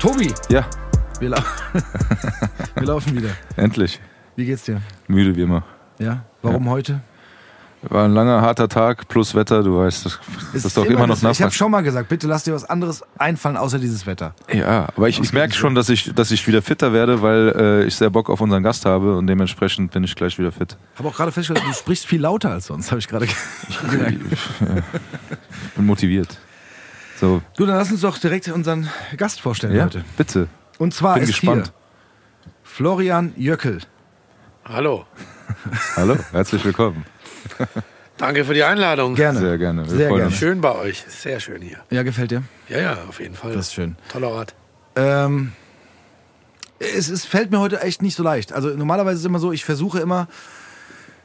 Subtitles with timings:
[0.00, 0.64] Tobi, Ja,
[1.20, 1.38] wir, lau
[2.74, 3.30] wir laufen wieder.
[3.56, 4.00] endlich.
[4.36, 4.80] Wie geht's dir?
[5.08, 5.62] Müde wie immer.
[5.98, 6.24] Ja?
[6.42, 7.00] Warum heute?
[7.82, 10.18] War ein langer, harter Tag plus Wetter, du weißt, das,
[10.54, 11.38] das ist doch immer, noch das- nass.
[11.38, 14.34] Ich habe schon mal gesagt, bitte lass dir was anderes einfallen außer dieses Wetter.
[14.52, 17.84] Ja, aber ich, ich merke schon, dass ich, dass ich wieder fitter werde, weil äh,
[17.84, 20.76] ich sehr Bock auf unseren Gast habe und dementsprechend bin ich gleich wieder fit.
[20.96, 23.26] Habe auch gerade festgestellt, du sprichst viel lauter als sonst, habe ich gerade
[23.90, 24.18] gemerkt.
[24.30, 26.38] Ich bin motiviert.
[27.20, 30.02] So, Du, dann lass uns doch direkt unseren Gast vorstellen ja, heute.
[30.16, 30.48] bitte.
[30.78, 31.66] Und zwar Bin ist gespannt.
[31.66, 33.80] hier Florian Jöckel.
[34.64, 35.04] Hallo.
[35.96, 37.04] Hallo, herzlich willkommen.
[38.16, 39.14] Danke für die Einladung.
[39.16, 39.38] Gerne.
[39.38, 39.84] Sehr gerne.
[39.84, 40.24] Wir Sehr gerne.
[40.26, 40.36] uns.
[40.36, 41.04] Schön bei euch.
[41.08, 41.76] Sehr schön hier.
[41.90, 42.42] Ja, gefällt dir?
[42.70, 43.52] Ja, ja, auf jeden Fall.
[43.52, 43.96] Das ist schön.
[44.10, 44.54] Toller Ort.
[44.96, 45.52] Ähm,
[46.78, 48.54] es, es fällt mir heute echt nicht so leicht.
[48.54, 50.26] Also normalerweise ist es immer so, ich versuche immer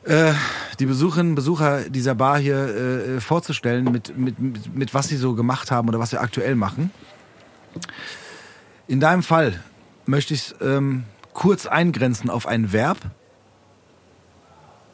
[0.06, 0.34] äh,
[0.80, 5.17] die Besucherinnen und Besucher dieser Bar hier äh, vorzustellen, mit, mit, mit, mit was sie
[5.17, 6.92] so gemacht haben oder was sie aktuell machen.
[8.88, 9.59] In deinem Fall
[10.06, 12.98] möchte ich es ähm, kurz eingrenzen auf ein Verb.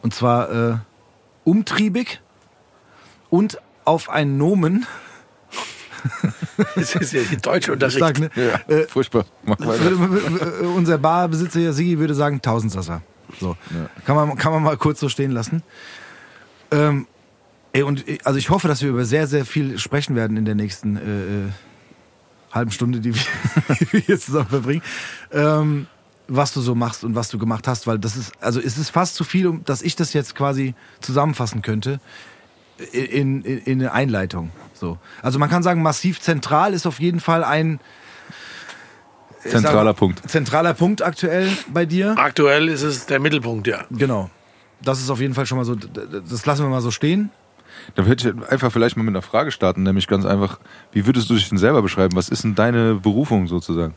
[0.01, 0.77] Und zwar äh,
[1.43, 2.21] umtriebig
[3.29, 4.85] und auf ein Nomen.
[6.75, 7.97] Das ist ja die deutsche Unterricht.
[7.97, 8.31] Stark, ne?
[8.35, 9.25] Ja, Äh, furchtbar.
[9.43, 13.03] Würde, unser Barbesitzer hier, Sigi, würde sagen Tausendsasser.
[13.39, 13.57] So.
[14.05, 15.63] Kann, man, kann man mal kurz so stehen lassen.
[16.71, 17.07] Ähm,
[17.73, 20.45] ey, und äh, also ich hoffe, dass wir über sehr, sehr viel sprechen werden in
[20.45, 21.49] der nächsten äh, äh,
[22.51, 23.21] halben Stunde, die wir,
[23.93, 24.81] die hier zusammen verbringen.
[25.31, 25.87] Ähm,
[26.27, 28.89] was du so machst und was du gemacht hast, weil das ist, also es ist
[28.89, 31.99] fast zu viel, dass ich das jetzt quasi zusammenfassen könnte
[32.93, 34.51] in, in, in eine Einleitung.
[34.73, 34.97] So.
[35.21, 37.81] Also man kann sagen, massiv zentral ist auf jeden Fall ein
[39.43, 40.29] Zentraler Sag- Punkt.
[40.29, 42.15] Zentraler Punkt aktuell bei dir.
[42.17, 43.85] Aktuell ist es der Mittelpunkt, ja.
[43.89, 44.29] Genau.
[44.81, 47.29] Das ist auf jeden Fall schon mal so, das lassen wir mal so stehen.
[47.95, 50.59] Da würde ich einfach vielleicht mal mit einer Frage starten, nämlich ganz einfach,
[50.91, 52.15] wie würdest du dich denn selber beschreiben?
[52.15, 53.95] Was ist denn deine Berufung sozusagen?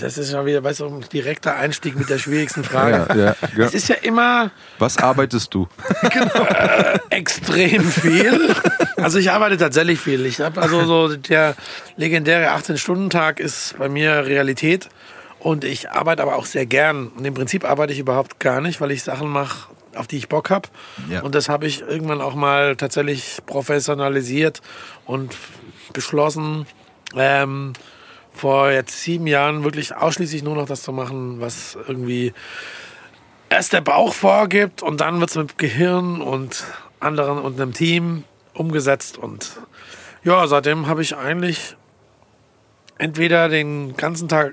[0.00, 3.06] Das ist schon wieder, weißt du, ein direkter Einstieg mit der schwierigsten Frage.
[3.08, 3.64] Ja, ja, ja.
[3.64, 5.68] Es ist ja immer Was arbeitest du?
[7.10, 8.54] extrem viel.
[8.96, 10.26] Also ich arbeite tatsächlich viel.
[10.26, 11.54] Ich habe also so der
[11.96, 14.88] legendäre 18-Stunden-Tag ist bei mir Realität
[15.38, 17.08] und ich arbeite aber auch sehr gern.
[17.08, 20.28] Und im Prinzip arbeite ich überhaupt gar nicht, weil ich Sachen mache, auf die ich
[20.28, 20.68] Bock habe.
[21.10, 21.22] Ja.
[21.22, 24.60] Und das habe ich irgendwann auch mal tatsächlich professionalisiert
[25.04, 25.36] und
[25.92, 26.66] beschlossen,
[27.14, 27.72] ähm,
[28.32, 32.34] vor jetzt sieben Jahren wirklich ausschließlich nur noch das zu machen, was irgendwie
[33.48, 36.64] erst der Bauch vorgibt und dann wird es mit Gehirn und
[37.00, 39.18] anderen und einem Team umgesetzt.
[39.18, 39.56] Und
[40.24, 41.76] ja, seitdem habe ich eigentlich
[42.98, 44.52] entweder den ganzen Tag,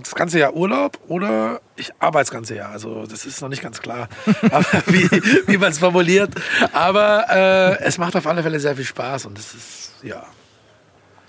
[0.00, 2.70] das ganze Jahr Urlaub oder ich arbeite das ganze Jahr.
[2.70, 4.08] Also das ist noch nicht ganz klar,
[4.50, 5.10] aber wie,
[5.46, 6.34] wie man es formuliert.
[6.72, 10.24] Aber äh, es macht auf alle Fälle sehr viel Spaß und das ist, ja,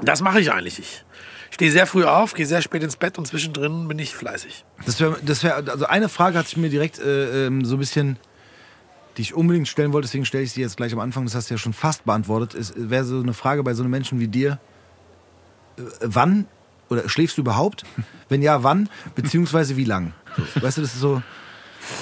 [0.01, 0.79] das mache ich eigentlich.
[0.79, 1.03] Ich
[1.51, 4.63] stehe sehr früh auf, gehe sehr spät ins Bett und zwischendrin bin ich fleißig.
[4.85, 7.79] Das wäre, das wär, also eine Frage hat sich mir direkt äh, ähm, so ein
[7.79, 8.17] bisschen,
[9.17, 11.49] die ich unbedingt stellen wollte, deswegen stelle ich sie jetzt gleich am Anfang, das hast
[11.49, 12.53] du ja schon fast beantwortet.
[12.53, 14.76] Es wäre so eine Frage bei so einem Menschen wie dir, äh,
[16.01, 16.47] wann
[16.89, 17.83] oder schläfst du überhaupt?
[18.29, 18.89] Wenn ja, wann?
[19.15, 20.13] Beziehungsweise wie lang?
[20.55, 21.21] Weißt du, das ist so,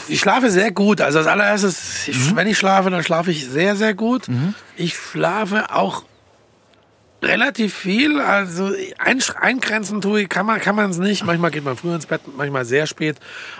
[0.08, 1.02] Ich schlafe sehr gut.
[1.02, 4.28] Also als allererstes, ich, wenn ich schlafe, dann schlafe ich sehr, sehr gut.
[4.76, 6.04] Ich schlafe auch
[7.22, 8.20] relativ viel.
[8.20, 11.26] Also eingrenzen tue ich, kann man kann man es nicht.
[11.26, 13.18] Manchmal geht man früher ins Bett, manchmal sehr spät.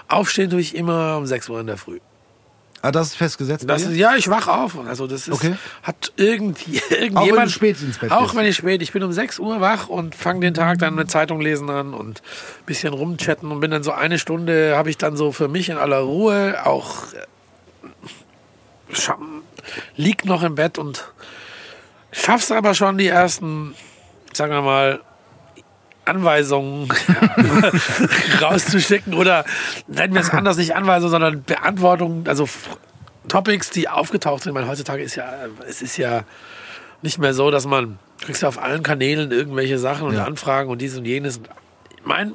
[0.08, 2.00] Aufstehen tue ich immer um 6 Uhr in der Früh.
[2.86, 3.66] Ah, das ist festgesetzt.
[3.68, 4.78] Das ist, ja, ich wach auf.
[4.88, 5.56] Also das ist, Okay.
[5.84, 7.18] hat irgendwie, irgendjemand.
[7.32, 9.62] Auch wenn du spät ins Bett Auch wenn ich spät, ich bin um 6 Uhr
[9.62, 13.60] wach und fange den Tag dann mit Zeitung lesen an und ein bisschen rumchatten und
[13.60, 17.14] bin dann so eine Stunde, habe ich dann so für mich in aller Ruhe auch
[17.14, 19.18] äh, scha-
[19.96, 21.12] lieg noch im Bett und
[22.12, 23.76] schaff's aber schon die ersten,
[24.34, 25.02] sagen wir mal,
[26.06, 26.90] Anweisungen
[28.42, 29.46] rauszuschicken oder
[29.88, 32.48] nennen wir es anders, nicht Anweisungen, sondern Beantwortungen, also
[33.28, 34.54] Topics, die aufgetaucht sind.
[34.54, 35.34] Weil heutzutage ist ja,
[35.68, 36.24] es ist ja
[37.02, 40.26] nicht mehr so, dass man kriegst ja auf allen Kanälen irgendwelche Sachen und Ja.
[40.26, 41.40] Anfragen und dies und jenes.
[42.04, 42.34] Mein,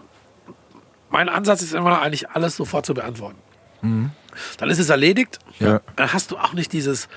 [1.08, 3.38] mein Ansatz ist immer eigentlich alles sofort zu beantworten.
[3.82, 5.38] Dann ist es erledigt.
[5.58, 5.81] Ja.
[5.96, 7.08] Dann hast du auch nicht dieses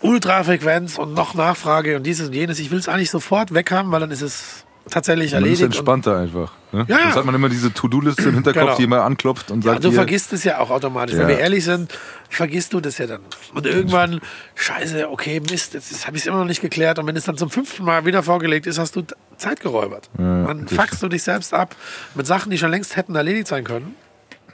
[0.00, 2.58] Ultrafrequenz und noch Nachfrage und dieses und jenes.
[2.58, 5.62] Ich will es eigentlich sofort weg haben, weil dann ist es tatsächlich Man ist erledigt.
[5.62, 6.52] und- entspannter einfach.
[6.72, 6.84] Ne?
[6.88, 7.02] Ja, ja.
[7.04, 8.76] Sonst hat man immer diese To-Do-Liste im Hinterkopf, Genau.
[8.76, 11.14] die immer anklopft und Ja, sagt, du hier, vergisst es ja auch automatisch.
[11.16, 11.28] Wenn Ja.
[11.28, 11.92] wir ehrlich sind,
[12.28, 13.20] vergisst du das ja dann.
[13.54, 14.20] Und irgendwann,
[14.54, 16.98] scheiße, okay, Mist, jetzt habe ich es immer noch nicht geklärt.
[16.98, 19.02] Und wenn es dann zum fünften Mal wieder vorgelegt ist, hast du
[19.36, 20.10] Zeit geräubert.
[20.16, 21.74] dann das fuckst du dich selbst ab
[22.14, 23.94] mit Sachen, die schon längst hätten erledigt sein können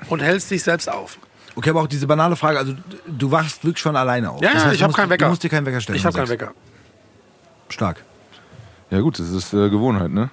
[0.09, 1.19] und hältst dich selbst auf.
[1.55, 2.75] Okay, aber auch diese banale Frage, also
[3.07, 4.43] du wachst wirklich schon alleine auf.
[4.43, 5.25] Ja, Das ja, heißt, ich du habe musst- keinen Wecker.
[5.25, 5.97] Du musst dir keinen Wecker stellen.
[5.99, 6.29] Ich habe keinen.
[6.29, 6.53] Wecker.
[7.69, 8.03] Stark.
[8.91, 10.31] Ja gut, das ist äh, Gewohnheit, ne?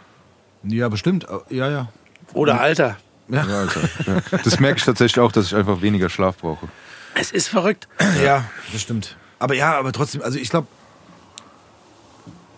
[0.64, 1.28] Ja, bestimmt.
[1.50, 1.90] Ja, ja.
[2.34, 2.98] Oder Alter.
[3.28, 3.82] Ja, Alter.
[4.06, 4.40] Ja.
[4.44, 6.68] Das merke ich tatsächlich auch, dass ich einfach weniger Schlaf brauche.
[7.16, 7.88] Es ist verrückt.
[8.24, 9.18] Ja, das stimmt.
[9.40, 10.68] Aber ja, aber trotzdem, also ich glaube,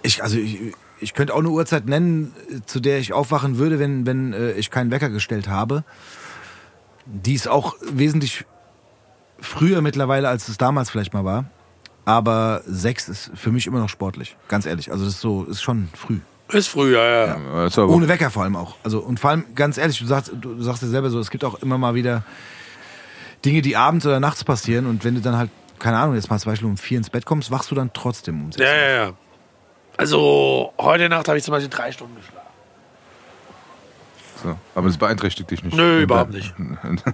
[0.01, 3.79] ich, also ich, ich könnte auch eine Uhrzeit nennen, äh, zu der ich aufwachen würde,
[3.79, 5.83] wenn, wenn äh, ich keinen Wecker gestellt habe.
[7.05, 8.45] Die ist auch wesentlich
[9.39, 11.45] früher mittlerweile, als es damals vielleicht mal war.
[12.05, 14.91] Aber sechs ist für mich immer noch sportlich, ganz ehrlich.
[14.91, 16.19] Also das ist so, ist schon früh.
[16.49, 17.25] Ist früher, ja.
[17.25, 17.65] ja.
[17.65, 18.75] Aber Ohne Wecker vor allem auch.
[18.83, 21.43] Also und vor allem ganz ehrlich, du sagst, du sagst ja selber so, es gibt
[21.43, 22.23] auch immer mal wieder
[23.43, 25.49] Dinge, die abends oder nachts passieren und wenn du dann halt
[25.79, 28.41] keine Ahnung, jetzt mal zum Beispiel um vier ins Bett kommst, wachst du dann trotzdem
[28.41, 28.63] um sechs.
[28.63, 29.13] Ja, ja, ja.
[29.97, 32.47] Also, heute Nacht habe ich zum Beispiel drei Stunden geschlafen.
[34.41, 34.57] So.
[34.75, 35.75] Aber das beeinträchtigt dich nicht.
[35.75, 36.53] Nö, überhaupt nicht.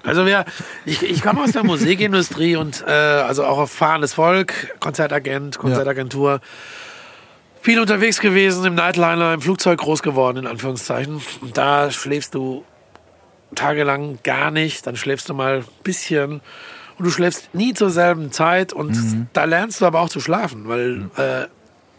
[0.03, 0.45] Also wir,
[0.85, 6.41] ich, ich komme aus der Musikindustrie und äh, also auch auf fahrendes Volk, Konzertagent, Konzertagentur.
[7.61, 11.21] Viel unterwegs gewesen, im Nightliner, im Flugzeug groß geworden, in Anführungszeichen.
[11.41, 12.65] Und da schläfst du
[13.55, 16.41] tagelang gar nicht, dann schläfst du mal ein bisschen
[16.97, 20.67] und du schläfst nie zur selben Zeit und da lernst du aber auch zu schlafen,
[20.67, 21.47] weil äh,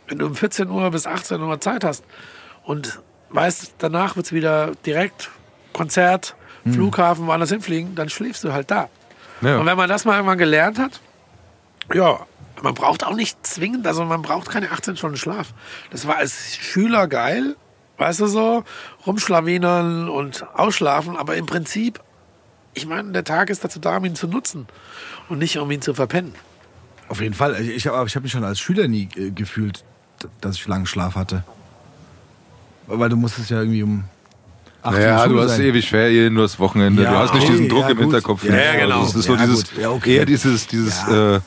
[0.08, 2.04] wenn du um 14 Uhr bis 18 Uhr Zeit hast
[2.64, 3.00] und
[3.32, 5.30] weißt, danach wird es wieder direkt
[5.72, 6.36] Konzert,
[6.70, 8.88] Flughafen, woanders hinfliegen, dann schläfst du halt da.
[9.40, 9.58] Ja.
[9.58, 11.00] Und wenn man das mal irgendwann gelernt hat,
[11.92, 12.20] ja,
[12.62, 15.52] man braucht auch nicht zwingend, also man braucht keine 18 Stunden Schlaf.
[15.90, 17.56] Das war als Schüler geil,
[17.98, 18.64] weißt du so,
[19.06, 22.00] rumschlawinern und ausschlafen, aber im Prinzip,
[22.74, 24.68] ich meine, der Tag ist dazu da, um ihn zu nutzen
[25.28, 26.34] und nicht um ihn zu verpennen.
[27.08, 27.60] Auf jeden Fall.
[27.60, 29.84] Ich, ich habe ich hab mich schon als Schüler nie äh, gefühlt,
[30.40, 31.44] dass ich langen Schlaf hatte.
[32.86, 34.04] Weil du musstest ja irgendwie um
[34.82, 35.66] acht Uhr in Ja, der du hast sein.
[35.66, 38.04] ewig Ferien, du hast Wochenende, Ja, du hast nicht okay, diesen Druck ja, im gut.
[38.06, 38.44] Hinterkopf.
[38.44, 39.02] Ja, Also genau.
[39.02, 39.64] Das ist so Ja, dieses.
[39.80, 40.16] Ja, okay.
[40.16, 41.36] eher dieses, dieses, Ja.
[41.36, 41.40] äh,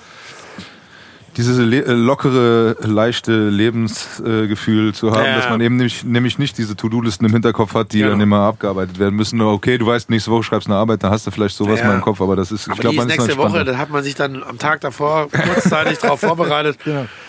[1.38, 5.36] dieses äh, lockere, leichte Lebensgefühl zu haben, Ja.
[5.36, 8.12] dass man eben nämlich, nämlich nicht diese To-Do-Listen im Hinterkopf hat, die Genau.
[8.12, 9.42] dann immer abgearbeitet werden müssen.
[9.42, 11.88] Okay, du weißt, nächste Woche schreibst du eine Arbeit, dann hast du vielleicht sowas Ja.
[11.88, 13.78] mal im Kopf, aber das ist, ich Aber glaube, die man ist nächste Woche, da
[13.78, 16.78] hat man sich dann am Tag davor kurzzeitig darauf vorbereitet.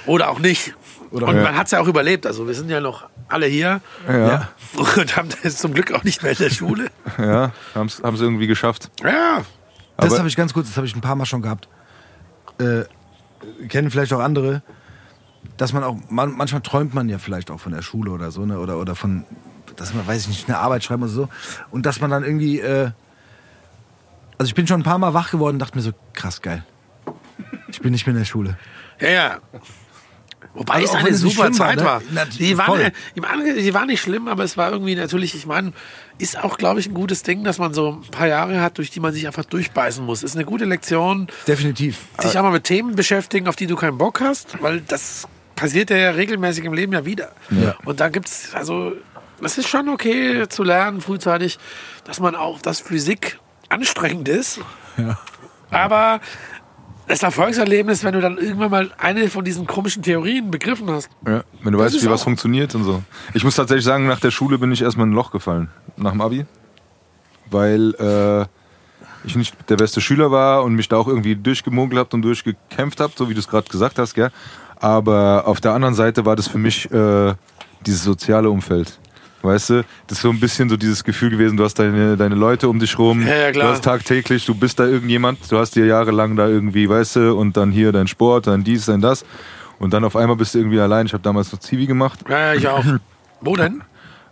[0.06, 0.74] Oder auch nicht.
[1.22, 1.42] Und Ja.
[1.42, 2.26] man hat es ja auch überlebt.
[2.26, 6.22] Also wir sind ja noch alle hier Ja, und haben das zum Glück auch nicht
[6.22, 6.86] mehr in der Schule.
[7.18, 8.90] ja, haben es irgendwie geschafft.
[9.02, 9.42] Ja,
[9.96, 11.68] Das Aber- habe ich ganz kurz, das habe ich ein paar Mal schon gehabt.
[12.58, 12.84] Äh,
[13.68, 14.62] kennen vielleicht auch andere,
[15.56, 18.44] dass man auch, man, manchmal träumt man ja vielleicht auch von der Schule oder so,
[18.44, 18.58] ne?
[18.58, 19.24] Oder, oder von,
[19.76, 21.28] dass man, weiß ich nicht, eine Arbeit schreiben oder so.
[21.70, 22.90] Und dass man dann irgendwie, äh,
[24.38, 26.62] also ich bin schon ein paar Mal wach geworden und dachte mir so, krass geil.
[27.68, 28.58] Ich bin nicht mehr in der Schule.
[29.00, 29.36] ja, ja.
[30.56, 31.84] Wobei Also es eine es super schlimm war, Zeit ne?
[31.84, 32.02] war.
[32.38, 32.92] Die war, voll.
[33.14, 35.72] die, war, die war nicht schlimm, aber es war irgendwie natürlich, ich meine,
[36.18, 38.90] ist auch, glaube ich, ein gutes Ding, dass man so ein paar Jahre hat, durch
[38.90, 40.22] die man sich einfach durchbeißen muss.
[40.22, 41.98] Ist eine gute Lektion, Definitiv.
[42.22, 45.90] sich auch mal mit Themen beschäftigen, auf die du keinen Bock hast, weil das passiert
[45.90, 47.32] ja regelmäßig im Leben ja wieder.
[47.84, 48.92] Und da gibt's also,
[49.42, 51.58] es ist schon okay zu lernen frühzeitig,
[52.04, 53.38] dass man auch, dass Physik
[53.68, 54.60] anstrengend ist.
[55.70, 56.20] Aber
[57.06, 61.08] das Erfolgserlebnis, wenn du dann irgendwann mal eine von diesen komischen Theorien begriffen hast.
[61.26, 63.02] Ja, wenn du Das weißt, wie was funktioniert und so.
[63.34, 65.68] Ich muss tatsächlich sagen, nach der Schule bin ich erstmal in ein Loch gefallen.
[65.96, 66.46] Nach dem Abi.
[67.50, 68.46] Weil äh,
[69.24, 73.00] ich nicht der beste Schüler war und mich da auch irgendwie durchgemogelt habe und durchgekämpft
[73.00, 74.30] habe, so wie du es gerade gesagt hast, gell?
[74.78, 77.34] Aber auf der anderen Seite war das für mich äh,
[77.86, 78.98] dieses soziale Umfeld.
[79.46, 82.34] Weißt du, das ist so ein bisschen so dieses Gefühl gewesen, du hast deine, deine
[82.34, 83.66] Leute um dich rum, Ja, ja, klar.
[83.68, 87.34] du hast tagtäglich, du bist da irgendjemand, du hast dir jahrelang da irgendwie, weißt du,
[87.36, 89.24] und dann hier dein Sport, dann dies, dann das.
[89.78, 91.06] Und dann auf einmal bist du irgendwie allein.
[91.06, 92.84] Ich habe damals noch Zivi gemacht, Ja, ja, ich auch.
[93.40, 93.82] Wo denn?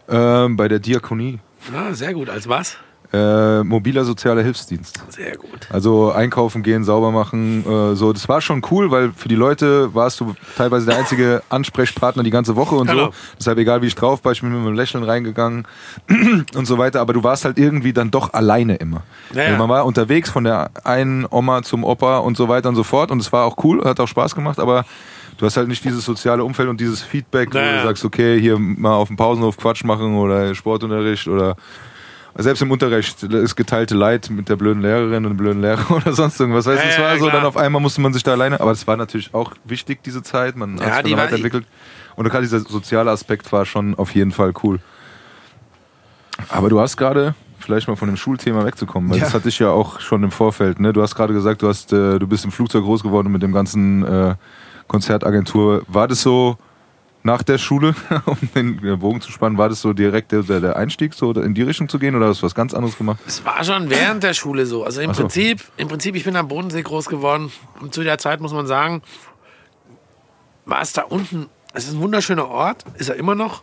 [0.08, 1.38] ähm, bei der Diakonie.
[1.74, 2.28] Ah, sehr gut.
[2.28, 2.76] Als was?
[3.14, 5.00] Äh, mobiler sozialer Hilfsdienst.
[5.10, 5.68] Sehr gut.
[5.70, 8.12] Also einkaufen gehen, sauber machen, äh, so.
[8.12, 12.30] Das war schon cool, weil für die Leute warst du teilweise der einzige Ansprechpartner die
[12.30, 13.06] ganze Woche und Genau.
[13.06, 13.12] so.
[13.38, 15.64] Deshalb egal wie ich drauf war, ich bin mit einem Lächeln reingegangen
[16.56, 17.00] und so weiter.
[17.00, 19.02] Aber du warst halt irgendwie dann doch alleine immer.
[19.32, 19.46] Ja, ja.
[19.50, 22.82] Also man war unterwegs von der einen Oma zum Opa und so weiter und so
[22.82, 23.12] fort.
[23.12, 24.84] Und es war auch cool, hat auch Spaß gemacht, aber
[25.38, 28.40] du hast halt nicht dieses soziale Umfeld und dieses Feedback, wo Ja, du sagst, okay,
[28.40, 31.54] hier mal auf dem Pausenhof Quatsch machen oder Sportunterricht oder
[32.36, 36.12] Selbst im Unterricht ist geteilte Leid mit der blöden Lehrerin und dem blöden Lehrer oder
[36.12, 36.66] sonst irgendwas.
[36.66, 37.32] Weißt du, Ja, es ja, war so, klar.
[37.36, 40.22] dann auf einmal musste man sich da alleine, aber es war natürlich auch wichtig, diese
[40.22, 40.56] Zeit.
[40.56, 41.64] Man Ja, hat sich war- weiterentwickelt.
[42.16, 44.80] Und gerade dieser soziale Aspekt war schon auf jeden Fall cool.
[46.48, 49.24] Aber du hast gerade, vielleicht mal von dem Schulthema wegzukommen, weil Ja.
[49.24, 50.80] das hatte ich ja auch schon im Vorfeld.
[50.80, 50.92] Ne?
[50.92, 53.52] Du hast gerade gesagt, du, hast, äh, du bist im Flugzeug groß geworden mit dem
[53.52, 54.34] ganzen äh,
[54.88, 55.82] Konzertagentur.
[55.88, 56.58] War das so
[57.24, 61.14] nach der Schule, um den Bogen zu spannen, war das so direkt der, der Einstieg,
[61.14, 63.18] so in die Richtung zu gehen oder hast du was ganz anderes gemacht?
[63.26, 64.84] Es war schon während der Schule so.
[64.84, 65.22] Also im so.
[65.22, 67.50] Prinzip, im Prinzip, ich bin am Bodensee groß geworden.
[67.80, 69.02] Und zu der Zeit muss man sagen,
[70.66, 73.62] war es da unten, es ist ein wunderschöner Ort, ist er immer noch,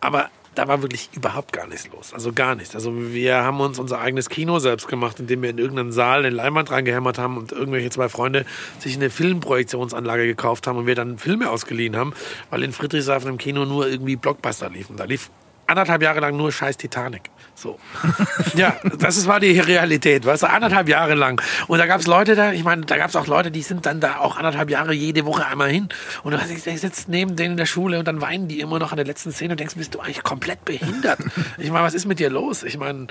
[0.00, 2.12] aber da war wirklich überhaupt gar nichts los.
[2.12, 2.74] Also gar nichts.
[2.74, 6.30] Also wir haben uns unser eigenes Kino selbst gemacht, indem wir in irgendeinen Saal eine
[6.30, 8.44] Leinwand reingehämmert haben und irgendwelche zwei Freunde
[8.78, 12.12] sich eine Filmprojektionsanlage gekauft haben und wir dann Filme ausgeliehen haben,
[12.50, 14.96] weil in Friedrichshafen im Kino nur irgendwie Blockbuster liefen.
[14.96, 15.30] Da lief
[15.66, 17.30] anderthalb Jahre lang nur scheiß Titanic.
[17.56, 17.78] So.
[18.56, 21.40] ja, das ist, war die Realität, weißt du, anderthalb Jahre lang.
[21.68, 23.86] Und da gab es Leute da, ich meine, da gab es auch Leute, die sind
[23.86, 25.88] dann da auch anderthalb Jahre jede Woche einmal hin.
[26.24, 28.78] Und du hast- ich sitzt neben denen in der Schule und dann weinen die immer
[28.78, 31.18] noch an der letzten Szene und denkst, bist du eigentlich komplett behindert?
[31.58, 32.62] Ich meine, was ist mit dir los?
[32.64, 33.06] Ich meine,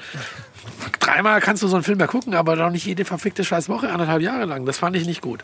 [1.00, 3.90] dreimal kannst du so einen Film ja gucken, aber doch nicht jede verfickte scheiß Woche,
[3.90, 4.66] anderthalb Jahre lang.
[4.66, 5.44] Das fand ich nicht gut.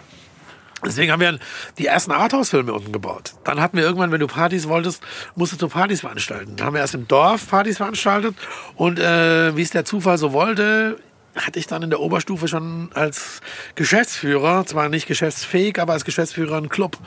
[0.86, 1.40] Deswegen haben wir
[1.78, 3.34] die ersten Arthouse-Filme unten gebaut.
[3.44, 5.02] Dann hatten wir irgendwann, wenn du Partys wolltest,
[5.36, 6.56] musstest du Partys veranstalten.
[6.56, 8.36] Dann haben wir erst im Dorf Partys veranstaltet
[8.76, 10.98] und äh, wie es der Zufall so wollte,
[11.46, 13.42] hatte ich dann in der Oberstufe schon als
[13.76, 16.98] Geschäftsführer, zwar nicht geschäftsfähig, aber als Geschäftsführer einen Club.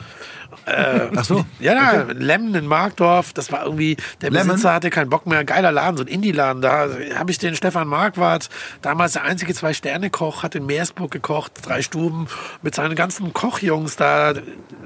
[0.65, 1.45] Äh, Ach so.
[1.59, 4.49] Ja, ja, Lemmen in Markdorf, das war irgendwie, der Lemmen?
[4.49, 7.87] Besitzer hatte keinen Bock mehr, geiler Laden, so ein Indie-Laden, da habe ich den Stefan
[7.87, 8.49] Marquardt,
[8.81, 12.27] damals der einzige Zwei-Sterne-Koch, hat in Meersburg gekocht, drei Stuben,
[12.61, 14.33] mit seinen ganzen Kochjungs da,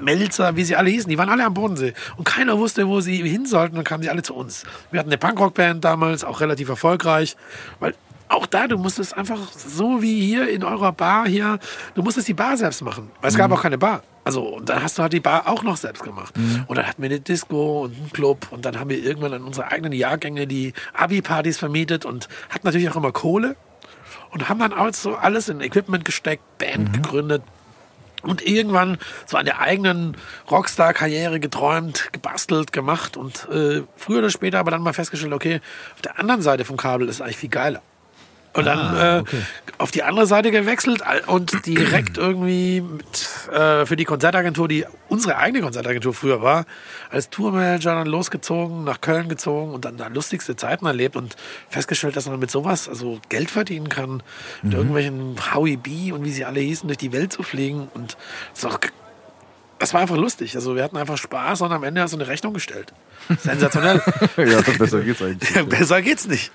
[0.00, 3.16] Melzer, wie sie alle hießen, die waren alle am Bodensee und keiner wusste, wo sie
[3.28, 4.64] hin sollten, dann kamen sie alle zu uns.
[4.90, 7.36] Wir hatten eine Punkrock-Band damals, auch relativ erfolgreich,
[7.80, 7.94] weil
[8.28, 11.58] auch da, du musstest einfach so wie hier in eurer Bar hier,
[11.94, 13.10] du musstest die Bar selbst machen.
[13.20, 14.02] Weil es gab auch keine Bar.
[14.24, 16.34] Also, und dann hast du halt die Bar auch noch selbst gemacht.
[16.66, 19.42] Und dann hatten wir eine Disco und einen Club und dann haben wir irgendwann an
[19.42, 23.56] unsere eigenen Jahrgänge die Abi-Partys vermietet und hatten natürlich auch immer Kohle
[24.30, 27.42] und haben dann auch so alles in Equipment gesteckt, Band gegründet.
[28.22, 30.16] Und irgendwann so an der eigenen
[30.50, 35.60] Rockstar-Karriere geträumt, gebastelt, gemacht und äh, früher oder später aber dann mal festgestellt, okay,
[35.94, 37.80] auf der anderen Seite vom Kabel ist eigentlich viel geiler.
[38.54, 39.24] Und dann äh,
[39.78, 45.36] auf die andere Seite gewechselt und direkt irgendwie mit, äh, für die Konzertagentur, die unsere
[45.36, 46.64] eigene Konzertagentur früher war,
[47.10, 51.36] als Tourmanager dann losgezogen, nach Köln gezogen und dann da lustigste Zeiten erlebt und
[51.68, 54.22] festgestellt, dass man mit sowas also Geld verdienen kann,
[54.62, 58.16] mit irgendwelchen Howie B und wie sie alle hießen, durch die Welt zu fliegen und
[58.54, 58.78] das, ist auch,
[59.78, 60.56] das war einfach lustig.
[60.56, 62.92] Also wir hatten einfach Spaß und am Ende hast du eine Rechnung gestellt.
[63.42, 64.02] Sensationell.
[64.36, 65.54] ja, besser geht's eigentlich.
[65.54, 65.68] nicht.
[65.68, 66.50] Besser geht's nicht.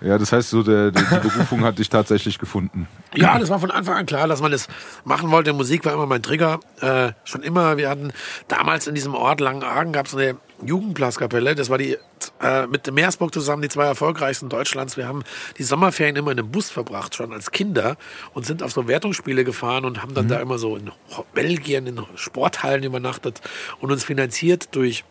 [0.00, 2.86] Ja, das heißt, so der, die Berufung hat dich tatsächlich gefunden.
[3.14, 4.68] Ja, das war von Anfang an klar, dass man das
[5.04, 5.52] machen wollte.
[5.52, 6.60] Musik war immer mein Trigger.
[6.80, 7.76] Äh, schon immer.
[7.76, 8.12] Wir hatten
[8.48, 11.54] damals in diesem Ort Langenargen gab es eine Jugendblaskapelle.
[11.54, 11.96] Das war die
[12.42, 14.96] äh, mit Meersburg zusammen die zwei erfolgreichsten Deutschlands.
[14.96, 15.22] Wir haben
[15.58, 17.96] die Sommerferien immer in einem Bus verbracht, schon als Kinder
[18.34, 20.90] und sind auf so Wertungsspiele gefahren und haben dann da immer so in
[21.32, 23.40] Belgien in Sporthallen übernachtet
[23.80, 25.04] und uns finanziert durch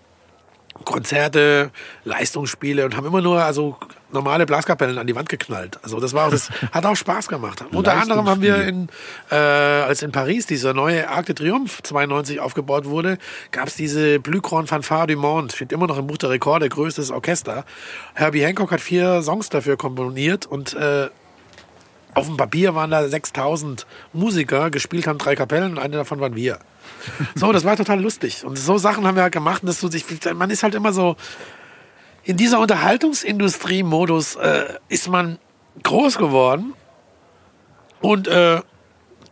[0.86, 1.72] Konzerte,
[2.04, 3.78] Leistungsspiele und haben immer nur also
[4.12, 5.80] normale Blaskapellen an die Wand geknallt.
[5.84, 7.64] Also das war auch, das hat auch Spaß gemacht.
[7.72, 8.90] Unter anderem haben wir in
[9.32, 13.18] äh, als in Paris dieser neue Arc de Triomphe 92 aufgebaut wurde,
[13.52, 17.12] gab es diese Blühkorn Fanfare du Monde, steht immer noch im Buch der Rekorde, größtes
[17.12, 17.66] Orchester.
[18.14, 21.10] Herbie Hancock hat vier Songs dafür komponiert und äh,
[22.16, 26.36] auf dem Papier waren da 6000 Musiker, gespielt haben drei Kapellen und eine davon waren
[26.36, 26.60] wir.
[27.36, 28.46] So, das war total lustig.
[28.46, 29.64] Und so Sachen haben wir halt gemacht.
[29.64, 31.16] Und das so sich, man ist halt immer so,
[32.24, 35.40] in dieser Unterhaltungsindustrie-Modus äh, ist man
[35.84, 36.74] groß geworden.
[38.02, 38.62] Und äh,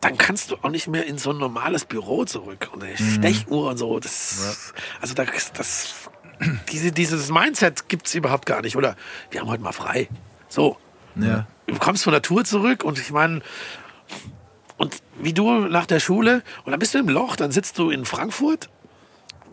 [0.01, 2.69] dann kannst du auch nicht mehr in so ein normales Büro zurück.
[2.73, 4.00] Und eine Stechuhr und so.
[4.00, 5.93] Das, Also das, das,
[6.71, 8.75] diese, dieses Mindset gibt's überhaupt gar nicht.
[8.75, 8.95] Oder
[9.29, 10.09] wir haben heute mal frei.
[10.50, 10.77] So.
[11.15, 11.47] Ja.
[11.72, 13.42] Du kommst von der Tour zurück und ich meine,
[14.78, 17.90] und wie du nach der Schule, und dann bist du im Loch, dann sitzt du
[17.90, 18.70] in Frankfurt,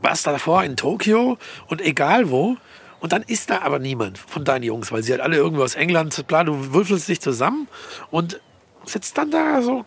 [0.02, 2.56] warst davor in Tokio und egal wo.
[3.00, 5.76] Und dann ist da aber niemand von deinen Jungs, weil sie halt alle irgendwo aus
[5.76, 7.68] England, bla, du würfelst dich zusammen
[8.10, 8.40] und
[8.84, 9.84] sitzt dann da so,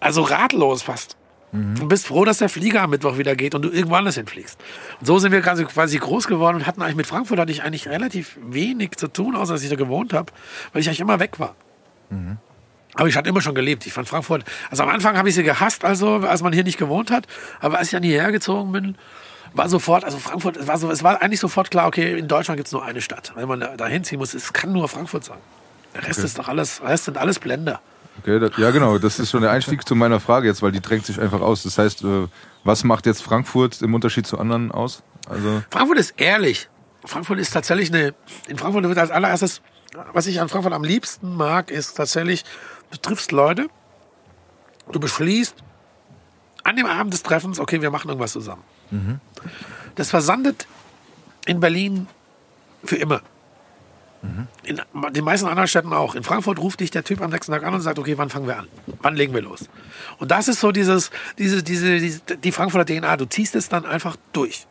[0.00, 1.16] also ratlos fast.
[1.52, 4.58] Und bist froh, dass der Flieger am Mittwoch wieder geht und du irgendwo anders hinfliegst.
[5.00, 7.62] Und so sind wir quasi, quasi groß geworden und hatten eigentlich mit Frankfurt hatte ich
[7.62, 10.32] eigentlich relativ wenig zu tun, außer dass ich da gewohnt habe,
[10.72, 11.54] weil ich eigentlich immer weg war.
[12.94, 13.86] Aber ich hatte immer schon gelebt.
[13.86, 16.78] Ich fand Frankfurt, also am Anfang habe ich sie gehasst, also als man hier nicht
[16.78, 17.26] gewohnt hat.
[17.60, 18.96] Aber als ich dann hierher gezogen bin,
[19.52, 22.56] war sofort, also Frankfurt, es war, so, es war eigentlich sofort klar, okay, in Deutschland
[22.56, 23.32] gibt es nur eine Stadt.
[23.34, 25.38] Wenn man da da hinziehen muss, es kann nur Frankfurt sein.
[25.94, 27.80] Der Rest ist doch alles, der Rest sind alles Blender.
[28.20, 30.80] Okay, das, ja genau, das ist schon der Einstieg zu meiner Frage jetzt, weil die
[30.80, 31.62] drängt sich einfach aus.
[31.62, 32.28] Das heißt, äh,
[32.64, 35.02] was macht jetzt Frankfurt im Unterschied zu anderen aus?
[35.28, 36.68] Also, Frankfurt ist ehrlich.
[37.04, 38.14] Frankfurt ist tatsächlich eine.
[38.48, 39.62] In Frankfurt wird als allererstes,
[40.12, 42.44] was ich an Frankfurt am liebsten mag, ist tatsächlich,
[42.90, 43.68] du triffst Leute,
[44.90, 45.56] du beschließt
[46.64, 48.62] an dem Abend des Treffens, okay, wir machen irgendwas zusammen.
[49.94, 50.66] Das versandet
[51.46, 52.06] in Berlin
[52.84, 53.22] für immer.
[54.64, 54.80] In
[55.12, 56.14] den meisten anderen Städten auch.
[56.14, 58.46] In Frankfurt ruft dich der Typ am nächsten Tag an und sagt, okay, wann fangen
[58.46, 58.68] wir an?
[59.02, 59.68] Wann legen wir los?
[60.18, 63.16] Und das ist so dieses, diese, diese, diese die Frankfurter DNA.
[63.16, 64.66] Du ziehst es dann einfach durch.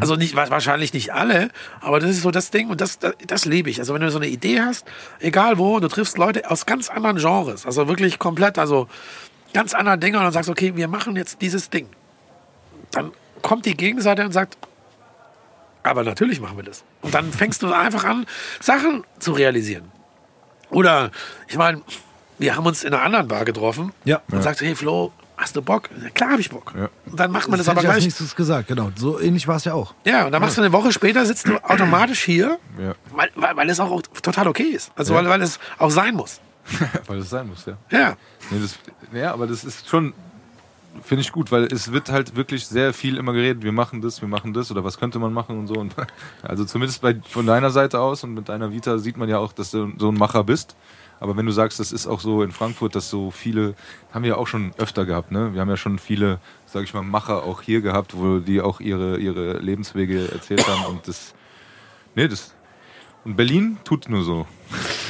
[0.00, 1.50] Also nicht, wa- wahrscheinlich nicht alle,
[1.80, 3.78] aber das ist so das Ding und das, das, das lebe ich.
[3.78, 4.84] Also wenn du so eine Idee hast,
[5.20, 8.88] egal wo, du triffst Leute aus ganz anderen Genres, also wirklich komplett, also
[9.54, 11.86] ganz anderen Dinge und dann sagst, okay, wir machen jetzt dieses Ding.
[12.90, 13.12] Dann
[13.42, 14.58] kommt die Gegenseite und sagt,
[15.82, 16.84] aber natürlich machen wir das.
[17.02, 18.26] Und dann fängst du einfach an,
[18.60, 19.90] Sachen zu realisieren.
[20.70, 21.10] Oder,
[21.48, 21.82] ich meine,
[22.38, 24.20] wir haben uns in einer anderen Bar getroffen Ja.
[24.30, 25.88] und sagte, hey Flo, hast du Bock?
[26.02, 26.72] Ja, klar habe ich Bock.
[26.76, 26.88] Ja.
[27.06, 28.04] Und dann macht man das, hätte aber ich gleich.
[28.04, 28.90] nächstes gesagt, genau.
[28.96, 29.94] So ähnlich war es ja auch.
[30.04, 33.56] Ja, und dann machst du eine Woche später, sitzt du automatisch hier, ja, weil, weil,
[33.56, 34.92] weil es auch total okay ist.
[34.94, 36.40] Also weil, weil es auch sein muss.
[37.06, 37.78] weil das sein muss, ja.
[37.90, 38.16] Ja.
[38.50, 38.78] Nee, das,
[39.18, 40.12] ja, aber das ist schon,
[41.02, 44.20] finde ich gut, weil es wird halt wirklich sehr viel immer geredet, wir machen das,
[44.20, 45.74] wir machen das oder was könnte man machen und so.
[45.74, 45.94] Und
[46.42, 49.52] also zumindest bei, von deiner Seite aus und mit deiner Vita sieht man ja auch,
[49.52, 50.76] dass du so ein Macher bist.
[51.20, 53.74] Aber wenn du sagst, das ist auch so in Frankfurt, dass so viele,
[54.12, 55.52] haben wir ja auch schon öfter gehabt, ne?
[55.52, 58.78] Wir haben ja schon viele, sag ich mal, Macher auch hier gehabt, wo die auch
[58.80, 61.34] ihre, ihre Lebenswege erzählt haben und das,
[62.14, 62.54] nee, das,
[63.24, 64.46] und Berlin tut nur so.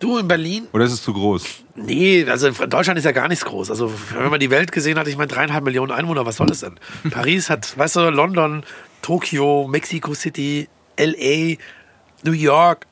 [0.00, 1.44] Du in Berlin, Oder ist es zu groß?
[1.74, 3.70] Nee, also in Deutschland ist ja gar nichts groß.
[3.70, 6.60] Also wenn man die Welt gesehen hat, ich meine dreieinhalb Millionen Einwohner, was soll das
[6.60, 6.78] denn?
[7.10, 8.64] Paris hat, weißt du, London,
[9.02, 11.56] Tokio, Mexico City, LA,
[12.22, 12.86] New York,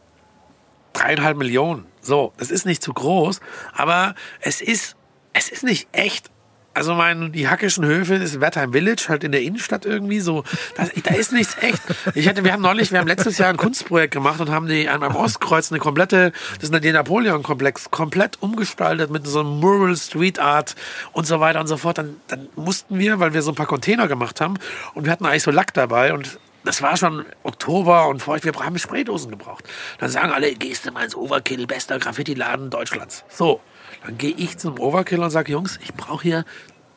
[0.95, 1.87] dreieinhalb Millionen.
[2.01, 3.41] So, das ist nicht zu groß,
[3.73, 4.97] aber es ist,
[5.33, 6.31] es ist nicht echt.
[6.77, 10.45] Also mein, die hackischen Höfe ist Wertheim Village, halt in der Innenstadt irgendwie so.
[10.77, 11.81] Das, da ist nichts echt.
[12.15, 14.87] Ich hatte, wir haben neulich, wir haben letztes Jahr ein Kunstprojekt gemacht und haben die
[14.87, 20.39] am Ostkreuz eine komplette, das ist der Napoleon-Komplex, komplett umgestaltet mit so einem Mural, Street
[20.39, 20.75] Art
[21.13, 21.97] und so weiter und so fort.
[21.97, 24.59] Dann, dann mussten wir, weil wir so ein paar Container gemacht haben
[24.93, 28.53] und wir hatten eigentlich so Lack dabei und das war schon Oktober und feucht, wir
[28.53, 29.65] haben Spraydosen gebraucht.
[29.99, 33.25] Dann sagen alle, gehst du mal ins Overkill, bester Graffiti-Laden Deutschlands.
[33.31, 33.63] So,
[34.07, 36.45] dann gehe ich zum Overkill und sage, Jungs, ich brauche hier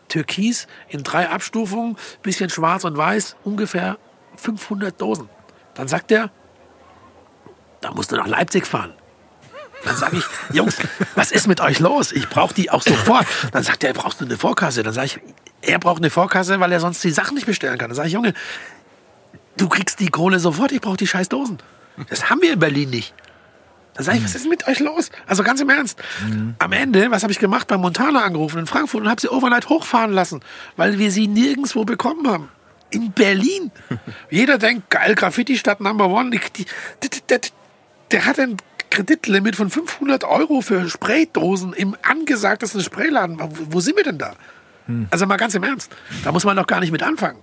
[0.09, 3.97] Türkis in drei Abstufungen, bisschen schwarz und weiß, ungefähr
[4.35, 5.27] 500 Dosen.
[5.73, 6.29] Dann sagt er,
[7.81, 8.93] da musst du nach Leipzig fahren.
[9.85, 10.77] Dann sage ich, Jungs,
[11.15, 12.11] was ist mit euch los?
[12.11, 13.25] Ich brauche die auch sofort.
[13.53, 14.83] Dann sagt er, brauchst du eine Vorkasse?
[14.83, 15.19] Dann sage ich,
[15.61, 17.89] er braucht eine Vorkasse, weil er sonst die Sachen nicht bestellen kann.
[17.89, 18.33] Dann sage ich, Junge,
[19.57, 21.57] du kriegst die Kohle sofort, ich brauche die scheiß Dosen.
[22.09, 23.13] Das haben wir in Berlin nicht.
[23.95, 25.09] Dann sage ich, was ist mit euch los?
[25.27, 25.99] Also ganz im Ernst.
[26.59, 27.67] Am Ende, was habe ich gemacht?
[27.67, 30.41] Bei Montana angerufen in Frankfurt und habe sie overnight hochfahren lassen,
[30.77, 32.49] weil wir sie nirgendwo bekommen haben.
[32.91, 33.71] In Berlin.
[34.29, 36.31] Jeder denkt, geil, Graffiti-Stadt Number One.
[36.31, 36.39] Die,
[37.03, 37.41] die, der,
[38.11, 38.57] der hat ein
[38.89, 43.37] Kreditlimit von 500 Euro für Spraydosen im angesagtesten Sprayladen.
[43.69, 44.33] Wo, sind wir denn da?
[45.11, 45.95] Also mal ganz im Ernst.
[46.23, 47.39] Da muss man doch gar nicht mit anfangen.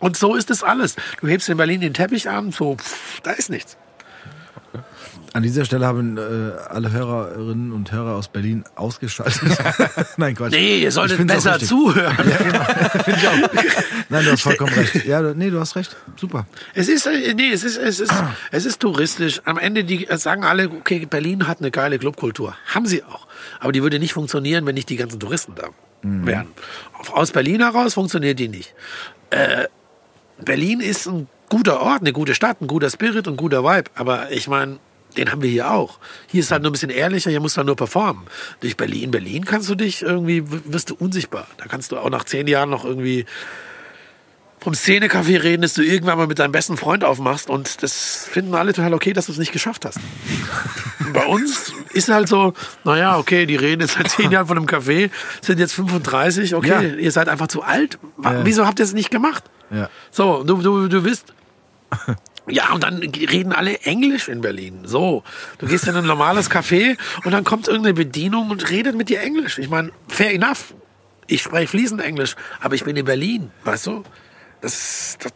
[0.00, 0.96] Und so ist es alles.
[1.20, 3.76] Du hebst in Berlin den Teppich an, so, pff, da ist nichts.
[5.36, 6.20] An dieser Stelle haben äh,
[6.70, 9.42] alle Hörerinnen und Hörer aus Berlin ausgeschaltet.
[10.16, 10.52] Nein, Quatsch.
[10.52, 11.68] Nee, ihr Ich solltet find's auch besser richtig.
[11.68, 12.16] zuhören.
[14.08, 15.04] Nein, du hast vollkommen recht.
[15.04, 15.94] Ja, du- nee, du hast recht.
[16.16, 16.46] Super.
[16.74, 18.12] Es ist, äh, nee, es ist, es ist,
[18.50, 19.42] es ist touristisch.
[19.44, 22.56] Am Ende, die äh, sagen alle, okay, Berlin hat eine geile Clubkultur.
[22.74, 23.26] Haben sie auch.
[23.60, 25.68] Aber die würde nicht funktionieren, wenn nicht die ganzen Touristen da
[26.02, 26.46] wären.
[27.12, 28.74] Aus Berlin heraus funktioniert die nicht.
[29.30, 29.64] Äh,
[30.42, 33.90] Berlin ist ein guter Ort, eine gute Stadt, ein guter Spirit und ein guter Vibe.
[33.96, 34.78] Aber ich meine,
[35.16, 35.98] den haben wir hier auch.
[36.26, 38.24] Hier ist halt nur ein bisschen ehrlicher, hier musst du halt nur performen.
[38.60, 41.46] Durch Berlin, Berlin kannst du dich irgendwie, wirst du unsichtbar.
[41.56, 43.26] Da kannst du auch nach zehn Jahren noch irgendwie
[44.60, 48.54] vom Szenecafé reden, dass du irgendwann mal mit deinem besten Freund aufmachst und das finden
[48.54, 49.98] alle total okay, dass du es nicht geschafft hast.
[51.12, 52.52] Bei uns ist halt so,
[52.82, 56.68] naja, okay, die reden jetzt seit zehn Jahren von einem Café, sind jetzt 35, okay,
[56.68, 56.80] Ja.
[56.82, 57.98] ihr seid einfach zu alt.
[58.24, 58.44] Ja.
[58.44, 59.44] Wieso habt ihr es nicht gemacht?
[59.70, 59.88] Ja.
[60.10, 61.32] So, du, du, du wisst.
[62.48, 64.82] Ja, und dann reden alle Englisch in Berlin.
[64.84, 65.24] So,
[65.58, 69.20] du gehst in ein normales Café und dann kommt irgendeine Bedienung und redet mit dir
[69.20, 69.58] Englisch.
[69.58, 70.74] Ich meine, fair enough.
[71.26, 74.04] Ich spreche fließend Englisch, aber ich bin in Berlin, weißt du?
[74.60, 75.32] Das, das,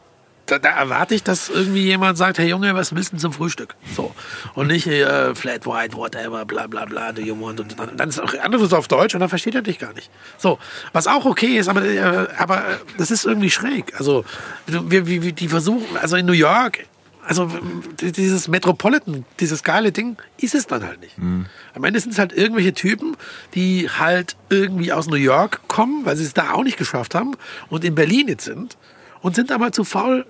[0.46, 3.74] da, da erwarte ich, dass irgendwie jemand sagt, hey Junge, was willst du zum Frühstück?
[3.96, 4.14] So.
[4.54, 7.58] Und nicht äh, flat white, whatever, bla bla bla, do you want?
[7.58, 10.10] Und dann, dann ist auch anderes auf Deutsch und dann versteht er dich gar nicht.
[10.38, 10.60] So.
[10.92, 13.92] Was auch okay ist, aber, äh, aber äh, das ist irgendwie schräg.
[13.98, 14.24] Also,
[14.66, 16.86] wir, wir- die versuchen, also in New York,
[17.30, 17.48] also
[18.00, 21.16] dieses Metropolitan, dieses geile Ding, ist es dann halt nicht.
[21.74, 23.16] Am Ende sind es halt irgendwelche Typen,
[23.54, 27.36] die halt irgendwie aus New York kommen, weil sie es da auch nicht geschafft haben
[27.68, 28.76] und in Berlin jetzt sind
[29.22, 30.26] und sind aber zu faul,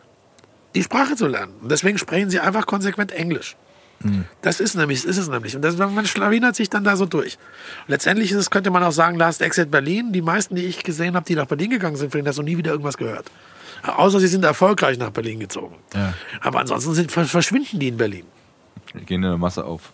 [0.74, 1.54] die Sprache zu lernen.
[1.62, 3.56] Und deswegen sprechen sie einfach konsequent Englisch.
[4.42, 5.56] Das ist nämlich, ist es nämlich.
[5.56, 7.38] Und das, man schlawinert sich dann da so durch.
[7.86, 10.12] Und letztendlich ist es, könnte man auch sagen, Last Exit Berlin.
[10.12, 12.42] Die meisten, die ich gesehen habe, die nach Berlin gegangen sind, von denen hast du
[12.42, 13.30] nie wieder irgendwas gehört.
[13.82, 15.76] Außer sie sind erfolgreich nach Berlin gezogen.
[15.94, 16.14] Ja.
[16.40, 18.24] Aber ansonsten sind, verschwinden die in Berlin.
[18.92, 19.92] Wir gehen in der Masse auf.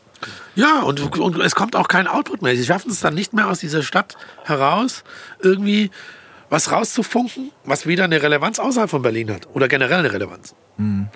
[0.55, 2.57] Ja, und, und es kommt auch kein Output mehr.
[2.57, 5.05] Sie schaffen es dann nicht mehr aus dieser Stadt heraus,
[5.40, 5.90] irgendwie
[6.49, 9.46] was rauszufunken, was wieder eine Relevanz außerhalb von Berlin hat.
[9.53, 10.55] Oder generell eine Relevanz.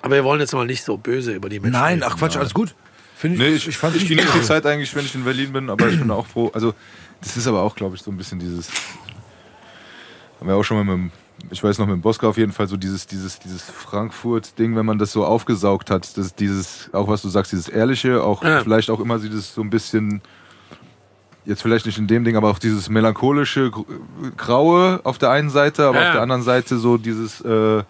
[0.01, 2.03] Aber wir wollen jetzt mal nicht so böse über die Menschen Nein, reden.
[2.03, 2.75] ach Quatsch, alles gut.
[3.15, 5.69] Find Nee, ich, ich fand ich genieße die Zeit eigentlich, wenn ich in Berlin bin,
[5.69, 6.49] aber ich bin auch froh.
[6.53, 6.73] Also,
[7.21, 8.69] das ist aber auch, glaube ich, so ein bisschen dieses.
[10.39, 11.11] Haben wir auch schon mal mit dem,
[11.49, 14.85] ich weiß noch, mit dem Bosca auf jeden Fall so dieses, dieses, dieses Frankfurt-Ding, wenn
[14.85, 18.61] man das so aufgesaugt hat, das, dieses, auch was du sagst, dieses Ehrliche, auch Ja.
[18.61, 20.21] vielleicht auch immer dieses so ein bisschen,
[21.45, 23.85] jetzt vielleicht nicht in dem Ding, aber auch dieses melancholische, gr-
[24.37, 26.07] Graue auf der einen Seite, aber Ja.
[26.07, 27.83] auf der anderen Seite so dieses, äh,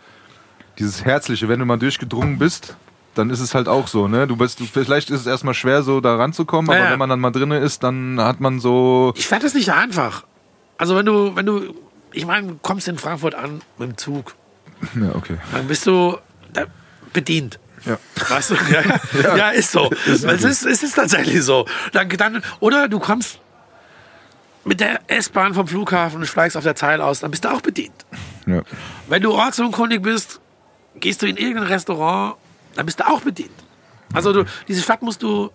[0.80, 2.76] dieses Herzliche, wenn du mal durchgedrungen bist,
[3.14, 4.26] dann ist es halt auch so, ne?
[4.26, 7.10] Du bist, du, vielleicht ist es erstmal schwer, so da ranzukommen, Ja, aber wenn man
[7.10, 9.12] dann mal drinne ist, dann hat man so.
[9.18, 10.24] Ich fand das nicht einfach.
[10.78, 11.76] Also wenn du, wenn du,
[12.13, 14.36] ich meine, du kommst in Frankfurt an mit dem Zug,
[14.95, 15.38] Ja, okay.
[15.52, 16.17] dann bist du
[17.13, 17.60] bedient.
[17.86, 17.97] Ja.
[18.30, 18.56] Weißt du?
[18.71, 19.36] Ja, ja.
[19.36, 19.89] ja ist so.
[20.08, 21.65] es, ist, es ist tatsächlich so.
[21.93, 23.39] Dann, dann, oder du kommst
[24.63, 27.62] mit der S-Bahn vom Flughafen und steigst auf der Zeile aus, dann bist du auch
[27.62, 28.06] bedient.
[28.45, 28.62] Ja.
[29.08, 30.39] Wenn du ortsunkundig bist,
[30.95, 32.36] gehst du in irgendein Restaurant,
[32.76, 33.52] dann bist du auch bedient.
[34.13, 35.50] Also du, diese Stadt musst du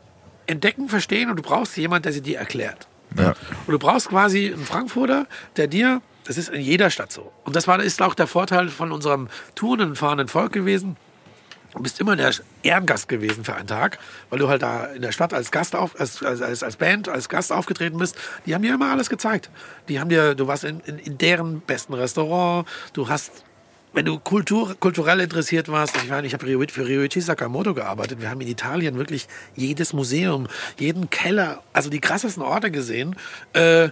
[0.47, 2.89] entdecken, verstehen und du brauchst jemanden, der sie dir erklärt.
[3.17, 3.35] Ja.
[3.67, 7.33] Und du brauchst quasi einen Frankfurter, der dir, das ist in jeder Stadt so.
[7.45, 10.97] Und das war, ist auch der Vorteil von unserem tourenden, fahrenden Volk gewesen.
[11.73, 13.99] Du bist immer der Ehrengast gewesen für einen Tag,
[14.31, 17.29] weil du halt da in der Stadt als Gast auf, als, als, als, Band, als
[17.29, 18.17] Gast aufgetreten bist.
[18.47, 19.51] Die haben dir immer alles gezeigt.
[19.89, 23.45] Die haben dir, du warst in, in, in deren besten Restaurant, du hast
[23.93, 28.21] wenn du Kultur, kulturell interessiert warst, ich meine, ich habe für Ryuichi Sakamoto gearbeitet.
[28.21, 33.17] Wir haben in Italien wirklich jedes Museum, jeden Keller, also die krassesten Orte gesehen.
[33.55, 33.89] Äh,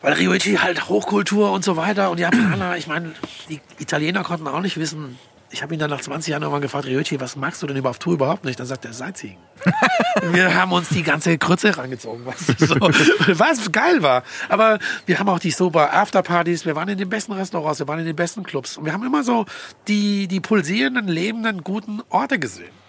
[0.00, 3.12] weil Ryuichi halt Hochkultur und so weiter und die Japaner, ich meine,
[3.48, 5.18] die Italiener konnten auch nicht wissen.
[5.52, 7.90] Ich habe ihn dann nach 20 Jahren irgendwann gefragt, Ryuichi, was magst du denn über
[7.90, 8.60] auf Tour überhaupt nicht?
[8.60, 9.36] Dann sagt er, Sightseeing.
[10.30, 12.74] wir haben uns die ganze Krütze rangezogen, weißt du, so.
[12.80, 14.22] was geil war.
[14.48, 17.98] Aber wir haben auch die super Afterpartys, wir waren in den besten Restaurants, wir waren
[17.98, 19.44] in den besten Clubs und wir haben immer so
[19.88, 22.79] die, die pulsierenden, lebenden, guten Orte gesehen.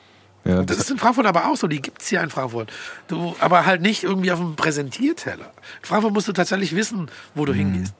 [0.43, 2.71] Ja, Das ist in Frankfurt aber auch so, die gibt's hier in Frankfurt.
[3.07, 5.45] Du, aber halt nicht irgendwie auf dem Präsentierteller.
[5.81, 7.45] In Frankfurt musst du tatsächlich wissen, wo Mhm.
[7.45, 7.93] du hingehst.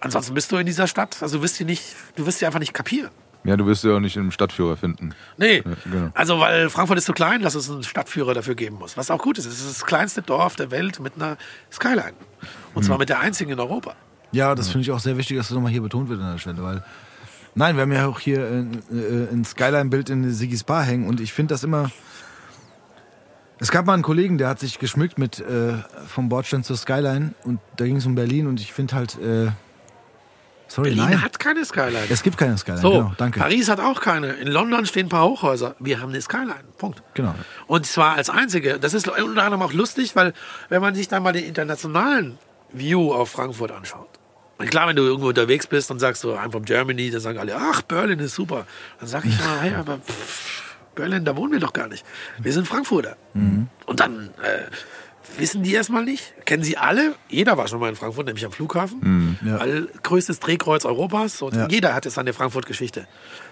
[0.00, 1.84] Ansonsten bist du in dieser Stadt, also du wirst sie nicht,
[2.16, 3.10] du wirst sie einfach nicht kapieren.
[3.44, 5.14] ja, du wirst ja auch nicht im Stadtführer finden.
[5.36, 6.10] Nee, Ja, genau.
[6.14, 8.96] also weil Frankfurt ist so klein, dass es einen Stadtführer dafür geben muss.
[8.96, 9.46] Was auch gut ist.
[9.46, 11.36] Es ist das kleinste Dorf der Welt mit einer
[11.72, 12.14] Skyline.
[12.74, 12.86] Und Mhm.
[12.88, 13.94] zwar mit der einzigen in Europa.
[14.32, 16.38] Ja, das finde ich auch sehr wichtig, dass das nochmal hier betont wird an der
[16.38, 16.82] Stelle, weil.
[17.58, 21.22] Nein, wir haben ja auch hier ein, äh, ein Skyline-Bild in Sigis Bar hängen und
[21.22, 21.90] ich finde das immer.
[23.58, 25.72] Es gab mal einen Kollegen, der hat sich geschmückt mit äh,
[26.06, 29.18] vom Bordstein zur Skyline und da ging es um Berlin und ich finde halt.
[29.18, 29.52] Äh,
[30.68, 31.22] sorry, Berlin nein.
[31.22, 32.04] hat keine Skyline.
[32.10, 33.40] es gibt keine Skyline, so, genau, danke.
[33.40, 34.34] Paris hat auch keine.
[34.34, 35.76] In London stehen ein paar Hochhäuser.
[35.78, 36.64] Wir haben eine Skyline.
[36.76, 37.02] Punkt.
[37.14, 37.34] Genau.
[37.66, 38.78] Und zwar als einzige.
[38.78, 40.34] Das ist unter anderem auch lustig, weil
[40.68, 42.36] wenn man sich dann mal den internationalen
[42.70, 44.10] View auf Frankfurt anschaut.
[44.58, 47.38] Und klar, wenn du irgendwo unterwegs bist und sagst so, I'm from Germany, dann sagen
[47.38, 48.66] alle, ach, Berlin ist super.
[48.98, 52.06] Dann sag ich mal, hey, aber pff, Berlin, da wohnen wir doch gar nicht.
[52.38, 53.16] Wir sind Frankfurter.
[53.34, 54.70] Und dann äh,
[55.38, 57.14] wissen die erstmal nicht, kennen sie alle.
[57.28, 59.38] Jeder war schon mal in Frankfurt, nämlich am Flughafen.
[59.44, 59.60] Ja.
[59.60, 61.42] Weil größtes Drehkreuz Europas.
[61.42, 61.68] Und Ja.
[61.68, 63.06] jeder hat jetzt seine Frankfurt-Geschichte.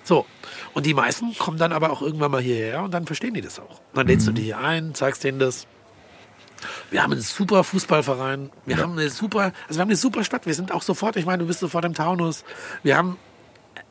[0.05, 0.25] So.
[0.73, 3.61] Und die meisten kommen dann aber auch irgendwann mal hierher und dann verstehen die das
[3.61, 3.81] auch.
[3.81, 5.67] Und dann lädst du die hier ein, zeigst denen das.
[6.91, 8.51] Wir haben einen super Fußballverein.
[8.67, 10.47] Wir haben eine super, also wir haben eine super Stadt.
[10.47, 12.45] Wir sind auch sofort, ich meine, du bist sofort im Taunus.
[12.83, 13.19] Wir haben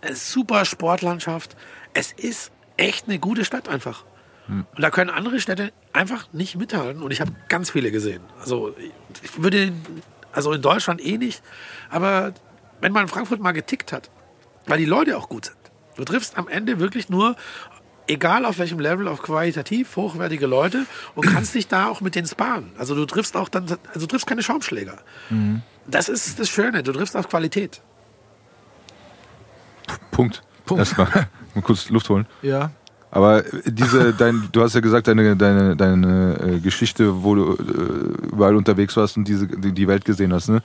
[0.01, 1.55] eine super Sportlandschaft.
[1.93, 4.05] Es ist echt eine gute Stadt einfach.
[4.47, 7.01] Und da können andere Städte einfach nicht mithalten.
[7.01, 8.21] Und ich habe ganz viele gesehen.
[8.39, 8.75] Also
[9.21, 9.71] ich würde,
[10.33, 11.41] also in Deutschland eh nicht.
[11.89, 12.33] Aber
[12.81, 14.09] wenn man in Frankfurt mal getickt hat,
[14.65, 15.57] weil die Leute auch gut sind.
[15.95, 17.35] Du triffst am Ende wirklich nur,
[18.07, 20.85] egal auf welchem Level, auf qualitativ hochwertige Leute
[21.15, 22.71] und kannst dich da auch mit denen sparen.
[22.77, 24.97] Also du triffst auch dann, also du triffst keine Schaumschläger.
[25.87, 27.81] Das ist das Schöne, du triffst auf Qualität.
[30.11, 30.43] Punkt.
[30.65, 30.79] Punkt.
[30.79, 31.07] Erstmal
[31.55, 32.25] mal kurz Luft holen.
[32.41, 32.71] Ja.
[33.11, 38.27] Aber diese, dein, du hast ja gesagt, deine, deine, deine äh, Geschichte, wo du äh,
[38.31, 40.63] überall unterwegs warst und diese, die, die Welt gesehen hast, ne?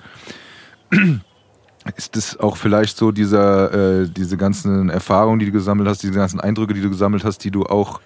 [1.96, 6.12] Ist das auch vielleicht so dieser, äh, diese ganzen Erfahrungen, die du gesammelt hast, diese
[6.12, 8.00] ganzen Eindrücke, die du gesammelt hast, die du auch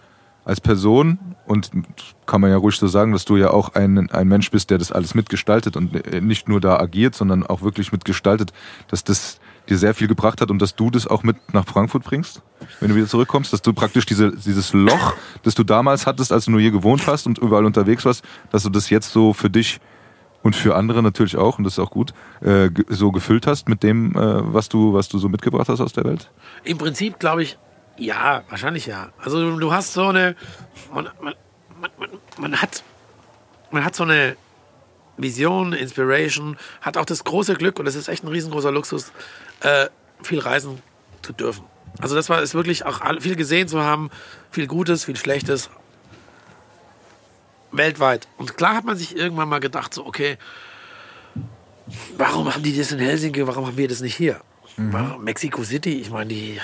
[0.45, 1.71] als Person und
[2.27, 4.79] kann man ja ruhig so sagen, dass du ja auch ein, ein Mensch bist, der
[4.79, 8.53] das alles mitgestaltet und äh, nicht nur da agiert, sondern auch wirklich mitgestaltet,
[8.89, 12.03] dass das dir sehr viel gebracht hat und dass du das auch mit nach Frankfurt
[12.03, 12.43] bringst,
[12.81, 15.15] wenn du wieder zurückkommst, dass du praktisch diese, dieses Loch,
[15.45, 18.65] das du damals hattest, als du nur hier gewohnt hast und überall unterwegs warst, dass
[18.65, 19.81] du das jetzt so für dich
[20.43, 23.83] und für andere natürlich auch, und das ist auch gut, äh, so gefüllt hast mit
[23.83, 26.31] dem, äh, was du, was du so mitgebracht hast aus der Welt?
[26.65, 27.59] Im Prinzip glaube ich,
[27.97, 29.11] ja, wahrscheinlich ja.
[29.23, 30.35] Also du, hast so eine,
[30.93, 31.35] man, man,
[31.81, 32.83] man, man, hat,
[33.71, 34.37] man hat so eine
[35.17, 39.13] Vision, Inspiration, hat auch das große Glück und das ist echt ein riesengroßer Luxus,
[39.61, 39.87] äh,
[40.23, 40.83] viel reisen
[41.23, 41.65] zu dürfen.
[42.01, 44.11] Also das war ist wirklich auch viel gesehen zu haben,
[44.51, 45.71] viel Gutes, viel Schlechtes,
[47.73, 48.29] weltweit.
[48.37, 50.39] Und klar hat man sich irgendwann mal gedacht, so okay,
[52.17, 54.41] warum haben die das in Helsinki, warum haben wir das nicht hier?
[54.77, 56.61] Warum- Mexico City, ich meine, die,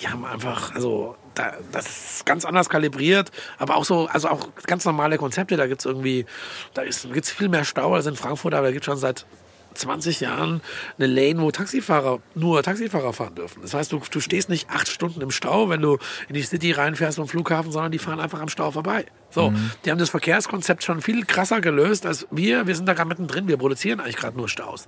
[0.00, 4.48] die haben einfach, also da, das ist ganz anders kalibriert, aber auch so, also auch
[4.66, 6.26] ganz normale Konzepte, da gibt es irgendwie,
[6.74, 9.26] da gibt es viel mehr Stau als in Frankfurt, aber da gibt es schon seit
[9.74, 10.60] 20 Jahren
[10.98, 13.62] eine Lane, wo Taxifahrer nur Taxifahrer fahren dürfen.
[13.62, 16.72] Das heißt, du, du stehst nicht acht Stunden im Stau, wenn du in die City
[16.72, 19.06] reinfährst vom Flughafen, sondern die fahren einfach am Stau vorbei.
[19.30, 19.52] So,
[19.84, 22.66] die haben das Verkehrskonzept schon viel krasser gelöst als wir.
[22.66, 24.86] Wir sind da gerade mittendrin, wir produzieren eigentlich gerade nur Staus.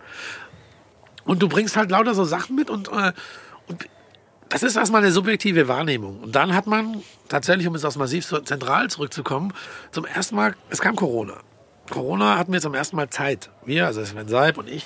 [1.24, 3.12] Und du bringst halt lauter so Sachen mit und, äh,
[3.66, 3.88] und
[4.48, 6.20] das ist erstmal eine subjektive Wahrnehmung.
[6.20, 9.52] Und dann hat man tatsächlich, um jetzt aus Massiv zentral zurückzukommen,
[9.90, 11.34] zum ersten Mal, es kam Corona.
[11.90, 13.50] Corona hatten wir zum ersten Mal Zeit.
[13.64, 14.84] Wir, also Sven Seib und ich,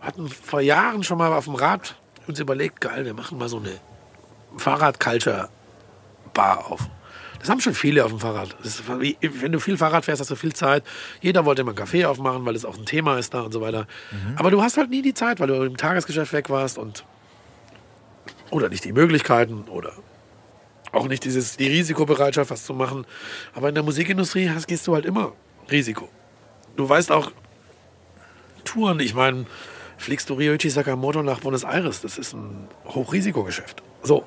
[0.00, 3.58] hatten vor Jahren schon mal auf dem Rad uns überlegt, geil, wir machen mal so
[3.58, 3.72] eine
[4.56, 6.80] Fahrrad-Culture-Bar auf.
[7.40, 8.56] Das haben schon viele auf dem Fahrrad.
[8.98, 10.82] Wie- wenn du viel Fahrrad fährst, hast du viel Zeit.
[11.20, 13.60] Jeder wollte immer einen Kaffee aufmachen, weil es auch ein Thema ist da und so
[13.60, 13.86] weiter.
[14.36, 17.04] Aber du hast halt nie die Zeit, weil du im Tagesgeschäft weg warst und
[18.50, 19.92] oder nicht die Möglichkeiten oder
[20.92, 23.06] auch nicht dieses, die Risikobereitschaft, was zu machen.
[23.54, 25.32] Aber in der Musikindustrie hast, gehst du halt immer
[25.70, 26.08] Risiko.
[26.78, 27.32] Du weißt auch,
[28.64, 29.46] Touren, ich meine,
[29.96, 33.82] fliegst du Ryoichi Sakamoto nach Buenos Aires, das ist ein Hochrisikogeschäft.
[34.04, 34.24] So,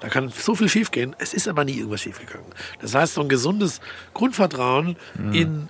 [0.00, 1.14] da kann so viel schiefgehen.
[1.20, 2.48] Es ist aber nie irgendwas schiefgegangen.
[2.80, 3.80] Das heißt, so ein gesundes
[4.14, 4.96] Grundvertrauen
[5.32, 5.68] in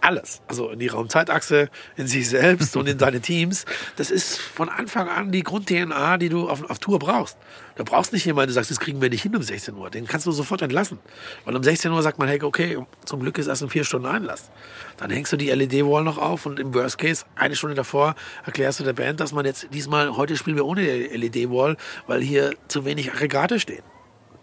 [0.00, 3.64] alles, also in die Raumzeitachse, in sich selbst und in deine Teams,
[3.96, 7.36] das ist von Anfang an die Grund-DNA, die du auf, auf Tour brauchst.
[7.76, 9.90] Du brauchst nicht jemanden, der sagt, das kriegen wir nicht hin um 16 Uhr.
[9.90, 10.98] Den kannst du sofort entlassen.
[11.44, 14.06] Weil um 16 Uhr sagt man, hey, okay, zum Glück ist erst in vier Stunden
[14.06, 14.50] Einlass.
[14.96, 18.80] Dann hängst du die LED-Wall noch auf und im Worst Case, eine Stunde davor, erklärst
[18.80, 22.84] du der Band, dass man jetzt diesmal, heute spielen wir ohne LED-Wall, weil hier zu
[22.84, 23.82] wenig Aggregate stehen.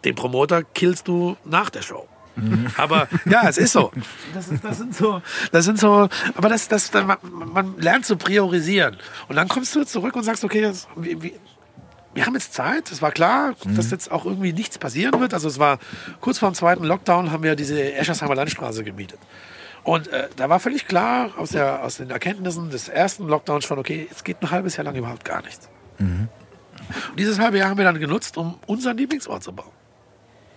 [0.05, 2.07] Den Promoter killst du nach der Show.
[2.77, 3.91] Aber ja, es ist so.
[4.33, 5.21] Das, ist, das sind so,
[5.51, 7.17] das sind so, aber das, das, man,
[7.53, 8.97] man lernt zu priorisieren.
[9.27, 11.31] Und dann kommst du zurück und sagst, okay, das, wir, wir-
[12.13, 12.89] wir haben jetzt Zeit.
[12.93, 15.33] Es war klar, dass jetzt auch irgendwie nichts passieren wird.
[15.33, 15.79] Also es war
[16.21, 19.19] kurz vor dem zweiten Lockdown haben wir diese Eschersheimer Landstraße gemietet.
[19.83, 23.79] Und äh, da war völlig klar aus, der, aus den Erkenntnissen des ersten Lockdowns schon,
[23.79, 25.67] okay, es geht ein halbes Jahr lang überhaupt gar nichts.
[25.99, 29.71] Und dieses halbe Jahr haben wir dann genutzt, um unseren Lieblingsort zu bauen.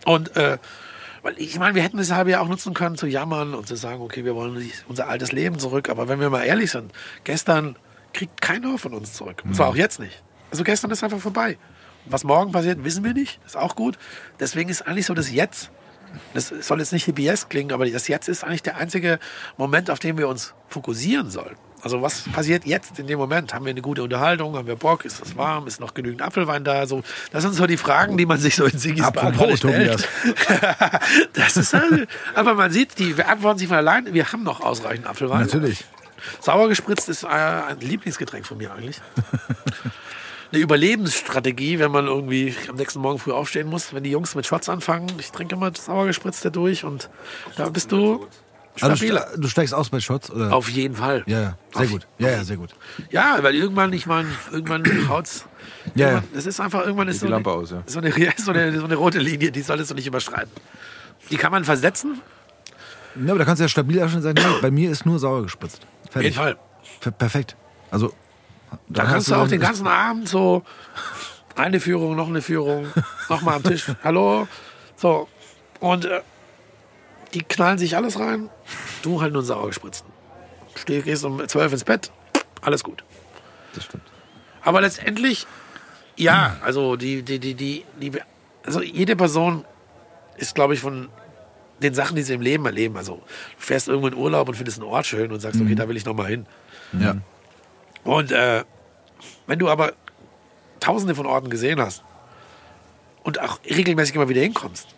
[0.05, 0.59] Und äh,
[1.23, 3.77] weil ich meine, wir hätten das halbe Jahr auch nutzen können, zu jammern und zu
[3.77, 5.89] sagen, okay, wir wollen unser altes Leben zurück.
[5.89, 6.93] Aber wenn wir mal ehrlich sind,
[7.25, 7.77] gestern
[8.13, 9.43] kriegt keiner von uns zurück.
[9.45, 10.23] Und zwar auch jetzt nicht.
[10.51, 11.59] Also gestern ist einfach vorbei.
[12.07, 13.41] Was morgen passiert, wissen wir nicht.
[13.45, 13.99] Ist auch gut.
[14.41, 15.71] Deswegen ist eigentlich so das Jetzt.
[16.33, 19.19] Das soll jetzt nicht HBS klingen, aber das Jetzt ist eigentlich der einzige
[19.59, 21.68] Moment, auf den wir uns fokussieren sollten.
[21.83, 23.55] Also was passiert jetzt in dem Moment?
[23.55, 24.57] Haben wir eine gute Unterhaltung?
[24.57, 25.05] Haben wir Bock?
[25.05, 25.67] Ist es warm?
[25.67, 26.87] Ist noch genügend Apfelwein da?
[26.87, 29.93] So, das sind so die Fragen, die man sich so in Sigis Bar Apropos, stellt.
[29.93, 30.05] Tobias.
[31.35, 34.13] das ist halt, aber man sieht, die beantworten sich von allein.
[34.13, 35.43] Wir haben noch ausreichend Apfelwein.
[35.43, 35.85] Natürlich.
[36.41, 39.01] Sauer gespritzt ist äh, ein Lieblingsgetränk von mir eigentlich.
[40.51, 44.47] Eine Überlebensstrategie, wenn man irgendwie am nächsten Morgen früh aufstehen muss, wenn die Jungs mit
[44.47, 45.07] Shots anfangen.
[45.19, 47.11] Ich trinke immer sauer gespritzte durch und
[47.57, 48.27] da bist du
[48.79, 49.27] stabiler.
[49.35, 50.31] du, du steigst aus bei Shots?
[50.31, 50.53] Oder?
[50.53, 51.23] Auf jeden Fall.
[51.27, 52.07] ja, ja, sehr Auf- gut.
[52.19, 52.71] Ja, ja, sehr gut.
[53.11, 55.45] Ja, weil irgendwann, ich meine, irgendwann haut's.
[55.95, 56.23] Ja, ja.
[56.35, 57.83] Das ist einfach, irgendwann ist so die Lampe eine, aus, ja.
[57.87, 60.51] so, eine, so, eine, so eine rote Linie, die solltest du nicht überschreiten.
[61.31, 62.21] Die kann man versetzen,
[63.17, 65.19] Ja, aber da kannst du ja stabil auch schon sagen, nee, bei mir ist nur
[65.19, 65.81] sauer gespritzt.
[66.07, 66.31] auf Fertig.
[66.35, 66.57] jeden Fall.
[67.01, 67.57] Per- Perfekt.
[67.91, 68.13] Also,
[68.89, 70.63] Da kannst du auch den ganzen Abend so
[71.57, 72.87] eine Führung, noch eine Führung,
[73.29, 73.87] noch mal am Tisch.
[74.05, 74.47] Hallo.
[74.97, 75.29] So.
[75.81, 76.21] Und äh,
[77.35, 78.51] die knallen sich alles rein.
[79.03, 80.05] Du halt nur sauer gespritzt.
[80.75, 82.11] Steh, gehst um 12 ins Bett.
[82.61, 83.05] Alles gut.
[83.75, 84.05] Das stimmt.
[84.63, 85.47] Aber letztendlich
[86.17, 88.13] Ja, also die, die, die, die, die,
[88.65, 89.65] also jede Person
[90.37, 91.09] ist, glaube ich, von
[91.81, 92.97] den Sachen, die sie im Leben erleben.
[92.97, 93.23] Also du
[93.59, 96.05] fährst irgendwo in Urlaub und findest einen Ort schön und sagst, okay, da will ich
[96.05, 96.47] noch mal hin.
[96.99, 97.17] Ja.
[98.05, 98.65] Und äh,
[99.47, 99.93] wenn du aber
[100.81, 102.03] tausende von Orten gesehen hast
[103.23, 104.89] und auch regelmäßig immer wieder hinkommst,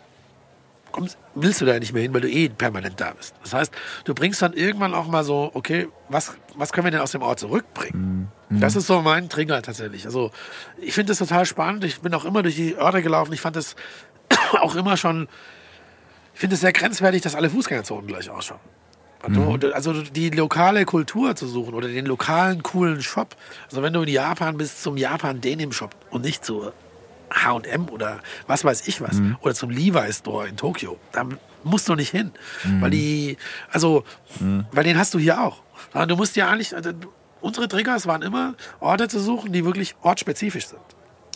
[0.91, 3.35] kommst, willst du da nicht mehr hin, weil du eh permanent da bist.
[3.43, 3.73] Das heißt,
[4.05, 7.21] du bringst dann irgendwann auch mal so, okay, was, was können wir denn aus dem
[7.21, 8.27] Ort zurückbringen?
[8.49, 10.05] Das ist so mein Trigger tatsächlich.
[10.05, 10.31] Also
[10.77, 11.85] ich finde das total spannend.
[11.85, 13.31] Ich bin auch immer durch die Orte gelaufen.
[13.33, 13.75] Ich fand das
[14.59, 15.29] auch immer schon,
[16.33, 18.59] ich finde es sehr grenzwertig, dass alle Fußgängerzonen gleich ausschauen.
[19.47, 23.35] Und Also die lokale Kultur zu suchen oder den lokalen coolen Shop.
[23.69, 26.71] Also wenn du in Japan bist, zum Japan Denim Shop und nicht zu
[27.31, 30.99] H&M oder was weiß ich was oder zum Levi Store in Tokio.
[31.11, 31.25] Da
[31.63, 32.31] musst du nicht hin,
[32.79, 33.37] weil die
[33.71, 34.03] also
[34.71, 35.61] weil den hast du hier auch.
[36.07, 36.91] Du musst ja eigentlich also,
[37.41, 40.81] unsere Triggers waren immer Orte zu suchen, die wirklich ortsspezifisch sind.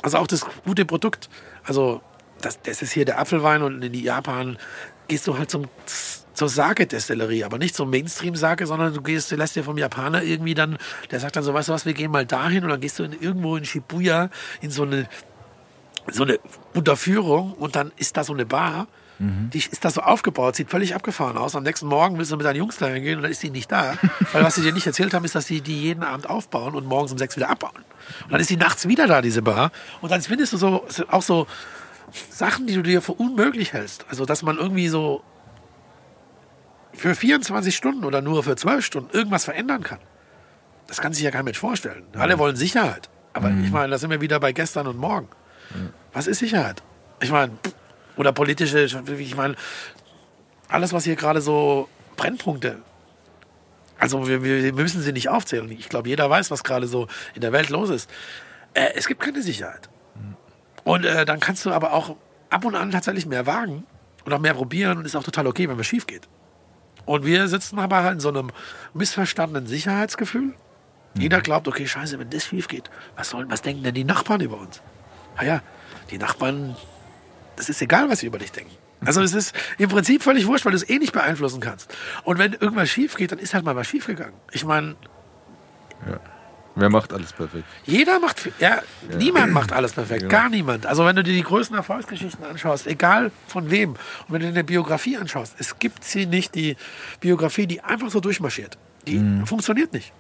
[0.02, 1.30] Also auch das gute Produkt.
[1.64, 2.02] Also
[2.42, 4.58] das, das ist hier der Apfelwein und in Japan
[5.08, 5.68] gehst du halt zum,
[6.34, 10.54] zur Sake-Destillerie, aber nicht zum Mainstream-Sake, sondern du gehst, du lässt dir vom Japaner irgendwie
[10.54, 10.78] dann,
[11.12, 13.04] der sagt dann so, weißt du was, wir gehen mal dahin und dann gehst du
[13.04, 14.30] in, irgendwo in Shibuya
[14.62, 15.08] in so eine,
[16.12, 16.40] so eine
[16.74, 18.88] Unterführung und dann ist da so eine Bar,
[19.18, 21.56] die ist da so aufgebaut, sieht völlig abgefahren aus.
[21.56, 23.72] Am nächsten Morgen willst du mit deinen Jungs da hingehen und dann ist die nicht
[23.72, 23.94] da.
[24.34, 26.86] Weil was sie dir nicht erzählt haben, ist, dass sie die jeden Abend aufbauen und
[26.86, 27.78] morgens um sechs wieder abbauen.
[28.26, 29.72] Und dann ist die nachts wieder da, diese Bar.
[30.02, 31.48] Und dann findest du so, auch so
[32.30, 34.06] Sachen, die du dir für unmöglich hältst.
[34.10, 35.24] Also, dass man irgendwie so
[36.94, 40.00] für 24 Stunden oder nur für 12 Stunden irgendwas verändern kann.
[40.88, 42.04] Das kann sich ja kein Mensch vorstellen.
[42.18, 43.10] Alle wollen Sicherheit.
[43.32, 45.28] Aber ich meine, da sind wir wieder bei gestern und morgen.
[46.14, 46.82] Was ist Sicherheit?
[47.22, 47.52] Ich meine,
[48.18, 48.80] oder politische,
[49.18, 49.56] ich meine,
[50.68, 52.78] alles, was hier gerade so Brennpunkte.
[53.98, 55.70] Also wir, wir müssen sie nicht aufzählen.
[55.72, 58.10] Ich glaube, jeder weiß, was gerade so in der Welt los ist.
[58.74, 59.90] Äh, es gibt keine Sicherheit.
[60.84, 62.16] Und äh, dann kannst du aber auch
[62.50, 63.86] ab und an tatsächlich mehr wagen
[64.26, 66.28] und auch mehr probieren und ist auch total okay, wenn es schief geht.
[67.06, 68.52] Und wir sitzen aber halt in so einem
[68.94, 70.54] missverstandenen Sicherheitsgefühl.
[71.18, 74.42] Jeder glaubt, okay, scheiße, wenn das schief geht, was sollen, was denken denn die Nachbarn
[74.42, 74.82] über uns?
[75.38, 75.62] Naja,
[76.12, 76.76] die Nachbarn,
[77.56, 78.72] das ist egal, was sie über dich denken.
[79.06, 81.94] Also es ist im Prinzip völlig wurscht, weil du es eh nicht beeinflussen kannst.
[82.24, 84.34] Und wenn irgendwas schief geht, dann ist halt mal was schief gegangen.
[84.52, 84.96] Ich meine,
[86.78, 87.64] Wer macht alles perfekt?
[87.86, 88.82] jeder macht, ja,
[89.18, 90.86] niemand macht alles perfekt, gar niemand.
[90.86, 94.54] Also wenn du dir die größten Erfolgsgeschichten anschaust, egal von wem, und wenn du dir
[94.54, 96.76] eine Biografie anschaust, es gibt sie nicht, die
[97.22, 98.78] Biografie, die einfach so durchmarschiert.
[99.08, 100.12] Die funktioniert nicht.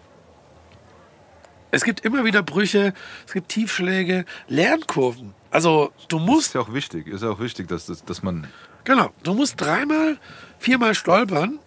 [1.71, 2.93] Es gibt immer wieder Brüche,
[3.25, 5.33] es gibt Tiefschläge, Lernkurven.
[5.51, 8.47] Also du musst Ist ja auch wichtig, ist ja auch wichtig, dass, dass, dass man.
[8.83, 9.09] Genau.
[9.23, 10.17] Du musst dreimal,
[10.59, 11.59] viermal stolpern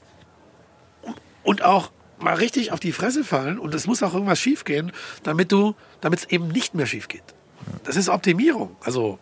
[1.42, 5.52] und auch mal richtig auf die Fresse fallen und es muss auch irgendwas schiefgehen, damit
[5.52, 7.22] du, damit es eben nicht mehr schief geht.
[7.84, 8.76] Das ist Optimierung.
[8.80, 9.18] Also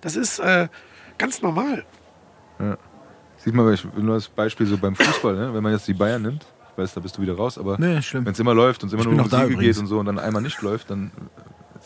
[0.00, 0.68] das ist äh,
[1.18, 1.84] ganz normal.
[3.38, 5.54] Sieht man, ich nur das Beispiel so beim Fußball, ne?
[5.54, 8.00] wenn man jetzt die Bayern nimmt, ich weiß, da bist du wieder raus, aber Nee,
[8.12, 10.06] wenn es immer läuft und es immer Ich nur um Siege geht und so und
[10.06, 11.10] dann einmal nicht läuft, dann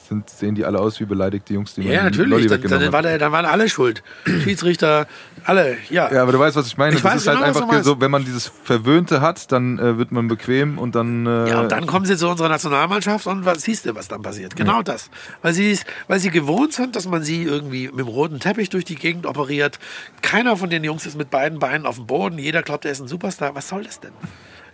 [0.09, 2.47] sind, sehen die alle aus wie beleidigte Jungs, die Ja, man natürlich.
[2.47, 4.03] Dann, weggenommen dann, war der, dann waren alle schuld.
[4.25, 5.07] Schiedsrichter,
[5.45, 5.77] alle.
[5.91, 6.11] Ja.
[6.13, 6.97] Ja, aber du weißt, was ich meine.
[6.97, 9.99] Ich das weiß ist halt genau, einfach so, wenn man dieses Verwöhnte hat, dann äh,
[9.99, 11.27] wird man bequem und dann.
[11.27, 14.23] Äh, Ja, und dann kommen sie zu unserer Nationalmannschaft und was siehst du, was dann
[14.23, 14.57] passiert?
[14.57, 15.11] Genau das.
[15.43, 18.85] Weil sie, weil sie gewohnt sind, dass man sie irgendwie mit dem roten Teppich durch
[18.87, 19.79] die Gegend operiert.
[20.23, 22.39] Keiner von den Jungs ist mit beiden Beinen auf dem Boden.
[22.39, 23.55] Jeder glaubt, er ist ein Superstar.
[23.55, 24.13] Was soll das denn?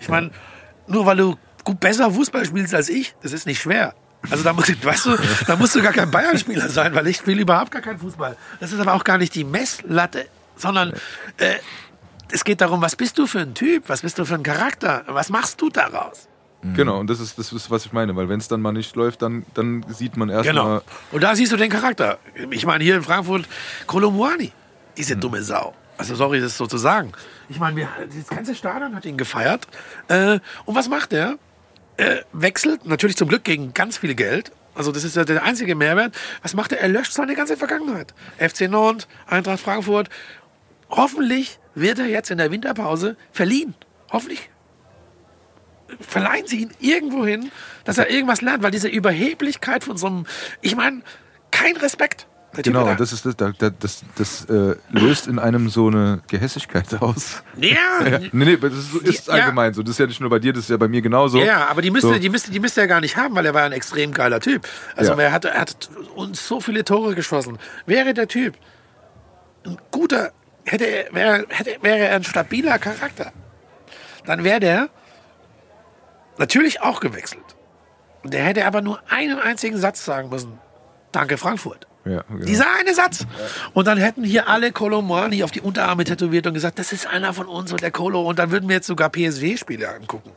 [0.05, 0.31] Ich meine,
[0.87, 3.95] nur weil du gut besser Fußball spielst als ich, das ist nicht schwer.
[4.31, 7.17] Also da musst, du- weißt du, da musst du gar kein Bayern-Spieler sein, weil ich
[7.19, 8.37] spiele überhaupt gar keinen Fußball.
[8.61, 10.93] Das ist aber auch gar nicht die Messlatte, sondern
[11.39, 11.55] äh,
[12.31, 15.05] es geht darum, was bist du für ein Typ, was bist du für ein Charakter,
[15.09, 16.29] was machst du daraus?
[16.75, 18.97] Genau, und das ist, das ist, was ich meine, weil wenn es dann mal nicht
[18.97, 20.55] läuft, dann, dann sieht man erstmal.
[20.55, 20.83] Genau.
[21.13, 22.19] Und da siehst du den Charakter.
[22.51, 23.47] Ich meine, hier in Frankfurt,
[23.87, 24.51] Kolomwani,
[24.97, 25.75] diese dumme Sau.
[25.97, 27.13] Also sorry, das so zu sagen.
[27.49, 29.67] Ich meine, das ganze Stadion hat ihn gefeiert.
[30.09, 31.39] Äh, und was macht er?
[31.97, 34.51] Äh, wechselt, natürlich zum Glück gegen ganz viel Geld.
[34.75, 36.15] Also das ist ja der einzige Mehrwert.
[36.43, 36.81] Was macht er?
[36.81, 38.13] Er löscht seine ganze Vergangenheit.
[38.39, 40.09] FC Nantes, Eintracht Frankfurt.
[40.91, 43.75] Hoffentlich wird er jetzt in der Winterpause verliehen.
[44.11, 44.51] Hoffentlich
[46.01, 47.51] verleihen sie ihn irgendwo hin,
[47.85, 50.27] dass er irgendwas lernt, weil diese Überheblichkeit von so einem,
[50.61, 51.03] ich meine,
[51.51, 52.27] kein Respekt.
[52.63, 57.43] Genau, das ist das, das, das, das äh, löst in einem so eine Gehässigkeit aus.
[57.57, 57.69] ja,
[58.07, 59.35] Ja, nee, nee, das ist, ist Ja.
[59.35, 59.83] allgemein so.
[59.83, 61.39] Das ist ja nicht nur bei dir, das ist ja bei mir genauso.
[61.39, 62.19] Ja, aber die müsste, So.
[62.19, 64.69] die, müsste, die müsste er gar nicht haben, weil er war ein extrem geiler Typ.
[64.97, 65.19] Also Ja.
[65.21, 67.59] er, hat, er hat uns so viele Tore geschossen.
[67.87, 68.55] Wäre der Typ
[69.67, 70.33] ein guter,
[70.65, 73.33] hätte er, wäre, hätte, wäre er ein stabiler Charakter,
[74.27, 74.89] dann wäre der
[76.39, 77.43] natürlich auch gewechselt.
[78.25, 80.59] Der hätte aber nur einen einzigen Satz sagen müssen.
[81.13, 81.87] danke Frankfurt.
[82.05, 82.45] Ja, genau.
[82.45, 83.27] Dieser eine Satz.
[83.73, 87.33] Und dann hätten hier alle Colomani auf die Unterarme tätowiert und gesagt, das ist einer
[87.33, 88.23] von uns und der Colo.
[88.23, 90.31] Und dann würden wir jetzt sogar PSG-Spiele angucken.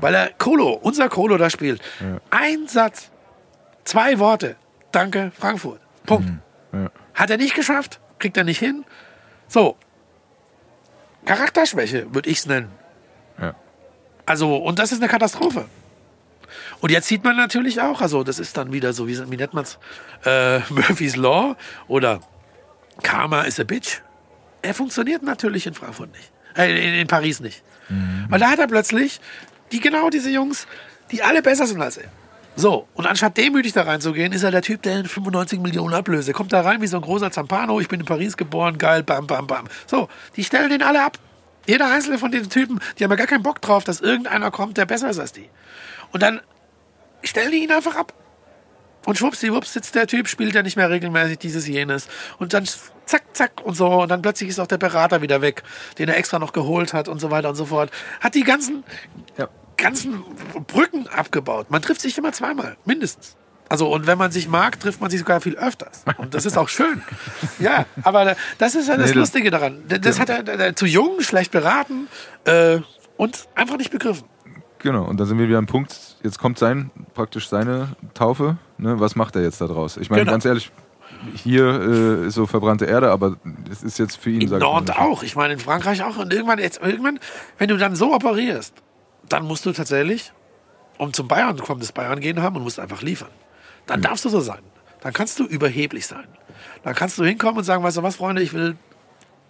[0.00, 1.82] Weil der Colo, unser Colo da spielt.
[2.30, 3.10] Ein Satz,
[3.84, 4.56] zwei Worte.
[4.92, 5.80] Danke, Frankfurt.
[6.06, 6.30] Punkt.
[7.14, 8.84] Hat er nicht geschafft, kriegt er nicht hin.
[9.46, 9.76] So.
[11.26, 12.70] Charakterschwäche, würde ich es nennen.
[13.38, 13.54] Ja.
[14.24, 15.66] Also, und das ist eine Katastrophe.
[16.80, 19.54] Und jetzt sieht man natürlich auch, also das ist dann wieder so, wie, wie nennt
[19.54, 19.78] man's?
[20.24, 21.56] Äh, Murphy's Law
[21.88, 22.20] oder
[23.02, 24.00] Karma is a Bitch.
[24.62, 26.30] Er funktioniert natürlich in Frankfurt nicht.
[26.56, 27.62] Äh, in, in Paris nicht.
[28.28, 29.20] Weil da hat er plötzlich
[29.72, 30.66] die genau diese Jungs,
[31.10, 32.08] die alle besser sind als er.
[32.56, 36.32] So, und anstatt demütig da reinzugehen, ist er der Typ, der 95 Millionen Ablöse.
[36.32, 39.26] Kommt da rein wie so ein großer Zampano, ich bin in Paris geboren, geil, bam,
[39.26, 39.66] bam, bam.
[39.86, 41.18] So, die stellen den alle ab.
[41.66, 44.76] Jeder einzelne von den Typen, die haben ja gar keinen Bock drauf, dass irgendeiner kommt,
[44.76, 45.48] der besser ist als die.
[46.12, 46.40] Und dann
[47.22, 48.12] stellen die ihn einfach ab.
[49.06, 52.06] Und schwuppsiwupps sitzt der Typ, spielt ja nicht mehr regelmäßig dieses, jenes.
[52.38, 52.66] Und dann
[53.06, 53.86] zack, zack und so.
[54.02, 55.62] Und dann plötzlich ist auch der Berater wieder weg,
[55.98, 57.90] den er extra noch geholt hat und so weiter und so fort.
[58.20, 58.84] Hat die ganzen,
[59.38, 59.48] Ja.
[59.78, 60.22] ganzen
[60.66, 61.70] Brücken abgebaut.
[61.70, 63.36] Man trifft sich immer zweimal, mindestens.
[63.70, 66.02] Also, und wenn man sich mag, trifft man sich sogar viel öfters.
[66.18, 67.02] Und das ist auch schön.
[67.58, 69.82] Ja, aber das ist ja das Nee, Lustige daran.
[69.86, 72.08] Das hat er, er zu jung, schlecht beraten
[72.44, 72.78] äh,
[73.16, 74.24] und einfach nicht begriffen.
[74.82, 78.56] Genau, und dann sind wir wieder am Punkt, jetzt kommt sein, praktisch seine Taufe.
[78.78, 78.98] Ne?
[78.98, 79.96] Was macht er jetzt da draus?
[79.96, 80.32] Ich meine, Genau.
[80.32, 80.72] ganz ehrlich,
[81.34, 83.36] hier äh, ist so verbrannte Erde, aber
[83.70, 85.22] es ist jetzt für ihn, In Nord auch.
[85.22, 86.16] Ich meine, in Frankreich auch.
[86.16, 87.18] Und irgendwann, jetzt, irgendwann,
[87.58, 88.74] wenn du dann so operierst,
[89.28, 90.32] dann musst du tatsächlich,
[90.96, 93.28] um zum Bayern zu kommen, das Bayern gehen haben und musst einfach liefern.
[93.86, 94.60] Dann darfst du so sein.
[95.02, 96.24] Dann kannst du überheblich sein.
[96.84, 98.76] Dann kannst du hinkommen und sagen, weißt du was, Freunde, ich will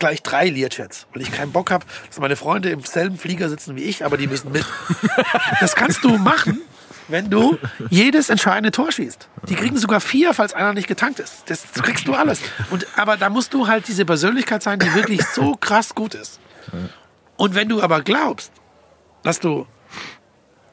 [0.01, 3.77] gleich drei Learjets, weil ich keinen Bock habe, dass meine Freunde im selben Flieger sitzen
[3.77, 4.67] wie ich, aber die müssen mit.
[5.61, 6.63] Das kannst du machen,
[7.09, 7.59] wenn du
[7.91, 9.29] jedes entscheidende Tor schießt.
[9.49, 11.45] Die kriegen sogar vier, falls einer nicht getankt ist.
[11.47, 12.41] Das kriegst du alles.
[12.71, 16.41] Und, aber da musst du halt diese Persönlichkeit sein, die wirklich so krass gut ist.
[17.37, 18.53] Und wenn du aber glaubst,
[19.23, 19.67] dass du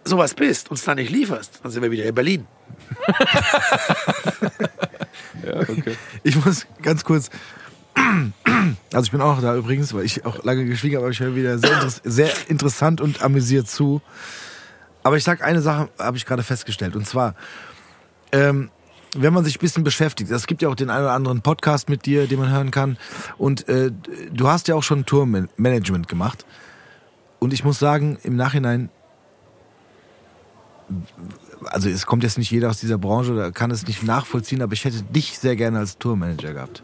[0.06, 2.48] sowas bist und es dann nicht lieferst, dann sind wir wieder in Berlin.
[5.46, 5.96] Ja, okay.
[6.24, 7.30] Ich muss ganz kurz.
[8.94, 11.36] Also ich bin auch da übrigens, weil ich auch lange geschwiegen habe, aber ich höre
[11.36, 14.02] wieder sehr, interess sehr interessant und amüsiert zu.
[15.04, 16.96] Aber ich sag eine Sache, habe ich gerade festgestellt.
[16.96, 17.36] Und zwar,
[18.32, 18.70] ähm,
[19.16, 21.90] wenn man sich ein bisschen beschäftigt, es gibt ja auch den einen oder anderen Podcast
[21.90, 22.98] mit dir, den man hören kann.
[23.38, 23.92] Und äh,
[24.32, 26.46] du hast ja auch schon Tourmanagement gemacht.
[27.40, 28.90] Und ich muss sagen, im Nachhinein,
[31.66, 34.74] also es kommt jetzt nicht jeder aus dieser Branche, oder kann es nicht nachvollziehen, aber
[34.74, 36.84] ich hätte dich sehr gerne als Tourmanager gehabt.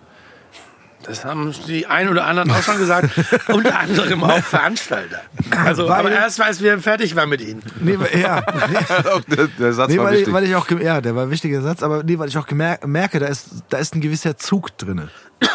[1.06, 3.10] Das haben die ein oder anderen auch schon gesagt,
[3.50, 5.22] unter anderem auch Veranstalter.
[5.66, 7.62] Also, Weil- aber erst, als wir fertig waren mit ihnen.
[7.80, 8.42] Nee, weil- ja.
[9.28, 10.34] Der, der Satz Nee, war weil, ich, wichtig.
[10.34, 13.20] weil ich auch, ja, der war ein wichtiger Satz, aber nee, weil ich auch merke,
[13.20, 15.10] da ist, da ist ein gewisser Zug drinne.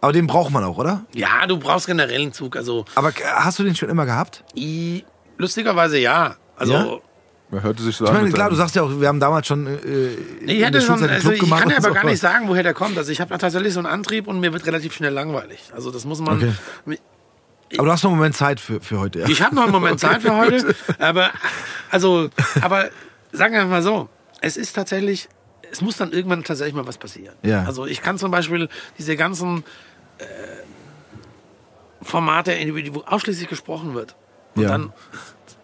[0.00, 1.04] Aber den braucht man auch, oder?
[1.14, 2.54] Ja, du brauchst generell einen Zug.
[2.56, 4.44] Also, Aber k- hast du den schon immer gehabt?
[4.54, 5.04] i,
[5.38, 6.36] lustigerweise ja.
[6.56, 6.86] Also, Ja?
[7.50, 8.16] Man hörte sich so Ich an.
[8.16, 10.80] meine, klar, du sagst ja auch, wir haben damals schon äh, ich in der hätte
[10.80, 11.94] schon, also Club ich gemacht kann und aber so.
[11.94, 12.98] gar nicht sagen, woher der kommt.
[12.98, 15.60] Also ich habe tatsächlich so einen Antrieb und mir wird relativ schnell langweilig.
[15.74, 16.36] Also das muss man.
[16.38, 16.98] Okay.
[17.78, 19.28] Aber du hast noch einen Moment Zeit für, für heute, ja.
[19.28, 21.30] Ich habe noch einen Moment Zeit für heute, aber
[21.90, 22.30] also,
[22.62, 22.90] aber
[23.32, 24.08] sagen wir mal so,
[24.40, 25.28] es ist tatsächlich,
[25.70, 27.34] es muss dann irgendwann tatsächlich mal was passieren.
[27.42, 27.64] Ja.
[27.64, 28.68] Also ich kann zum Beispiel
[28.98, 29.64] diese ganzen
[30.18, 30.24] äh,
[32.02, 34.14] Formate, in die- wo ausschließlich gesprochen wird,
[34.54, 34.68] und Ja.
[34.70, 34.92] dann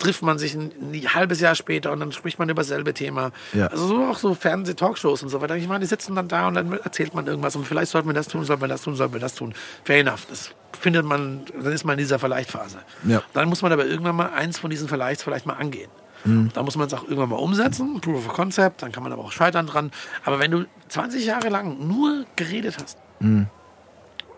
[0.03, 3.31] trifft man sich ein, ein halbes Jahr später und dann spricht man über dasselbe Thema.
[3.53, 3.69] Ja.
[3.69, 5.57] Also so auch so Fernseh-Talkshows und so weiter.
[5.57, 8.15] Ich meine, die sitzen dann da und dann erzählt man irgendwas und vielleicht sollten wir
[8.15, 9.55] das tun, sollten wir das tun, sollten wir das tun.
[9.85, 10.27] Fair enough.
[10.29, 12.79] Das findet man, dann ist man in dieser Verleichtphase.
[13.05, 13.23] Ja.
[13.33, 15.91] Dann muss man aber irgendwann mal eins von diesen Verleichts vielleicht mal angehen.
[16.25, 19.25] Da muss man es auch irgendwann mal umsetzen, Proof of Concept, dann kann man aber
[19.25, 19.91] auch scheitern dran.
[20.25, 22.97] Aber wenn du 20 Jahre lang nur geredet hast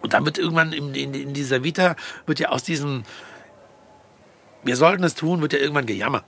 [0.01, 1.97] und dann wird irgendwann in, in, in dieser Vita,
[2.27, 3.03] wird ja aus diesem,
[4.65, 6.25] wir sollten es tun, wird ja irgendwann gejammert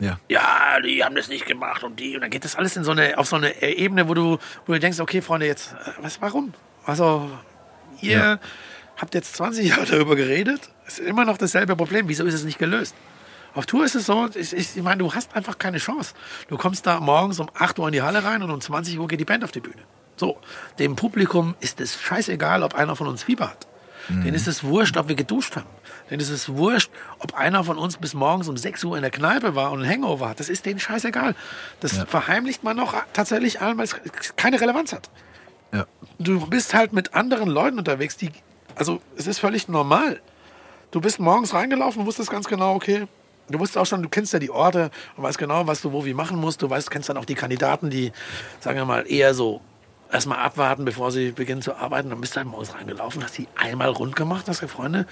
[0.00, 0.18] ja.
[0.28, 2.14] ja, die haben das nicht gemacht und die.
[2.14, 4.72] Und dann geht das alles in so eine, auf so eine Ebene, wo du, wo
[4.72, 6.54] du denkst, okay, Freunde, jetzt, äh, was, warum?
[6.86, 7.28] Also,
[8.00, 8.38] ihr Ja.
[8.96, 12.08] habt jetzt 20 Jahre darüber geredet, es ist immer noch dasselbe Problem.
[12.08, 12.94] Wieso ist es nicht gelöst?
[13.54, 16.14] Auf Tour ist es so, ich, ich, ich meine, du hast einfach keine Chance.
[16.48, 19.08] Du kommst da morgens um 8 Uhr in die Halle rein und um 20 Uhr
[19.08, 19.82] geht die Band auf die Bühne.
[20.16, 20.38] So,
[20.78, 23.67] dem Publikum ist es scheißegal, ob einer von uns Fieber hat.
[24.08, 25.66] Denen ist es wurscht, ob wir geduscht haben.
[26.10, 29.10] Denen ist es wurscht, ob einer von uns bis morgens um 6 Uhr in der
[29.10, 30.40] Kneipe war und ein Hangover hat.
[30.40, 31.34] Das ist denen scheißegal.
[31.80, 33.96] Das verheimlicht man noch tatsächlich allen, weil es
[34.36, 35.10] keine Relevanz hat.
[35.72, 35.86] ja.
[36.18, 38.30] Du bist halt mit anderen Leuten unterwegs, die.
[38.74, 40.20] Also, es ist völlig normal.
[40.90, 43.06] Du bist morgens reingelaufen, wusstest ganz genau, okay.
[43.50, 46.04] Du wusstest auch schon, du kennst ja die Orte und weißt genau, was du wo
[46.04, 46.60] wie machen musst.
[46.62, 48.12] Du weißt, kennst dann auch die Kandidaten, die,
[48.60, 49.60] sagen wir mal, eher so
[50.10, 52.10] erstmal abwarten, bevor sie beginnen zu arbeiten.
[52.10, 55.06] Dann bist du halt morgens reingelaufen, hast die einmal rund gemacht, hast gesagt, Freunde,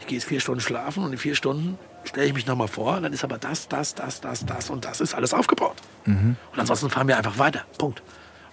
[0.00, 3.00] ich gehe jetzt vier Stunden schlafen und in vier Stunden stelle ich mich nochmal vor.
[3.00, 5.76] Dann ist aber das, das, das, das, das und das ist alles aufgebaut.
[6.06, 7.64] Und ansonsten fahren wir einfach weiter.
[7.78, 8.02] Punkt.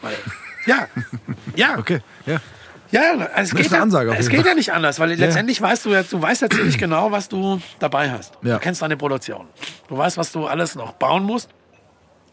[0.02, 0.16] Weil,
[0.66, 0.88] ja,
[1.56, 2.39] ja, Okay, ja.
[2.91, 3.02] ja,
[3.34, 6.22] also es, geht, ja, es geht ja nicht anders, weil letztendlich weißt du ja, du
[6.22, 8.34] weißt ja ziemlich genau, was du dabei hast.
[8.43, 8.56] Ja.
[8.56, 9.48] Du kennst deine Produktion.
[9.88, 11.50] Du weißt, was du alles noch bauen musst,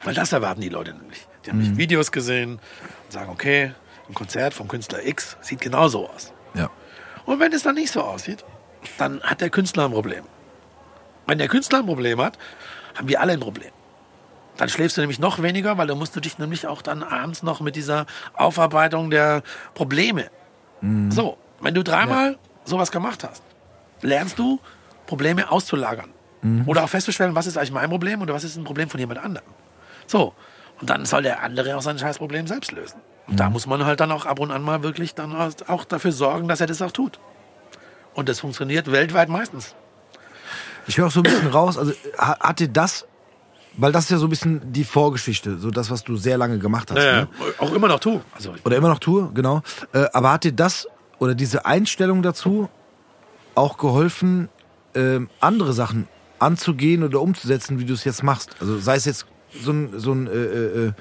[0.02, 1.26] weil das erwarten die Leute nämlich.
[1.46, 1.64] Die haben Mhm.
[1.68, 2.58] nicht Videos gesehen
[3.04, 3.72] und sagen, okay,
[4.08, 6.32] ein Konzert vom Künstler X sieht genau so aus.
[6.54, 6.70] ja.
[7.26, 8.44] Und wenn es dann nicht so aussieht,
[8.98, 10.24] dann hat der Künstler ein Problem.
[11.26, 12.36] Wenn der Künstler ein Problem hat,
[12.94, 13.70] haben wir alle ein Problem.
[14.58, 17.42] Dann schläfst du nämlich noch weniger, weil dann musst du dich nämlich auch dann abends
[17.42, 19.42] noch mit dieser Aufarbeitung der
[19.72, 20.30] Probleme.
[21.08, 22.36] So, wenn du dreimal
[22.66, 23.42] sowas gemacht hast,
[24.02, 24.60] lernst du,
[25.06, 26.10] Probleme auszulagern.
[26.66, 29.18] Oder auch festzustellen, was ist eigentlich mein Problem oder was ist ein Problem von jemand
[29.18, 29.46] anderem.
[30.06, 30.34] So,
[30.90, 33.00] dann soll der andere auch sein Scheißproblem selbst lösen.
[33.26, 35.34] Und da muss man halt dann auch ab und an mal wirklich dann
[35.66, 37.18] auch dafür sorgen, dass er das auch tut.
[38.14, 39.74] Und das funktioniert weltweit meistens.
[40.86, 43.06] Ich höre auch so ein bisschen raus, also ha- hat dir das,
[43.76, 46.58] weil das ist ja so ein bisschen die Vorgeschichte, so das, was du sehr lange
[46.58, 46.98] gemacht hast.
[46.98, 47.28] Ne?
[47.58, 48.20] Auch immer noch tu.
[48.34, 49.62] Also, Oder immer noch tue, genau.
[49.92, 50.86] Äh, aber hat dir das
[51.18, 52.68] oder diese Einstellung dazu
[53.54, 54.48] auch geholfen,
[54.94, 56.06] ähm, andere Sachen
[56.38, 58.54] anzugehen oder umzusetzen, wie du es jetzt machst?
[58.60, 59.26] Also sei es jetzt
[59.62, 60.92] so ein, so ein äh, äh, äh,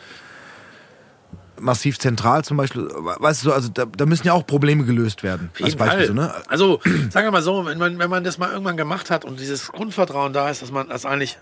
[1.60, 5.52] massiv zentral zum Beispiel, weißt du, also da, da müssen ja auch Probleme gelöst werden.
[5.62, 6.34] Als Beispiel, so, ne?
[6.48, 6.80] Also,
[7.10, 9.72] sagen wir mal so, wenn man, wenn man das mal irgendwann gemacht hat und dieses
[9.72, 11.38] Grundvertrauen da ist, dass man das eigentlich,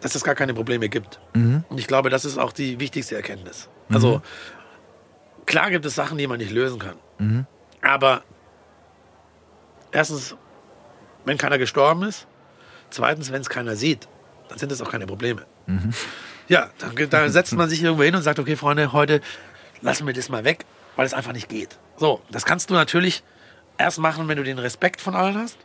[0.00, 1.20] dass es gar keine Probleme gibt.
[1.34, 1.64] Mhm.
[1.68, 3.68] Und ich glaube, das ist auch die wichtigste Erkenntnis.
[3.88, 4.20] Also,
[5.46, 6.96] klar gibt es Sachen, die man nicht lösen kann.
[7.18, 7.46] Mhm.
[7.82, 8.22] Aber
[9.92, 10.36] erstens,
[11.24, 12.26] wenn keiner gestorben ist,
[12.90, 14.08] zweitens, wenn es keiner sieht,
[14.48, 15.46] dann sind es auch keine Probleme.
[15.66, 15.92] Mhm.
[16.48, 19.20] Ja, dann, dann setzt man sich irgendwo hin und sagt, okay, Freunde, heute
[19.80, 20.64] lassen wir das mal weg,
[20.94, 21.78] weil es einfach nicht geht.
[21.96, 23.22] So, das kannst du natürlich
[23.78, 25.58] erst machen, wenn du den Respekt von allen hast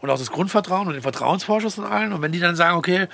[0.00, 2.12] und auch das Grundvertrauen und den Vertrauensvorschuss von allen.
[2.12, 3.08] Und wenn die dann sagen, okay,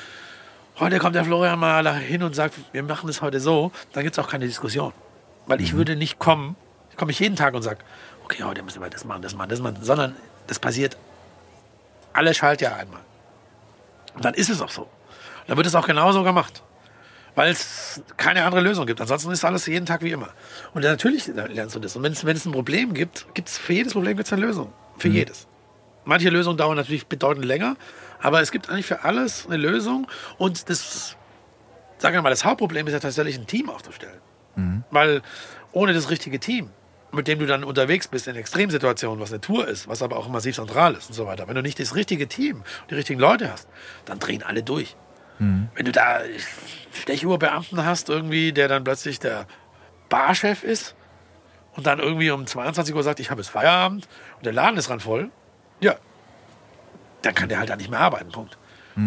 [0.79, 4.03] heute kommt der Florian mal da hin und sagt, wir machen das heute so, dann
[4.03, 4.93] gibt es auch keine Diskussion.
[5.47, 6.57] Weil ich würde nicht kommen,
[6.91, 7.79] ich komme nicht jeden Tag und sage,
[8.25, 10.17] okay, heute müssen wir das machen, das machen, das machen, sondern
[10.47, 10.97] das passiert
[12.13, 13.01] alle Schaltjahr einmal.
[14.15, 14.89] Und dann ist es auch so.
[15.47, 16.63] Dann wird es auch genauso gemacht.
[17.35, 19.01] Weil es keine andere Lösung gibt.
[19.01, 20.29] Ansonsten ist alles jeden Tag wie immer.
[20.75, 21.97] Und natürlich lernst du das.
[21.97, 24.43] Und wenn es, wenn es ein Problem gibt, gibt es für jedes Problem gibt's eine
[24.43, 24.73] Lösung.
[24.99, 25.49] Für jedes.
[26.05, 27.77] Manche Lösungen dauern natürlich bedeutend länger,
[28.21, 30.09] aber es gibt eigentlich für alles eine Lösung.
[30.37, 31.17] Und das,
[31.99, 34.21] sagen wir mal, das Hauptproblem ist ja tatsächlich ein Team aufzustellen.
[34.91, 35.23] Weil
[35.73, 36.71] ohne das richtige Team,
[37.13, 40.29] mit dem du dann unterwegs bist in Extremsituationen, was eine Tour ist, was aber auch
[40.29, 43.51] massiv zentral ist und so weiter, wenn du nicht das richtige Team, die richtigen Leute
[43.51, 43.69] hast,
[44.05, 44.97] dann drehen alle durch.
[45.75, 46.21] Wenn du da
[46.93, 49.47] Stechuhrbeamten hast, irgendwie, der dann plötzlich der
[50.09, 50.95] Barchef ist
[51.75, 54.91] und dann irgendwie um 22 Uhr sagt, ich habe jetzt Feierabend und der Laden ist
[54.91, 55.31] ran voll,
[55.81, 55.97] ja,
[57.23, 58.59] dann kann der halt da nicht mehr arbeiten, Punkt.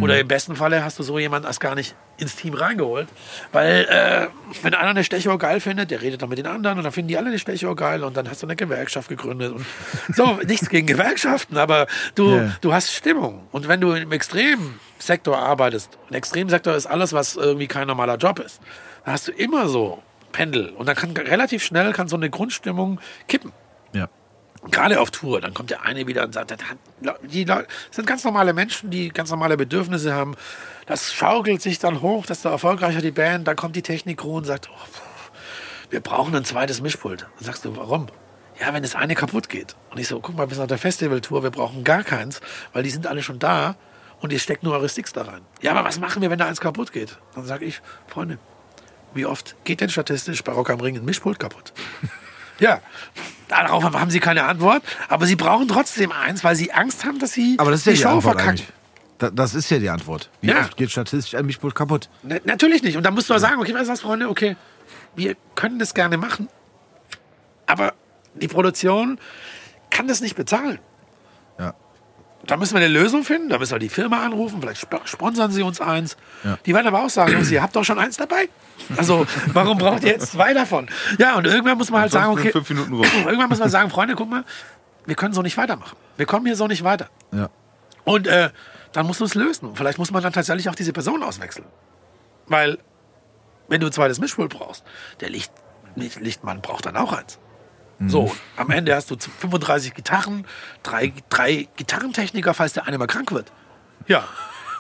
[0.02, 3.08] Oder im besten Falle hast du so jemanden erst gar nicht ins Team reingeholt,
[3.52, 4.28] weil äh,
[4.64, 7.10] wenn einer eine Stechuhr geil findet, der redet dann mit den anderen und dann finden
[7.10, 9.52] die alle eine Stechuhr geil und dann hast du eine Gewerkschaft gegründet.
[9.54, 9.66] Und
[10.16, 12.56] so, nichts gegen Gewerkschaften, aber du, Ja.
[12.62, 13.48] du hast Stimmung.
[13.52, 18.40] Und wenn du im Extremsektor arbeitest, ein Extremsektor ist alles, was irgendwie kein normaler Job
[18.40, 18.62] ist,
[19.04, 20.02] dann hast du immer so
[20.32, 20.70] Pendel.
[20.70, 23.52] Und dann kann relativ schnell kann so eine Grundstimmung kippen.
[23.94, 24.10] Ja.
[24.72, 26.54] Gerade auf Tour, dann kommt der eine wieder und sagt,
[27.24, 30.36] die Leute das sind ganz normale Menschen, die ganz normale Bedürfnisse haben.
[30.86, 34.70] Das schaukelt sich dann hoch, desto erfolgreicher die Band, dann kommt die Technik-Crew und sagt,
[34.72, 34.88] oh,
[35.90, 37.22] wir brauchen ein zweites Mischpult.
[37.22, 38.08] Dann sagst du, warum?
[38.60, 39.76] Ja, wenn das eine kaputt geht.
[39.92, 42.40] Und ich so, guck mal, bis nach der Festivaltour, wir brauchen gar keins,
[42.74, 43.76] weil die sind alle schon da
[44.22, 45.42] und ihr steckt nur eure Sticks da rein.
[45.62, 47.18] Ja, aber was machen wir, wenn da eins kaputt geht?
[47.34, 48.38] Dann sage ich, Freunde,
[49.14, 51.74] wie oft geht denn statistisch bei Rock am Ring ein Mischpult kaputt?
[52.58, 52.80] Ja,
[53.50, 57.34] darauf haben sie keine Antwort, aber sie brauchen trotzdem eins, weil sie Angst haben, dass
[57.34, 58.68] sie Aber das ist ja die die Show eigentlich.
[59.18, 60.30] Da, das ist ja die Antwort.
[60.42, 60.60] Wie Ja.
[60.60, 62.10] oft geht statistisch ein Mischpult kaputt?
[62.24, 62.98] Na, natürlich nicht.
[62.98, 64.58] Und da musst du auch sagen, okay, weißt du was, Freunde, okay,
[65.16, 66.50] wir können das gerne machen,
[67.66, 67.94] aber
[68.34, 69.18] die Produktion
[69.90, 70.80] kann das nicht bezahlen.
[71.58, 71.74] Ja.
[72.46, 75.52] Da müssen wir eine Lösung finden, da müssen wir die Firma anrufen, vielleicht sp sponsern
[75.52, 76.18] sie uns eins.
[76.44, 76.60] Ja.
[76.66, 78.50] Die werden aber auch sagen, ihr habt doch schon eins dabei.
[78.98, 80.90] Also, warum braucht ihr jetzt zwei davon?
[81.18, 83.06] Ja, und irgendwann muss man halt sagen, okay, fünf Minuten rum.
[83.26, 84.44] irgendwann muss man sagen, Freunde, guck mal,
[85.06, 85.96] wir können so nicht weitermachen.
[86.18, 87.10] Wir kommen hier so nicht weiter.
[87.32, 87.50] Ja.
[88.04, 88.50] Und äh,
[88.96, 89.76] dann musst du es lösen.
[89.76, 91.66] Vielleicht muss man dann tatsächlich auch diese Person auswechseln.
[92.48, 92.78] Weil,
[93.68, 94.84] wenn du ein zweites Mischpult brauchst,
[95.20, 95.52] der Licht,
[95.96, 97.40] Licht- Lichtmann braucht dann auch eins.
[98.08, 100.46] So, am Ende hast du 35 Gitarren,
[100.84, 103.54] drei, drei Gitarrentechniker, falls der eine mal krank wird.
[104.08, 104.26] Ja,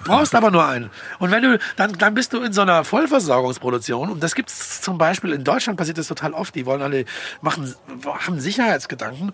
[0.03, 0.89] Brauchst aber nur einen.
[1.19, 4.09] Und wenn du, dann, dann bist du in so einer Vollversorgungsproduktion.
[4.09, 6.55] Und das gibt's zum Beispiel in Deutschland passiert das total oft.
[6.55, 7.05] Die wollen alle
[7.41, 7.73] machen,
[8.05, 9.31] haben Sicherheitsgedanken.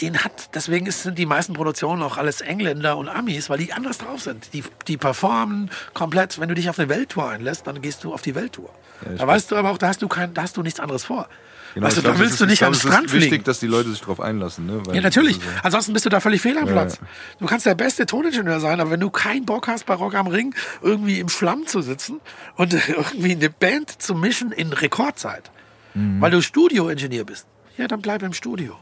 [0.00, 3.72] Den hat, deswegen ist, sind die meisten Produktionen auch alles Engländer und Amis, weil die
[3.72, 4.52] anders drauf sind.
[4.52, 6.38] Die, die performen komplett.
[6.40, 8.70] Wenn du dich auf eine Welttour einlässt, dann gehst du auf die Welttour.
[9.16, 11.28] da weißt du aber auch, da hast du kein, da hast du nichts anderes vor.
[11.74, 13.06] Genau, weißt du, ich glaub, da willst ist- du ich nicht glaub, am es Strand
[13.06, 13.44] ist wichtig, fliegen.
[13.44, 14.66] dass die Leute sich darauf einlassen.
[14.66, 14.84] Ne?
[14.86, 15.36] Weil Ja, natürlich.
[15.36, 16.98] so- Ansonsten bist du da völlig fehl am Ja, Platz.
[17.00, 17.06] ja.
[17.38, 20.26] Du kannst der beste Toningenieur sein, aber wenn du keinen Bock hast, bei Rock am
[20.26, 22.20] Ring irgendwie im Schlamm zu sitzen
[22.56, 25.50] und irgendwie eine Band zu mischen in Rekordzeit,
[25.94, 26.20] Mhm.
[26.20, 27.46] weil du Studioingenieur bist,
[27.76, 28.76] ja, dann bleib im Studio.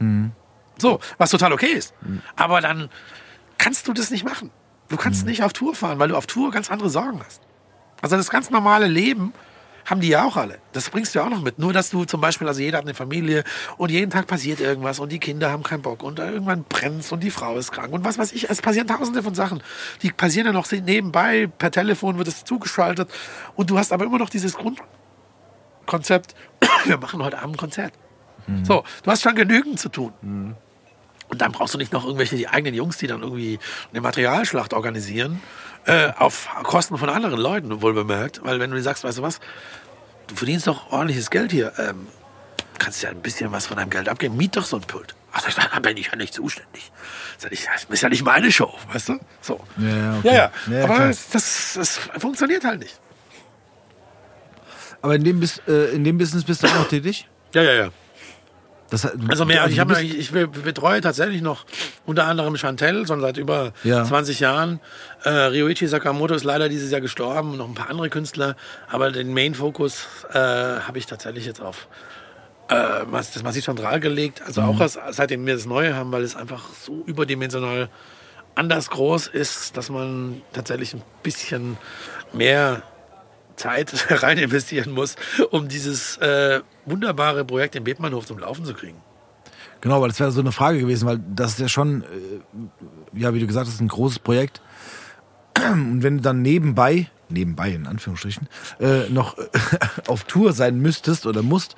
[0.00, 0.32] Mhm.
[0.78, 1.94] So, was total okay ist.
[2.36, 2.88] Aber dann
[3.58, 4.50] kannst du das nicht machen.
[4.88, 5.30] Du kannst Mhm.
[5.30, 7.40] nicht auf Tour fahren, weil du auf Tour ganz andere Sorgen hast.
[8.02, 9.32] Also das ganz normale Leben
[9.84, 10.58] haben die ja auch alle.
[10.72, 11.58] Das bringst du ja auch noch mit.
[11.58, 13.44] Nur, dass du zum Beispiel, also jeder hat eine Familie
[13.76, 17.22] und jeden Tag passiert irgendwas und die Kinder haben keinen Bock und irgendwann brennt's und
[17.22, 18.48] die Frau ist krank und was weiß ich.
[18.48, 19.62] Es passieren tausende von Sachen.
[20.02, 23.10] Die passieren ja noch nebenbei, per Telefon wird es zugeschaltet
[23.54, 26.34] und du hast aber immer noch dieses Grundkonzept,
[26.84, 27.92] wir machen heute Abend ein Konzert.
[28.62, 30.12] So, du hast schon genügend zu tun.
[31.28, 33.58] Und dann brauchst du nicht noch irgendwelche die eigenen Jungs, die dann irgendwie
[33.90, 35.40] eine Materialschlacht organisieren,
[35.86, 38.40] äh, auf Kosten von anderen Leuten, wohl bemerkt.
[38.42, 39.40] Weil wenn du sagst, weißt du was,
[40.26, 42.06] du verdienst doch ordentliches Geld hier, ähm,
[42.78, 45.14] kannst ja ein bisschen was von deinem Geld abgeben, miet doch so ein Pult.
[45.32, 46.92] Ach, da bin ich ja nicht zuständig.
[47.50, 49.20] Ich, Das ist ja nicht meine Show, weißt du?
[49.40, 49.60] So.
[49.78, 50.28] Ja, ja, okay.
[50.28, 50.52] Ja, ja.
[50.70, 51.28] Ja, Aber das,
[51.74, 53.00] das, funktioniert halt nicht.
[55.02, 57.28] Aber in dem, äh, in dem Business bist du auch noch tätig?
[57.52, 57.90] Ja, ja, ja.
[59.02, 61.64] Das, Also mehr, ich, du hab, ich be- betreue tatsächlich noch
[62.06, 64.04] unter anderem Chantel, schon seit über Ja.
[64.04, 64.80] 20 Jahren.
[65.24, 68.56] Äh, Ryoichi Sakamoto ist leider dieses Jahr gestorben und noch ein paar andere Künstler.
[68.88, 71.88] Aber den Main-Fokus äh, habe ich tatsächlich jetzt auf
[72.68, 72.74] äh,
[73.10, 74.42] das Massiv Central gelegt.
[74.46, 74.68] Also Mhm.
[74.68, 77.88] auch erst, seitdem wir das Neue haben, weil es einfach so überdimensional
[78.54, 81.76] anders groß ist, dass man tatsächlich ein bisschen
[82.32, 82.82] mehr
[83.56, 83.92] Zeit
[84.22, 85.16] rein investieren muss,
[85.50, 89.00] um dieses äh, wunderbare Projekt im Bebmannhof zum Laufen zu kriegen.
[89.80, 93.34] Genau, weil das wäre so eine Frage gewesen, weil das ist ja schon, äh, ja,
[93.34, 94.62] wie du gesagt hast, ein großes Projekt.
[95.72, 98.48] Und wenn du dann nebenbei, nebenbei in Anführungsstrichen,
[98.80, 99.48] äh, noch äh,
[100.06, 101.76] auf Tour sein müsstest oder musst,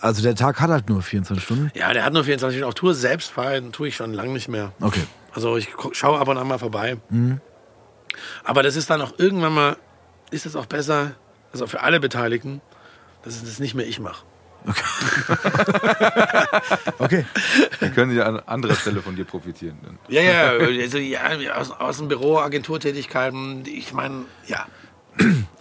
[0.00, 1.72] also der Tag hat halt nur 24 Stunden.
[1.74, 2.68] Ja, der hat nur 24 Stunden.
[2.68, 4.72] Auf Tour selbst fahren tue ich schon lange nicht mehr.
[4.80, 5.02] Okay.
[5.32, 6.98] Also ich schaue ab und an mal vorbei.
[8.44, 9.76] Aber das ist dann auch irgendwann mal,
[10.30, 11.12] ist es auch besser,
[11.52, 12.60] also für alle Beteiligten,
[13.22, 14.24] dass es das nicht mehr ich mache.
[16.98, 17.24] Okay.
[17.80, 19.78] Dann können die an anderer Stelle von dir profitieren.
[19.82, 19.98] Dann.
[20.08, 21.20] Ja, ja, also ja,
[21.54, 24.66] aus, aus dem Büro, Agenturtätigkeiten, ich meine, ja.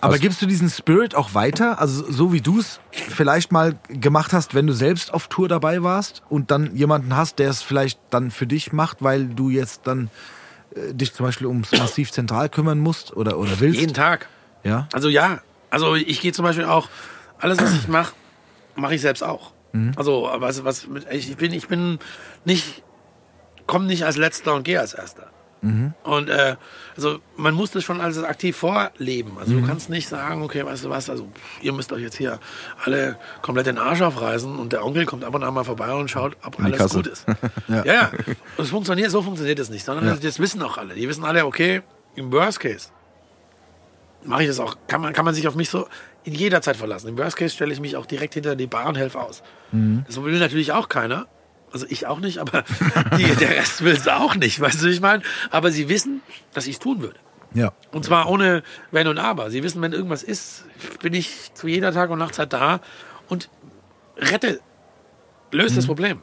[0.01, 1.79] Aber gibst du diesen Spirit auch weiter?
[1.79, 5.81] Also so wie du es vielleicht mal gemacht hast, wenn du selbst auf Tour dabei
[5.81, 9.81] warst und dann jemanden hast, der es vielleicht dann für dich macht, weil du jetzt
[9.85, 10.11] dann
[10.75, 13.79] äh, dich zum Beispiel ums Massiv Zentral kümmern musst oder, oder willst?
[13.79, 14.27] Jeden Tag.
[14.67, 14.87] Ja?
[14.93, 15.39] Also ja,
[15.69, 16.89] also ich gehe zum Beispiel auch,
[17.39, 18.13] alles was ich mache,
[18.75, 19.53] mache ich selbst auch.
[19.95, 21.99] Also was, was mit, ich bin, ich bin
[22.45, 22.83] nicht,
[23.67, 25.27] komme nicht als letzter und gehe als erster.
[26.03, 26.55] Und äh,
[26.95, 29.37] also man muss das schon alles aktiv vorleben.
[29.39, 31.27] Also du kannst nicht sagen, okay, weißt du was, also
[31.61, 32.39] ihr müsst euch jetzt hier
[32.83, 36.09] alle komplett den Arsch aufreißen und der Onkel kommt ab und an mal vorbei und
[36.09, 36.95] schaut, ob alles Kasse.
[36.97, 37.25] gut ist.
[37.67, 37.85] ja.
[37.85, 38.11] ja,
[38.57, 40.93] Und es funktioniert, so funktioniert es nicht, sondern das wissen auch alle.
[40.93, 41.81] Die wissen alle, okay,
[42.15, 42.89] im Worst Case
[44.27, 45.87] mache ich das auch, kann man, kann man sich auf mich so
[46.23, 47.07] in jeder Zeit verlassen.
[47.07, 49.41] Im Worst Case stelle ich mich auch direkt hinter die Bar und helfe aus.
[50.05, 51.27] Das will natürlich auch keiner.
[51.71, 52.63] Also ich auch nicht, aber
[53.17, 55.23] die, der Rest will es auch nicht, weißt du, wie ich meine?
[55.51, 56.21] Aber sie wissen,
[56.53, 57.19] dass ich es tun würde.
[57.53, 57.73] Ja.
[57.91, 59.49] Und zwar ohne Wenn und Aber.
[59.49, 60.65] Sie wissen, wenn irgendwas ist,
[61.01, 62.81] bin ich zu jeder Tag- und Nachtzeit da
[63.29, 63.49] und
[64.17, 64.59] rette,
[65.51, 66.21] löse das Problem.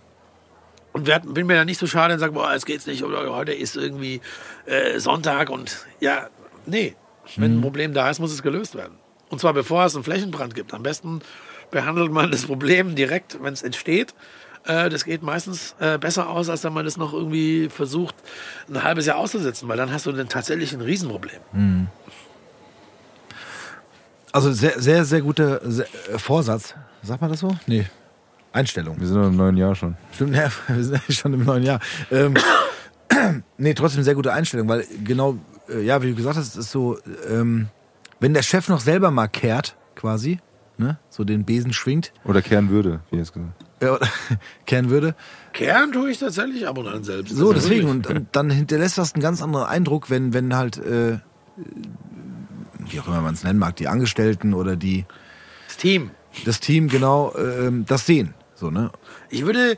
[0.92, 3.28] Und werd, bin mir dann nicht so schade und sage, boah, jetzt geht's nicht oder
[3.34, 4.20] heute ist irgendwie
[4.66, 6.28] äh, Sonntag und ja,
[6.66, 6.94] nee.
[7.36, 8.94] Wenn ein Problem da ist, muss es gelöst werden.
[9.30, 10.74] Und zwar bevor es einen Flächenbrand gibt.
[10.74, 11.20] Am besten
[11.70, 14.14] behandelt man das Problem direkt, wenn es entsteht.
[14.64, 18.14] Äh, das geht meistens äh, besser aus, als wenn man das noch irgendwie versucht,
[18.68, 21.88] ein halbes Jahr auszusetzen, weil dann hast du dann tatsächlich ein Riesenproblem.
[24.32, 26.74] Also sehr, sehr, sehr guter sehr, äh, Vorsatz.
[27.02, 27.56] Sagt man das so?
[27.66, 27.86] Nee.
[28.52, 28.98] Einstellung.
[29.00, 29.96] Wir sind noch im neuen Jahr schon.
[30.12, 31.80] Stimmt, ja, wir sind schon im neuen Jahr.
[32.10, 32.34] Ähm,
[33.58, 35.38] nee, trotzdem sehr gute Einstellung, weil genau,
[35.68, 36.98] ja, wie du gesagt hast, ist so,
[37.28, 37.68] ähm,
[38.20, 40.38] wenn der Chef noch selber mal kehrt, quasi,
[40.78, 43.52] ne, so den Besen schwingt, Oder kehren würde, wie jetzt gesagt.
[43.80, 44.06] äh, oder
[44.66, 45.14] kehren würde,
[45.52, 47.34] Kehren tue ich tatsächlich ab und an selbst.
[47.34, 50.78] so, Also deswegen, und, und dann hinterlässt das einen ganz anderen Eindruck, wenn, wenn halt,
[50.78, 51.18] äh,
[52.90, 55.04] wie auch immer man es nennen mag, die Angestellten oder die,
[55.68, 56.10] das Team.
[56.44, 58.34] das Team genau ähm, das sehen.
[58.56, 58.90] So, ne?
[59.30, 59.76] Ich würde,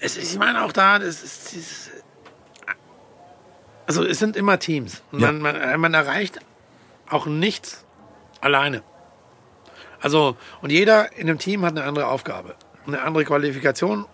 [0.00, 1.90] es, ist- ich meine auch da, das ist, dieses,
[3.86, 5.02] Also es sind immer Teams.
[5.12, 5.32] Ja.
[5.32, 6.40] Man, man, man erreicht
[7.08, 7.84] auch nichts
[8.40, 8.82] alleine.
[10.00, 12.54] Also, und jeder in einem Team hat eine andere Aufgabe,
[12.86, 14.06] eine andere Qualifikation,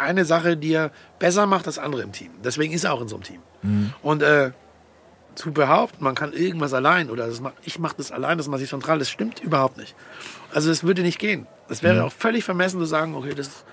[0.00, 2.30] eine Sache, die er besser macht als andere im Team.
[2.42, 3.40] Deswegen ist er auch in so einem Team.
[4.02, 4.52] Und äh,
[5.36, 8.62] zu behaupten, man kann irgendwas allein oder das mach, ich mache das allein, das mache
[8.62, 9.94] ich zentral, das stimmt überhaupt nicht.
[10.52, 11.46] Also es würde nicht gehen.
[11.68, 13.64] Es wäre auch völlig vermessen zu sagen, okay, das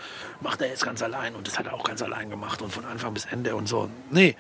[0.42, 2.86] macht er jetzt ganz allein und das hat er auch ganz allein gemacht und von
[2.86, 3.90] Anfang bis Ende und so.
[4.12, 4.36] Nee,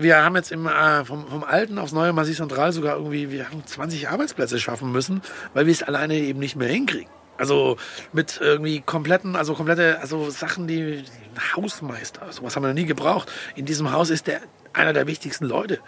[0.00, 3.48] wir haben jetzt im, äh, vom, vom alten aufs neue Massiv Zentral sogar irgendwie, wir
[3.48, 5.22] haben 20 Arbeitsplätze schaffen müssen,
[5.54, 7.10] weil wir es alleine eben nicht mehr hinkriegen.
[7.38, 7.76] Also
[8.12, 11.04] mit irgendwie kompletten, also komplette, also Sachen, die
[11.56, 13.30] Hausmeister, sowas haben wir noch nie gebraucht.
[13.56, 14.40] In diesem Haus ist der
[14.72, 15.80] einer der wichtigsten Leute.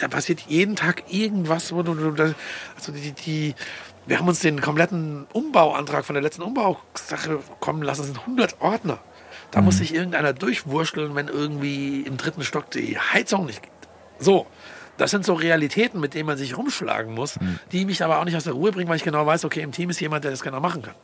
[0.00, 3.54] Da passiert jeden Tag irgendwas, also die, die,
[4.06, 8.60] wir haben uns den kompletten Umbauantrag von der letzten Umbausache kommen lassen, das sind 100
[8.60, 8.98] Ordner.
[9.50, 13.72] Da muss sich irgendeiner durchwurschteln, wenn irgendwie im dritten Stock die Heizung nicht geht.
[14.18, 14.46] So,
[14.96, 17.38] das sind so Realitäten, mit denen man sich rumschlagen muss,
[17.72, 19.72] die mich aber auch nicht aus der Ruhe bringen, weil ich genau weiß, okay, im
[19.72, 20.94] Team ist jemand, der das genau machen kann.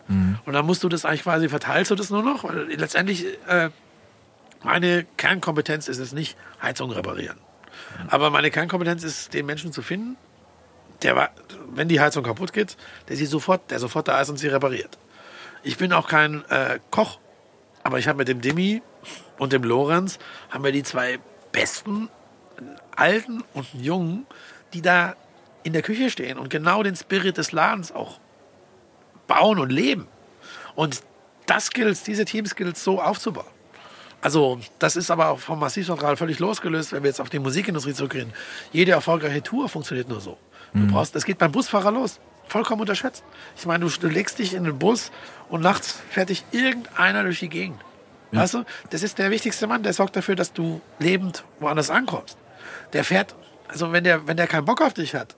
[0.45, 3.71] Und dann musst du das eigentlich quasi, verteilst du das nur noch, weil letztendlich äh,
[4.63, 7.39] meine Kernkompetenz ist es nicht, Heizung reparieren.
[8.09, 10.17] Aber meine Kernkompetenz ist, den Menschen zu finden,
[11.03, 11.31] der,
[11.75, 12.77] wenn die Heizung kaputt geht,
[13.09, 14.99] der sie sofort, der sofort da ist und sie repariert.
[15.63, 17.19] Ich bin auch kein äh, Koch,
[17.83, 18.83] aber ich habe mit dem Dimi
[19.39, 20.19] und dem Lorenz
[20.51, 21.19] haben wir die zwei
[21.51, 22.09] besten
[22.57, 24.27] einen Alten und einen Jungen,
[24.73, 25.17] die da
[25.63, 28.19] in der Küche stehen und genau den Spirit des Ladens auch
[29.27, 30.09] bauen und leben.
[30.75, 31.03] Und
[31.47, 33.47] das Skills, diese Team-Skills so aufzubauen.
[34.21, 38.33] Also, das ist aber vom Massivzentral völlig losgelöst, wenn wir jetzt auf die Musikindustrie zurückgehen.
[38.73, 40.39] Jede erfolgreiche Tour funktioniert nur so.
[40.73, 42.19] Du brauchst, das geht beim Busfahrer los.
[42.53, 43.25] Vollkommen unterschätzt.
[43.57, 45.11] Ich meine, du, du legst dich in den Bus
[45.49, 47.81] und nachts fährt dich irgendeiner durch die Gegend.
[48.31, 52.37] Weißt du, das ist der wichtigste Mann, der sorgt dafür, dass du lebend woanders ankommst.
[52.93, 53.35] Der fährt,
[53.69, 55.35] also wenn der, wenn der keinen Bock auf dich hat,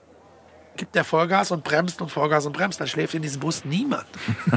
[0.75, 4.05] gibt der Vollgas und bremst und Vollgas und bremst, dann schläft in diesem Bus niemand.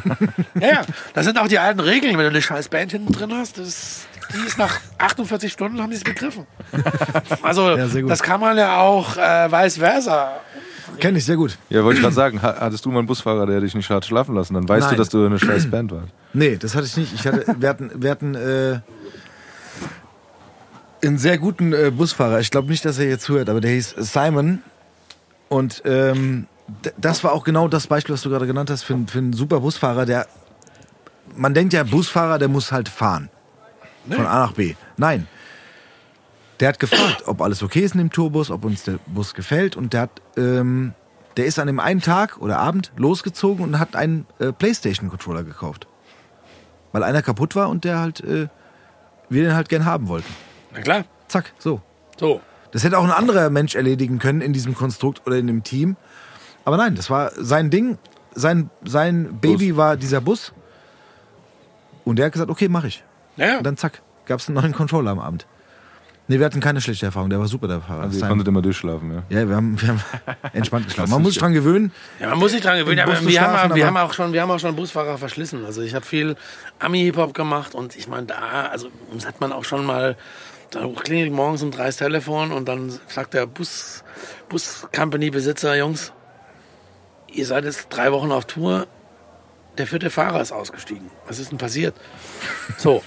[0.60, 3.32] ja, ja, das sind auch die alten Regeln, wenn du eine scheiß Band hinten drin
[3.34, 6.44] hast, das, die ist nach 48 Stunden haben die es begriffen.
[7.42, 10.40] Also, Ja, das kann man ja auch äh, vice versa.
[11.00, 11.56] Kenne ich sehr gut.
[11.70, 14.04] Ja, wollte ich gerade sagen, ha- hattest du mal einen Busfahrer, der dich nicht hat
[14.04, 14.94] schlafen lassen, dann weißt Nein.
[14.96, 16.08] du, dass du eine scheiß Band warst.
[16.32, 17.14] Nee, das hatte ich nicht.
[17.14, 18.80] Ich hatte, wir hatten, wir hatten äh,
[21.04, 22.40] einen sehr guten äh, Busfahrer.
[22.40, 24.62] Ich glaube nicht, dass er jetzt zuhört, aber der hieß Simon.
[25.48, 26.46] Und ähm,
[26.98, 29.32] das war auch genau das Beispiel, was du gerade genannt hast, für, einen- für einen
[29.32, 30.26] super Busfahrer, der.
[31.36, 33.28] Man denkt ja, Busfahrer, der muss halt fahren.
[34.10, 34.74] Von A nach B.
[34.96, 35.28] Nein.
[36.60, 39.76] Der hat gefragt, ob alles okay ist in dem Tourbus, ob uns der Bus gefällt.
[39.76, 40.92] Und der hat, ähm,
[41.36, 45.86] der ist an dem einen Tag oder Abend losgezogen und hat einen äh, PlayStation-Controller gekauft.
[46.92, 48.48] Weil einer kaputt war und der halt, äh,
[49.28, 50.34] wir den halt gern haben wollten.
[50.72, 51.80] Na klar, Zack, so.
[52.18, 52.40] so.
[52.72, 55.96] Das hätte auch ein anderer Mensch erledigen können in diesem Konstrukt oder in dem Team.
[56.64, 57.98] Aber nein, das war sein Ding.
[58.34, 60.52] Sein, sein Baby war dieser Bus.
[62.04, 63.04] Und der hat gesagt, okay, mach ich.
[63.36, 63.58] Ja, ja.
[63.58, 65.46] Und dann zack, gab es einen neuen Controller am Abend.
[66.30, 67.30] Nee, wir hatten keine schlechte Erfahrung.
[67.30, 68.02] Der war super, der Fahrer.
[68.02, 69.22] Also ihr konntet immer durchschlafen, ja.
[69.40, 70.02] ja, wir haben, wir haben
[70.52, 71.10] entspannt geschlafen.
[71.10, 71.90] Man muss sich dran gewöhnen.
[72.20, 74.42] Ja, man muss sich dran gewöhnen, aber wir, haben, wir, aber- haben auch schon, wir
[74.42, 75.64] haben auch schon Busfahrer verschlissen.
[75.64, 76.36] Also ich habe viel
[76.80, 80.16] Ami-Hip-Hop gemacht und ich meine, da, also uns hat man auch schon mal,
[80.70, 84.04] da klingelt morgens um drei das Telefon und dann sagt der Bus,
[84.50, 86.12] Bus-Company-Besitzer, Jungs,
[87.32, 88.86] ihr seid jetzt drei Wochen auf Tour,
[89.78, 91.10] der vierte Fahrer ist ausgestiegen.
[91.26, 91.94] Was ist denn passiert?
[92.76, 93.02] So.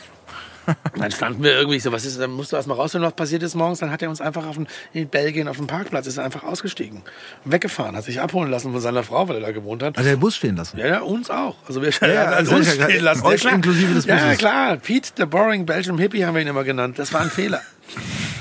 [0.98, 3.56] Dann standen wir irgendwie so, was ist, dann musst du erstmal rausfinden, was passiert ist
[3.56, 3.80] morgens.
[3.80, 6.44] Dann hat er uns einfach auf den, in Belgien auf dem Parkplatz, ist er einfach
[6.44, 7.02] ausgestiegen.
[7.46, 9.98] Weggefahren, hat sich abholen lassen von seiner Frau, weil er da gewohnt hat.
[9.98, 10.78] Hat der Bus stehen lassen.
[10.78, 11.56] Ja, ja, uns auch.
[11.68, 13.26] Also wir ja, er hat also uns stehen lassen.
[13.26, 14.38] euch ja, inklusive des Ja, Busses.
[14.38, 14.78] klar.
[14.78, 16.98] Pete, the boring Belgium Hippie haben wir ihn immer genannt.
[17.00, 17.62] Das war ein Fehler.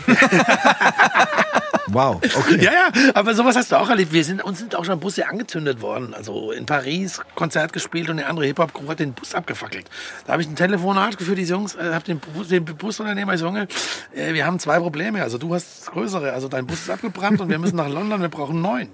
[1.93, 2.59] Wow, okay.
[2.61, 4.13] Ja, ja, aber sowas hast du auch erlebt.
[4.13, 6.15] Wir sind, uns sind auch schon Busse angezündet worden.
[6.15, 9.87] Also in Paris Konzert gespielt und eine andere Hip-Hop-Crew hat den Bus abgefackelt.
[10.27, 13.67] Da habe ich ein Telefonat geführt, die Jungs, äh, habe den, den Busunternehmer, ich Junge,
[14.15, 15.23] äh, wir haben zwei Probleme.
[15.23, 18.29] Also du hast Größere, also dein Bus ist abgebrannt und wir müssen nach London, wir
[18.29, 18.89] brauchen neuen.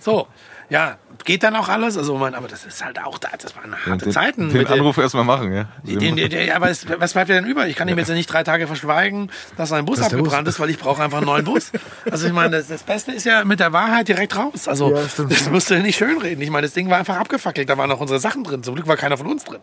[0.00, 0.26] So,
[0.72, 1.96] ja, geht dann auch alles.
[1.96, 4.48] Also, man, aber das ist halt auch da, das waren harte den, Zeiten.
[4.52, 5.66] Den Anruf erstmal machen, ja.
[5.84, 7.66] den, den, den, aber es, was bleibt dir denn über?
[7.68, 10.46] Ich kann ihm jetzt ja nicht drei Tage verschweigen, dass sein Bus Dass der abgebrannt
[10.46, 11.70] Bus- ist, weil ich brauche einfach einen neuen Bus.
[12.10, 14.66] Also ich meine, das, das Beste ist ja mit der Wahrheit direkt raus.
[14.66, 16.42] Also Ja, das musst du ja nicht schönreden.
[16.42, 18.62] Ich meine, das Ding war einfach abgefackelt, da waren auch unsere Sachen drin.
[18.62, 19.60] Zum Glück war keiner von uns drin.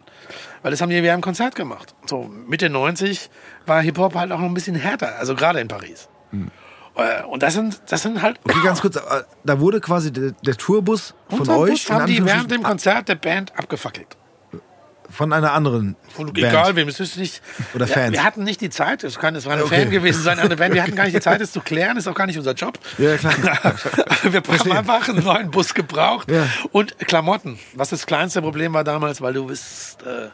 [0.62, 1.96] Weil das haben wir, wir haben ein Konzert gemacht.
[2.06, 3.30] So Mitte 90
[3.66, 6.08] war Hip-Hop halt auch noch ein bisschen härter, also gerade in Paris.
[6.32, 6.38] Äh,
[7.30, 9.02] Und das sind, das sind halt Okay, ganz kurz, äh,
[9.44, 13.08] da wurde quasi der, der Tourbus von Unser euch Bus haben die während dem Konzert
[13.10, 14.18] der Band abgefackelt.
[15.12, 16.38] von einer anderen Von, Band.
[16.38, 17.42] egal wem, es ist nicht.
[17.74, 18.12] Oder Ja, Fans.
[18.14, 19.82] Wir hatten nicht die Zeit, es kann, es war eine Okay.
[19.82, 20.76] Fan gewesen sein, eine Band.
[20.76, 22.78] Wir hatten gar nicht die Zeit, das zu klären, ist auch gar nicht unser Job.
[23.00, 23.34] Ja, klar.
[24.24, 26.48] wir haben einfach einen neuen Bus gebraucht Ja.
[26.72, 27.58] und Klamotten.
[27.74, 30.30] Was das kleinste Problem war damals, weil du bist, äh,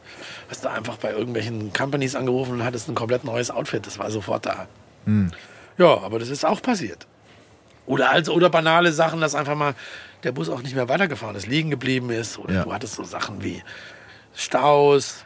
[0.50, 3.88] hast du einfach bei irgendwelchen Companies angerufen und hattest ein komplett neues Outfit.
[3.88, 4.68] Das war sofort da.
[5.06, 5.32] Hm.
[5.78, 7.06] Ja, aber das ist auch passiert.
[7.86, 9.76] Oder also, oder banale Sachen, dass einfach mal
[10.24, 12.40] der Bus auch nicht mehr weitergefahren ist, liegen geblieben ist.
[12.40, 12.64] Oder Ja.
[12.64, 13.62] du hattest so Sachen wie
[14.34, 15.24] Staus,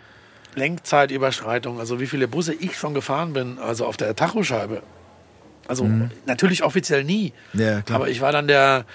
[0.56, 4.82] Lenkzeitüberschreitung, also wie viele Busse ich schon gefahren bin, also auf der Tachoscheibe.
[5.68, 5.88] Also
[6.26, 7.32] natürlich offiziell nie.
[7.54, 7.60] Mhm.
[7.62, 7.96] Ja, klar.
[8.00, 8.86] Aber ich war dann der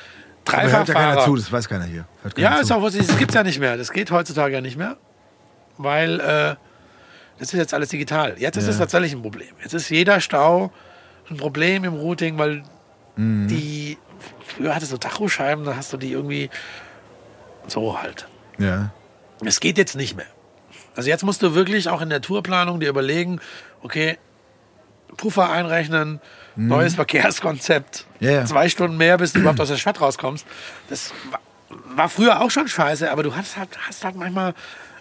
[0.47, 1.25] Aber hört ja keiner Dreifachfahrer.
[1.25, 2.05] zu, das weiß keiner hier.
[2.23, 2.75] Keiner Ja, ist zu.
[2.75, 3.77] auch was, das gibt's ja nicht mehr.
[3.77, 4.97] Das geht heutzutage ja nicht mehr,
[5.79, 6.57] weil äh,
[7.39, 8.35] das ist jetzt alles digital.
[8.39, 8.71] Jetzt ist Ja.
[8.73, 9.49] es tatsächlich ein Problem.
[9.63, 10.73] Jetzt ist jeder Stau
[11.31, 12.63] ein Problem im Routing, weil
[13.17, 13.47] Mhm.
[13.49, 13.97] die
[14.47, 16.51] früher hattest du Tachoscheiben, da hast du die irgendwie
[17.69, 18.27] so halt.
[18.59, 18.91] Ja.
[19.45, 20.27] Es geht jetzt nicht mehr.
[20.97, 23.41] Also jetzt musst du wirklich auch in der Tourplanung dir überlegen,
[23.83, 24.19] okay,
[25.17, 26.21] Puffer einrechnen,
[26.57, 28.27] neues Verkehrskonzept, Mhm.
[28.29, 28.45] Ja.
[28.45, 30.47] zwei Stunden mehr, bis du überhaupt aus der Stadt rauskommst.
[30.89, 31.41] Das war,
[31.97, 34.55] war früher auch schon scheiße, aber du hast halt, hast halt manchmal,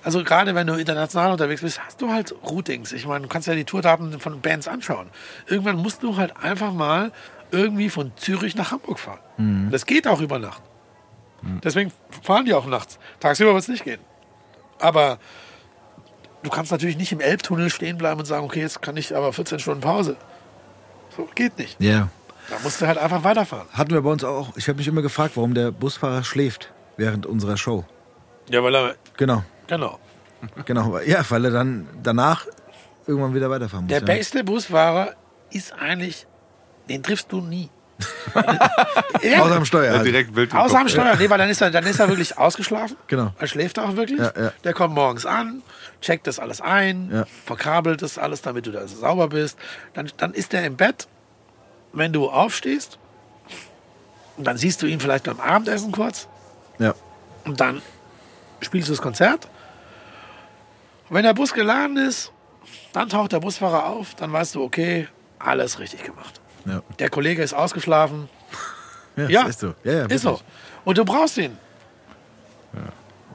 [0.03, 2.91] also gerade wenn du international unterwegs bist, hast du halt Routings.
[2.91, 5.09] Ich meine, du kannst ja die Tourdaten von Bands anschauen.
[5.47, 7.11] Irgendwann musst du halt einfach mal
[7.51, 9.19] irgendwie von Zürich nach Hamburg fahren.
[9.37, 9.69] Mhm.
[9.71, 10.61] Das geht auch über Nacht.
[11.61, 11.91] Deswegen
[12.21, 12.97] fahren die auch nachts.
[13.19, 13.99] Tagsüber wird es nicht gehen.
[14.79, 15.17] Aber
[16.41, 19.33] du kannst natürlich nicht im Elbtunnel stehen bleiben und sagen, okay, jetzt kann ich aber
[19.33, 20.15] 14 Stunden Pause.
[21.15, 21.79] So geht nicht.
[21.81, 22.07] Ja.
[22.49, 23.67] Da musst du halt einfach weiterfahren.
[23.73, 24.55] Hatten wir bei uns auch.
[24.55, 27.85] Ich habe mich immer gefragt, warum der Busfahrer schläft während unserer Show.
[28.49, 29.43] Ja, weil er, Genau.
[29.67, 29.99] Genau.
[30.65, 30.99] Genau.
[30.99, 32.45] Ja, weil er dann danach
[33.07, 33.89] irgendwann wieder weiterfahren muss.
[33.89, 34.05] Der ja.
[34.05, 35.13] beste Busfahrer
[35.51, 36.27] ist eigentlich,
[36.89, 37.69] den triffst du nie.
[39.21, 39.85] ja, Außer am Steuer.
[39.91, 40.05] Ja, Halt.
[40.05, 41.15] direkt wild Außer am Steuer.
[41.17, 42.97] Nee, weil dann ist er, dann ist er wirklich ausgeschlafen.
[43.07, 43.31] Genau.
[43.39, 44.19] Er schläft auch wirklich.
[44.19, 44.51] Ja, ja.
[44.63, 45.61] Der kommt morgens an,
[46.01, 47.25] checkt das alles ein, Ja.
[47.45, 49.57] verkabelt das alles, damit du da sauber bist.
[49.93, 51.07] Dann, dann ist er im Bett.
[51.93, 52.97] Wenn du aufstehst,
[54.35, 56.27] und dann siehst du ihn vielleicht beim Abendessen kurz
[56.79, 56.95] Ja.
[57.45, 57.83] und dann
[58.63, 59.45] spielst du das Konzert.
[61.09, 62.31] Und wenn der Bus geladen ist,
[62.93, 65.07] dann taucht der Busfahrer auf, dann weißt du, okay,
[65.39, 66.39] alles richtig gemacht.
[66.65, 66.81] Ja.
[66.99, 68.29] Der Kollege ist ausgeschlafen,
[69.15, 69.41] Ja, Ja.
[69.47, 69.73] ist so.
[69.83, 70.39] Ja, ja, ist so.
[70.85, 71.57] Und du brauchst ihn.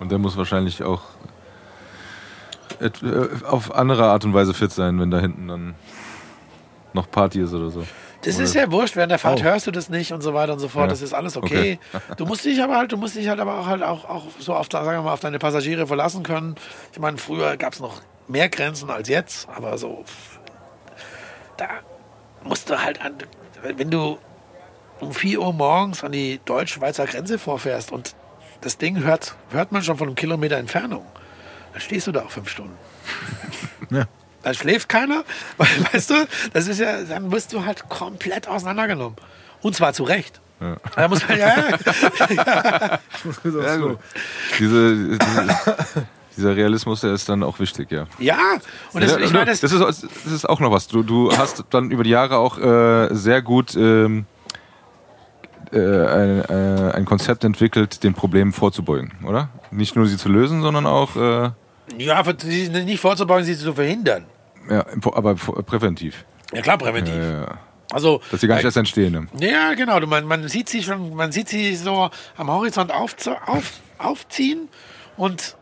[0.00, 1.02] Und der muss wahrscheinlich auch
[2.80, 2.90] äh,
[3.44, 5.74] auf andere Art und Weise fit sein, wenn da hinten dann
[6.92, 7.84] noch Party ist oder so.
[8.22, 9.44] Das Oder- ist ja wurscht, während der Fahrt Oh.
[9.44, 10.84] hörst du das nicht und so weiter und so fort.
[10.86, 10.88] Ja.
[10.88, 11.78] Das ist alles okay.
[12.16, 14.54] Du musst dich aber halt, du musst dich halt aber auch, halt auch, auch so
[14.54, 16.56] auf, sagen wir mal, auf deine Passagiere verlassen können.
[16.92, 20.04] Ich meine, früher gab es noch mehr Grenzen als jetzt, aber so,
[21.56, 21.68] da
[22.42, 23.14] musst du halt an,
[23.62, 24.18] wenn du
[25.00, 28.14] um 4 Uhr morgens an die deutsch-schweizer Grenze vorfährst und
[28.60, 31.06] das Ding hört, hört man schon von einem Kilometer Entfernung,
[31.72, 32.76] dann stehst du da auch fünf Stunden.
[33.90, 34.06] Ja.
[34.48, 35.24] Da schläft keiner,
[35.58, 36.14] weil, weißt du,
[36.54, 39.16] das ist ja, dann wirst du halt komplett auseinandergenommen.
[39.60, 40.40] Und zwar zu Recht.
[40.96, 42.98] Da muss man, ja, ja.
[43.44, 43.98] Ja, gut.
[44.58, 45.18] Diese, diese,
[46.36, 48.06] dieser Realismus, der ist dann auch wichtig, ja.
[48.18, 48.38] ja.
[48.92, 49.82] Und das, Ja, ich meine, das, das, ist,
[50.24, 50.88] das ist auch noch was.
[50.88, 54.24] Du, du hast dann über die Jahre auch äh, sehr gut ähm,
[55.70, 59.50] äh, ein, äh, ein Konzept entwickelt, den Problemen vorzubeugen, oder?
[59.70, 61.50] Nicht nur sie zu lösen, sondern auch äh,
[61.96, 64.24] ja, nicht vorzubeugen, sie zu verhindern.
[64.70, 66.24] Ja, aber pr- präventiv.
[66.52, 67.14] Ja, klar, präventiv.
[67.14, 67.46] Äh,
[67.90, 69.28] Also, dass sie gar nicht erst entstehen.
[69.38, 69.50] Ne?
[69.50, 69.98] Ja, genau.
[70.06, 74.68] Man, man sieht sie schon, man sieht sie so am Horizont aufzu, auf, aufziehen
[75.16, 75.56] und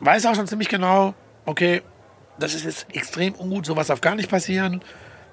[0.00, 1.14] weiß auch schon ziemlich genau,
[1.46, 1.82] okay,
[2.38, 4.80] das ist jetzt extrem ungut, sowas darf gar nicht passieren.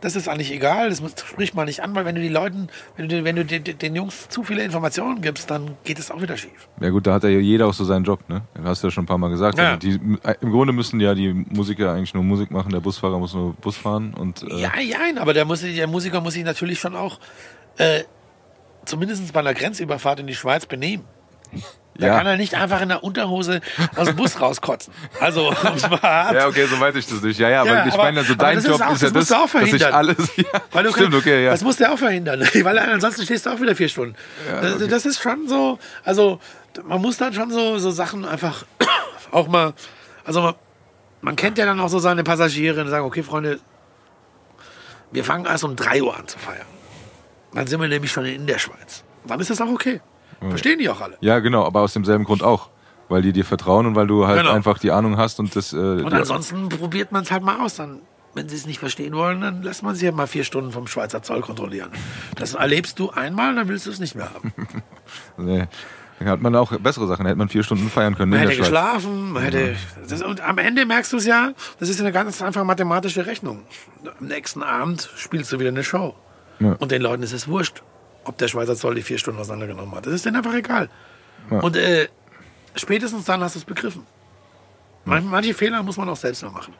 [0.01, 2.67] Das ist eigentlich egal, das muss- spricht man nicht an, weil wenn du die Leuten,
[2.97, 6.21] wenn du, wenn du den, den Jungs zu viele Informationen gibst, dann geht es auch
[6.21, 6.67] wieder schief.
[6.79, 8.41] Ja gut, da hat ja jeder auch so seinen Job, ne?
[8.55, 9.59] Das hast du ja schon ein paar Mal gesagt.
[9.59, 9.77] Ja.
[9.77, 13.53] Die, Im Grunde müssen ja die Musiker eigentlich nur Musik machen, der Busfahrer muss nur
[13.53, 16.95] Bus fahren und äh, Ja, ja, aber der, muss, der Musiker muss sich natürlich schon
[16.95, 17.19] auch
[17.77, 18.03] äh,
[18.85, 21.03] zumindest bei einer Grenzüberfahrt in die Schweiz benehmen.
[22.01, 22.17] Da Ja.
[22.17, 23.61] kann er nicht einfach in der Unterhose
[23.95, 24.93] aus dem Bus rauskotzen.
[25.19, 26.33] Also, um's mal hart.
[26.33, 27.39] Ja, okay, so weiß ich das nicht.
[27.39, 29.37] Ja, ja, Ja, aber ich meine, also dein ist Job auch- ist ja das das,
[29.37, 30.17] auch dass ich alles.
[30.35, 31.51] Ja, Weil du stimmt, kann, okay, ja.
[31.51, 34.15] Das musst du auch verhindern, weil ansonsten stehst du auch wieder vier Stunden.
[34.61, 36.39] Also, Das ist schon so, also
[36.83, 38.65] man muss dann schon so, so Sachen einfach
[39.31, 39.73] auch mal,
[40.25, 40.55] also man,
[41.21, 43.59] man kennt ja dann auch so seine Passagiere und sagen, okay, Freunde,
[45.11, 46.65] wir fangen erst um 3 Uhr an zu feiern.
[47.53, 49.03] Dann sind wir nämlich schon in der Schweiz.
[49.27, 50.01] Dann ist das auch okay.
[50.49, 51.17] Verstehen die auch alle.
[51.21, 52.69] Ja, genau, aber aus demselben Grund auch.
[53.09, 54.51] Weil die dir vertrauen und weil du halt Genau.
[54.53, 55.73] einfach die Ahnung hast und das.
[55.73, 57.75] Äh, Und ansonsten probiert man es halt mal aus.
[57.75, 57.99] Dann,
[58.33, 60.87] wenn sie es nicht verstehen wollen, dann lässt man sie ja mal vier Stunden vom
[60.87, 61.89] Schweizer Zoll kontrollieren.
[62.35, 64.53] Das erlebst du einmal, dann willst du es nicht mehr haben.
[65.37, 65.67] nee.
[66.19, 67.23] Dann hat man auch bessere Sachen.
[67.25, 69.75] Da hätte man vier Stunden feiern können Man hätte geschlafen, man hätte.
[70.07, 73.63] Das, und am Ende merkst du es ja, das ist eine ganz einfache mathematische Rechnung.
[74.19, 76.15] Am nächsten Abend spielst du wieder eine Show.
[76.59, 76.73] Ja.
[76.79, 77.81] Und den Leuten ist es wurscht,
[78.23, 80.05] ob der Schweizer Zoll die vier Stunden auseinandergenommen hat.
[80.05, 80.89] Das ist denen einfach egal.
[81.49, 81.59] Ja.
[81.59, 82.07] Und äh,
[82.75, 84.05] spätestens dann hast du es begriffen.
[85.05, 86.73] Man, manche Fehler muss man auch selbst noch machen.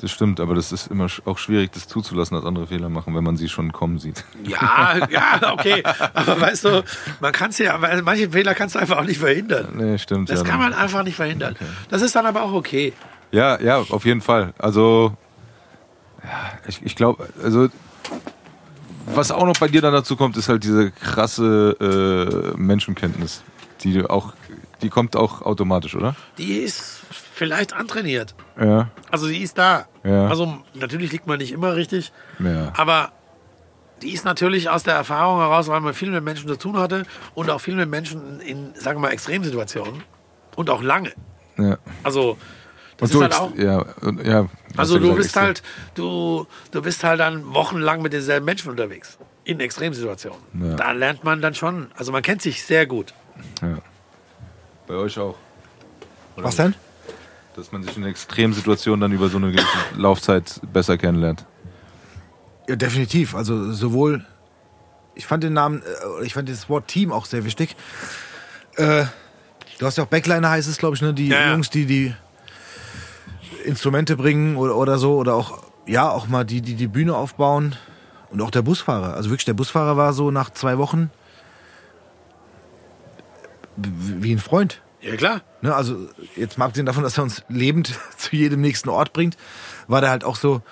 [0.00, 3.24] Das stimmt, aber das ist immer auch schwierig, das zuzulassen, dass andere Fehler machen, wenn
[3.24, 4.24] man sie schon kommen sieht.
[4.44, 5.82] Ja, ja, okay.
[6.14, 6.84] Aber weißt du,
[7.18, 9.70] man kann es ja, manche Fehler kannst du einfach auch nicht verhindern.
[9.74, 10.30] Nee, stimmt.
[10.30, 11.56] Das ja, kann dann- man einfach nicht verhindern.
[11.88, 12.92] Das ist dann aber auch okay.
[13.32, 14.54] Ja, ja, auf jeden Fall.
[14.56, 15.16] Also,
[16.22, 17.68] ja, ich, ich glaube, also,
[19.14, 23.42] was auch noch bei dir dann dazu kommt, ist halt diese krasse äh, Menschenkenntnis,
[23.80, 24.32] die du auch,
[24.82, 26.14] die kommt auch automatisch, oder?
[26.38, 27.00] Die ist
[27.34, 28.34] vielleicht antrainiert.
[28.60, 29.86] Ja, Also die ist da.
[30.04, 30.28] Ja.
[30.28, 33.12] Also natürlich liegt man nicht immer richtig, ja, aber
[34.02, 37.04] die ist natürlich aus der Erfahrung heraus, weil man viel mit Menschen zu tun hatte
[37.34, 40.02] und auch viel mit Menschen in, sagen wir mal, Extremsituationen
[40.56, 41.12] und auch lange.
[41.56, 41.78] ja.
[42.04, 42.38] Also
[42.98, 43.56] das Und du, halt auch.
[43.56, 43.84] ja,
[44.24, 44.48] ja.
[44.76, 45.42] Also du bist extrem.
[45.44, 45.62] halt,
[45.94, 49.18] du, du bist halt dann wochenlang mit denselben Menschen unterwegs.
[49.44, 50.38] In Extremsituationen.
[50.62, 50.74] Ja.
[50.76, 53.14] Da lernt man dann schon, also man kennt sich sehr gut.
[53.62, 53.78] Ja.
[54.86, 55.36] Bei euch auch.
[56.36, 56.74] Was denn?
[57.56, 61.44] Dass man sich in Extremsituationen dann über so eine gewisse Laufzeit besser kennenlernt.
[62.68, 63.34] Ja, definitiv.
[63.34, 64.24] Also sowohl,
[65.14, 65.82] ich fand den Namen,
[66.20, 67.74] äh, ich fand das Wort Team auch sehr wichtig.
[68.76, 69.04] Äh,
[69.78, 71.14] du hast ja auch Backliner heißt es, glaube ich, ne?
[71.14, 71.52] Die Ja, ja.
[71.52, 72.14] Jungs, die die
[73.68, 77.76] Instrumente bringen oder, oder so oder auch ja auch mal die die die Bühne aufbauen
[78.30, 79.14] und auch der Busfahrer.
[79.14, 81.10] Also wirklich der Busfahrer war so nach zwei Wochen
[83.76, 84.82] wie ein Freund.
[85.00, 85.42] Ja klar.
[85.60, 89.36] Ne, also jetzt mal abgesehen davon, dass er uns lebend zu jedem nächsten Ort bringt,
[89.86, 90.62] war der halt auch so,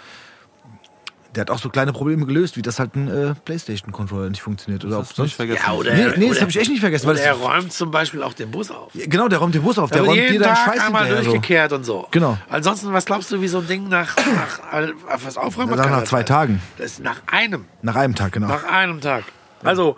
[1.36, 4.84] der hat auch so kleine Probleme gelöst, wie das halt ein äh, Playstation-Controller nicht funktioniert
[4.84, 5.34] oder ob sonst.
[5.34, 5.62] vergessen?
[5.66, 7.06] Ja, oder, Nee, nee, das habe ich echt nicht vergessen.
[7.06, 8.90] Weil er das, räumt zum Beispiel auch den Bus auf.
[8.94, 11.02] genau, der räumt den Bus auf, der Also räumt dir jeden deinen Tag Scheiß einmal
[11.02, 11.24] hinterher.
[11.24, 11.30] So.
[11.30, 12.08] durchgekehrt und so.
[12.10, 12.38] Genau.
[12.48, 15.90] Ansonsten, was glaubst du, wie so ein Ding nach, nach, nach was aufräumen Nach- kann?
[15.92, 16.62] nach zwei Tagen.
[16.78, 17.66] Das ist nach einem.
[17.82, 18.48] Nach einem Tag, genau.
[18.48, 19.24] Nach einem Tag.
[19.62, 19.96] Also,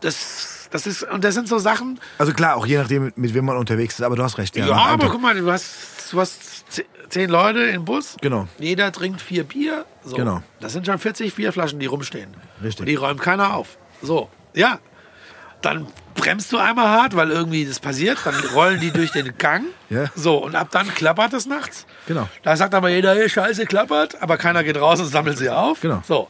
[0.00, 1.98] das, das ist, und das sind so Sachen.
[2.18, 4.54] Also klar, auch je nachdem, mit, wem man unterwegs ist, aber du hast recht.
[4.56, 6.53] Ja, einem aber guck mal, du hast, du hast
[7.14, 8.16] zehn Leute im Bus.
[8.20, 8.48] Genau.
[8.58, 9.86] Jeder trinkt vier Bier.
[10.04, 10.16] So.
[10.16, 10.42] Genau.
[10.60, 12.34] Das sind schon 40 Bierflaschen, die rumstehen.
[12.62, 12.80] Richtig.
[12.80, 13.78] Und die räumt keiner auf.
[14.02, 14.80] So, ja.
[15.62, 18.18] Dann bremst du einmal hart, weil irgendwie das passiert.
[18.24, 19.64] Dann rollen die durch den Gang.
[19.90, 20.10] Ja.
[20.16, 21.86] So, und ab dann klappert es nachts.
[22.08, 22.28] Genau.
[22.42, 24.20] Da sagt aber jeder, hey, scheiße, klappert.
[24.20, 25.82] Aber keiner geht raus und sammelt sie auf.
[25.82, 26.02] Genau.
[26.04, 26.26] So,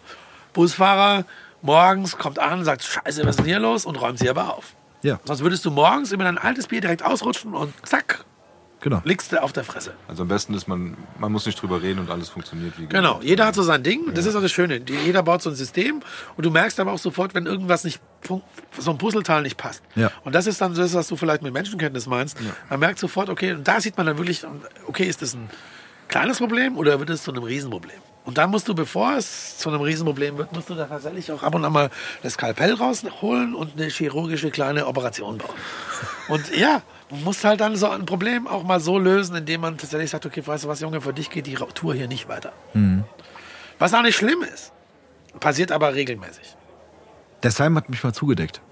[0.53, 1.25] Busfahrer
[1.63, 3.87] morgens kommt an, sagt, scheiße, was ist denn hier los?
[3.87, 4.75] Und räumt sie aber auf.
[5.03, 8.27] Ja, Sonst würdest du morgens über dein altes Bier direkt ausrutschen und zack,
[8.85, 9.03] genau.
[9.05, 9.95] liegst du auf der Fresse.
[10.07, 13.21] Also am besten ist man, man muss nicht drüber reden und alles funktioniert wie Genau,
[13.23, 14.15] jeder hat so sein Ding.
[14.15, 14.81] Das ist auch das Schöne.
[15.05, 16.01] Jeder baut so ein System
[16.37, 18.01] und du merkst aber auch sofort, wenn irgendwas nicht,
[18.79, 19.83] so ein Puzzleteil nicht passt.
[19.97, 20.13] Ja.
[20.23, 22.39] Und das ist dann das, was du vielleicht mit Menschenkenntnis meinst.
[22.71, 24.47] Man merkt sofort, okay, und da sieht man dann wirklich,
[24.87, 25.51] okay, ist das ein
[26.09, 27.99] kleines Problem oder wird es zu einem Riesenproblem?
[28.25, 31.43] Und dann musst du, bevor es zu einem Riesenproblem wird, musst du da tatsächlich auch
[31.43, 31.91] ab und an mal
[32.23, 35.51] das Skalpell rausholen und eine chirurgische kleine Operation bauen.
[36.29, 39.77] Und ja, man muss halt dann so ein Problem auch mal so lösen, indem man
[39.77, 42.53] tatsächlich sagt, okay, weißt du was, Junge, für dich geht die Tour hier nicht weiter.
[43.79, 44.73] Was auch nicht schlimm ist.
[45.41, 46.57] Passiert aber regelmäßig.
[47.43, 48.63] Der Simon hat mich mal zugedeckt.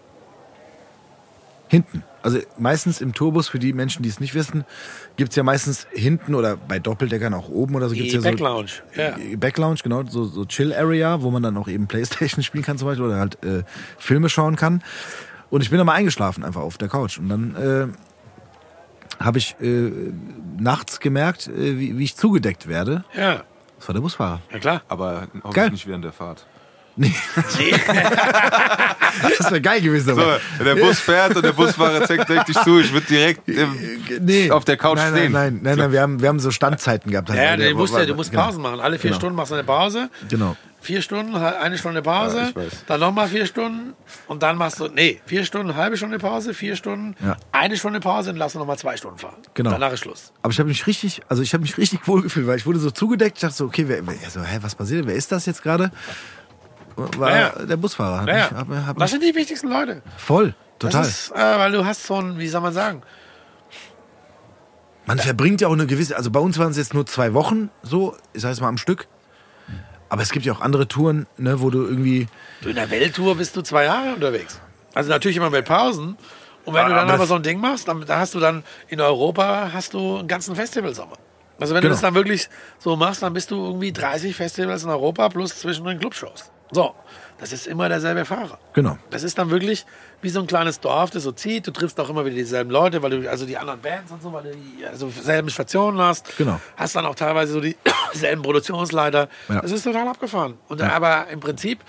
[1.72, 2.04] Hinten.
[2.22, 4.66] Also meistens im Tourbus, für die Menschen, die es nicht wissen,
[5.16, 8.68] gibt's ja meistens hinten oder bei Doppeldeckern auch oben oder so gibt's ja so Backlounge.
[8.94, 9.16] Ja.
[9.38, 13.06] Backlounge, genau, so, so Chill-Area, wo man dann auch eben Playstation spielen kann zum Beispiel
[13.06, 13.62] oder halt äh,
[13.96, 14.82] Filme schauen kann.
[15.48, 17.18] Und ich bin da mal eingeschlafen einfach auf der Couch.
[17.18, 19.90] Und dann äh, habe ich äh,
[20.58, 23.02] nachts gemerkt, äh, wie, wie ich zugedeckt werde.
[23.16, 23.44] Ja,
[23.78, 24.42] Das war der Busfahrer.
[24.52, 24.82] ja klar.
[24.88, 25.70] Aber hoffentlich Geil.
[25.70, 26.44] nicht während der Fahrt.
[26.94, 27.14] Nee,
[29.38, 30.14] das wäre geil gewesen.
[30.14, 30.22] So,
[30.58, 33.74] wenn der Bus fährt und der Busfahrer zeigt dich zu, ich würde direkt im,
[34.20, 34.50] Nee.
[34.50, 35.32] auf der Couch nein, stehen.
[35.32, 37.30] Nein, nein, nein, nein wir, haben, wir haben so Standzeiten gehabt.
[37.30, 37.38] halt.
[37.38, 38.44] Ja, Der- du musst, ja, du musst genau.
[38.44, 38.80] Pausen machen.
[38.80, 39.20] Alle vier Genau.
[39.20, 40.10] Stunden machst du eine Pause.
[40.28, 40.56] Genau.
[40.80, 42.84] Vier Stunden, eine Stunde Pause, Ja, ich weiß.
[42.88, 43.92] dann nochmal vier Stunden
[44.26, 47.36] und dann machst du, nee, vier Stunden, eine halbe Stunde Pause, vier Stunden, Ja.
[47.52, 49.36] eine Stunde Pause und lass nochmal zwei Stunden fahren.
[49.54, 49.70] Genau.
[49.70, 50.32] Danach ist Schluss.
[50.42, 52.90] Aber ich habe mich richtig, also ich habe mich richtig wohlgefühlt, weil ich wurde so
[52.90, 53.36] zugedeckt.
[53.36, 55.06] Ich dachte so, okay, wer, wer, also, hä, was passiert?
[55.06, 55.92] Wer ist das jetzt gerade?
[56.96, 57.64] War Ja, ja.
[57.66, 58.20] der Busfahrer.
[58.22, 58.56] Hat Ja, mich, ja.
[58.58, 60.02] hab, hab das sind die wichtigsten Leute.
[60.16, 61.02] voll, total.
[61.04, 63.02] Ist, äh, weil du hast so ein, wie soll man sagen,
[65.06, 67.70] Man verbringt ja auch eine gewisse, also bei uns waren es jetzt nur zwei Wochen
[67.82, 69.08] so, ich sag jetzt mal am Stück.
[70.08, 72.28] Aber es gibt ja auch andere Touren, ne, wo du irgendwie,
[72.60, 74.60] du in der Welttour bist du zwei Jahre unterwegs.
[74.94, 76.16] Also natürlich immer mit Pausen.
[76.64, 78.62] Und wenn du dann aber aber so ein Ding machst, dann da hast du dann
[78.88, 81.16] in Europa hast du einen ganzen Festivalsommer.
[81.58, 81.88] Also wenn Genau.
[81.90, 85.58] du das dann wirklich so machst, dann bist du irgendwie 30 Festivals in Europa plus
[85.58, 86.51] zwischen den Clubshows.
[86.72, 86.94] So,
[87.38, 88.58] das ist immer derselbe Fahrer.
[88.72, 88.96] Genau.
[89.10, 89.84] Das ist dann wirklich
[90.22, 91.66] wie so ein kleines Dorf, das so zieht.
[91.66, 94.32] Du triffst auch immer wieder dieselben Leute, weil du also die anderen Bands und so,
[94.32, 96.36] weil du die also selben Stationen hast.
[96.38, 96.60] Genau.
[96.76, 99.28] Hast dann auch teilweise so dieselben Produktionsleiter.
[99.48, 99.60] Ja.
[99.60, 100.54] Das ist total abgefahren.
[100.68, 101.80] Und aber im Prinzip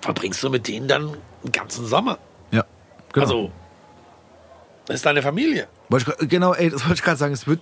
[0.00, 2.18] verbringst du mit denen dann einen ganzen Sommer.
[2.52, 2.64] Ja.
[3.12, 3.26] Genau.
[3.26, 3.52] Also,
[4.86, 5.68] das ist deine Familie.
[6.20, 7.34] Genau, ey, das wollte ich gerade sagen.
[7.34, 7.60] Es wird,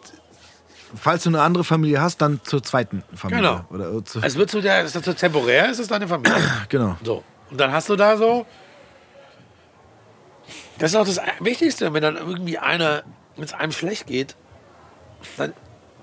[0.95, 3.65] falls du eine andere Familie hast, dann zur zweiten Familie.
[3.71, 3.91] Genau.
[3.91, 6.37] Oder, zu, Es wird so der, ist so temporär, es ist deine Familie.
[6.69, 6.97] genau.
[7.03, 7.25] So.
[7.51, 8.47] Und dann hast du da so.
[10.79, 13.03] Das ist auch das Wichtigste, wenn dann irgendwie einer,
[13.37, 14.37] wenn es einem schlecht geht,
[15.37, 15.55] dann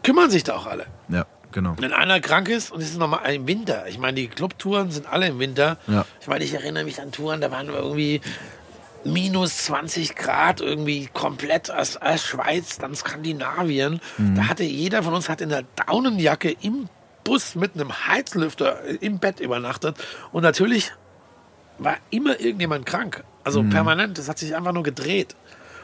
[0.02, 0.88] kümmern sich da auch alle.
[1.10, 1.76] Ja, genau.
[1.78, 5.08] Wenn einer krank ist und es ist nochmal im Winter, ich meine, die Clubtouren sind
[5.08, 5.78] alle im Winter.
[5.88, 6.06] Ja.
[6.20, 8.22] Ich meine, ich erinnere mich an Touren, da waren wir irgendwie
[9.06, 14.00] minus 20 Grad irgendwie komplett aus, aus Schweiz, dann Skandinavien.
[14.18, 14.36] Mhm.
[14.36, 16.90] Da hatte jeder von uns hat in der Daunenjacke im
[17.24, 19.98] Bus mit einem Heizlüfter im Bett übernachtet.
[20.32, 20.92] Und natürlich
[21.78, 23.24] war immer irgendjemand krank.
[23.44, 23.70] Also Mhm.
[23.70, 25.36] permanent, das hat sich einfach nur gedreht.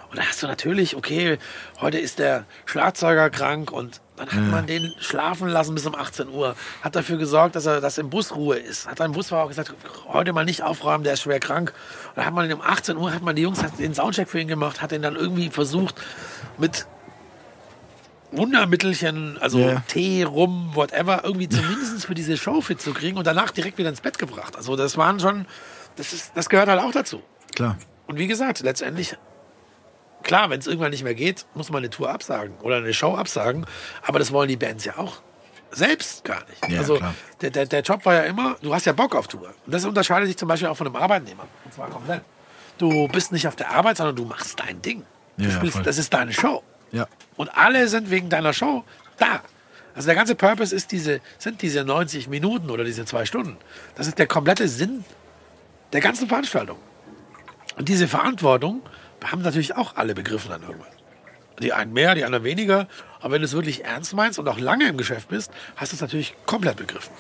[0.10, 1.38] Und da hast du natürlich, okay,
[1.82, 6.30] heute ist der Schlagzeuger krank und dann hat man den schlafen lassen bis um 18
[6.30, 6.56] Uhr.
[6.82, 8.88] Hat dafür gesorgt, dass er dass im Bus Ruhe ist.
[8.88, 9.74] Hat ein Busfahrer auch gesagt,
[10.08, 11.74] heute mal nicht aufräumen, der ist schwer krank.
[12.10, 14.28] Und dann hat man ihn um 18 Uhr, hat man die Jungs hat den Soundcheck
[14.28, 15.96] für ihn gemacht, hat ihn dann irgendwie versucht
[16.58, 16.86] mit
[18.32, 19.84] Wundermittelchen, also Ja.
[19.88, 23.90] Tee, Rum, whatever, irgendwie zumindest für diese Show fit zu kriegen und danach direkt wieder
[23.90, 24.56] ins Bett gebracht.
[24.56, 25.46] Also das waren schon,
[25.96, 27.24] das, ist, das gehört halt auch dazu.
[27.56, 27.78] Klar.
[28.06, 29.18] Und wie gesagt, letztendlich,
[30.24, 33.16] klar, wenn es irgendwann nicht mehr geht, muss man eine Tour absagen oder eine Show
[33.16, 33.66] absagen.
[34.06, 35.22] Aber das wollen die Bands ja auch
[35.72, 36.68] selbst gar nicht.
[36.70, 37.00] Ja, also
[37.42, 39.54] der, der, der Job war ja immer, du hast ja Bock auf Tour.
[39.66, 41.46] Und das unterscheidet sich zum Beispiel auch von einem Arbeitnehmer.
[41.66, 42.22] Und zwar komplett.
[42.78, 45.04] Du bist nicht auf der Arbeit, sondern du machst dein Ding.
[45.38, 46.64] Du Ja, spielst, das ist deine Show.
[46.92, 47.08] Ja.
[47.36, 48.84] Und alle sind wegen deiner Show
[49.18, 49.42] da.
[49.94, 53.58] Also der ganze Purpose ist diese, sind diese 90 Minuten oder diese zwei Stunden.
[53.96, 55.04] Das ist der komplette Sinn
[55.94, 56.78] der ganzen Veranstaltung.
[57.78, 58.82] Und diese Verantwortung
[59.24, 60.88] haben natürlich auch alle begriffen dann irgendwann.
[61.62, 62.88] Die einen mehr, die anderen weniger.
[63.20, 65.96] Aber wenn du es wirklich ernst meinst und auch lange im Geschäft bist, hast du
[65.98, 67.12] es natürlich komplett begriffen.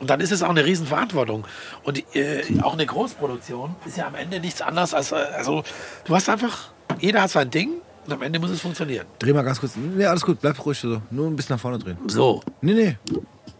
[0.00, 1.46] Und dann ist es auch eine Riesenverantwortung.
[1.82, 5.62] Und äh, auch eine Großproduktion ist ja am Ende nichts anderes als, äh, also
[6.04, 7.72] du hast einfach, jeder hat sein Ding
[8.06, 9.06] und am Ende muss es funktionieren.
[9.18, 9.76] Dreh mal ganz kurz.
[9.76, 11.00] Nee, alles gut, bleib ruhig so.
[11.10, 11.98] Nur ein bisschen nach vorne drehen.
[12.06, 12.42] So.
[12.60, 12.98] Nee, nee.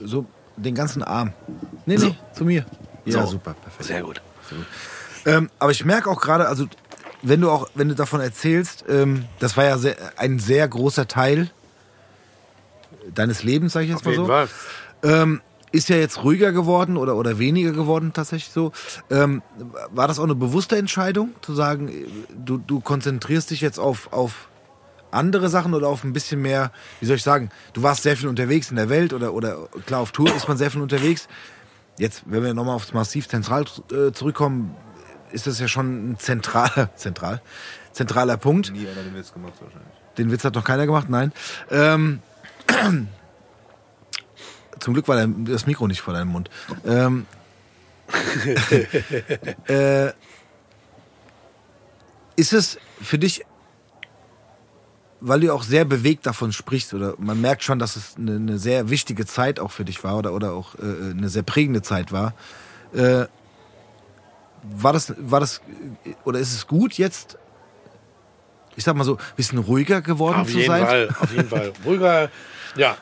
[0.00, 0.26] So
[0.56, 1.32] den ganzen Arm.
[1.86, 2.64] Nee, nee, zu mir.
[3.04, 3.32] Ja, So.
[3.32, 3.84] super, perfekt.
[3.84, 4.20] Sehr gut.
[5.26, 6.66] Ähm, aber ich merke auch gerade, also
[7.22, 11.08] wenn du auch, wenn du davon erzählst, ähm, das war ja sehr, ein sehr großer
[11.08, 11.50] Teil
[13.14, 14.26] deines Lebens, sag ich jetzt Auf mal so.
[14.26, 14.48] Fall.
[15.02, 15.40] Ähm,
[15.72, 18.72] ist ja jetzt ruhiger geworden oder, oder weniger geworden tatsächlich so.
[19.08, 19.42] Ähm,
[19.90, 22.06] war das auch eine bewusste Entscheidung, zu sagen, äh,
[22.36, 24.48] du, du konzentrierst dich jetzt auf, auf
[25.10, 28.28] andere Sachen oder auf ein bisschen mehr, wie soll ich sagen, du warst sehr viel
[28.28, 31.28] unterwegs in der Welt oder, oder klar, auf Tour ist man sehr viel unterwegs.
[31.98, 34.74] Jetzt, wenn wir nochmal aufs Massiv Zentral äh, zurückkommen,
[35.32, 37.40] ist das ja schon ein zentraler, zentral,
[37.92, 38.72] zentraler Punkt.
[38.72, 39.88] Nie einer den Witz gemacht wahrscheinlich.
[40.18, 41.32] Den Witz hat noch keiner gemacht, nein.
[41.70, 42.20] Ähm,
[44.80, 46.50] zum Glück war der, das Mikro nicht vor deinem Mund.
[46.84, 47.26] Ähm,
[49.68, 50.08] äh,
[52.36, 53.44] ist es für dich,
[55.20, 58.58] weil du auch sehr bewegt davon sprichst, oder man merkt schon, dass es eine, eine
[58.58, 62.10] sehr wichtige Zeit auch für dich war oder, oder auch äh, eine sehr prägende Zeit
[62.12, 62.34] war.
[62.92, 63.26] Äh,
[64.62, 65.60] war das, war das,
[66.24, 67.38] oder ist es gut jetzt,
[68.76, 70.86] ich sag mal so, ein bisschen ruhiger geworden Auf zu jeden sein?
[70.86, 71.72] Fall, auf jeden Fall.
[71.84, 72.30] Ruhiger,
[72.76, 72.96] ja.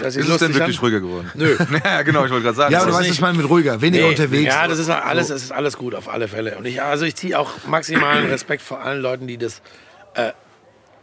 [0.00, 1.30] Das Ist es denn wirklich ruhiger geworden?
[1.34, 1.56] Nö.
[1.84, 2.72] ja, genau, ich wollte gerade sagen.
[2.72, 4.46] Ja, das aber du ist weißt, was ich meine mit ruhiger, weniger Nee, unterwegs.
[4.54, 6.56] Ja, das ist alles, das ist alles gut, auf alle Fälle.
[6.56, 9.60] Und ich, also ich ziehe auch maximalen Respekt vor allen Leuten, die das
[10.14, 10.32] äh,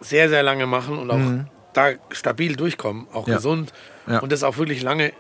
[0.01, 3.31] sehr, sehr lange machen und auch da stabil durchkommen, auch Mhm.
[3.31, 3.37] Ja.
[3.37, 3.73] gesund.
[4.07, 4.19] Ja.
[4.19, 5.13] Und das auch wirklich lange.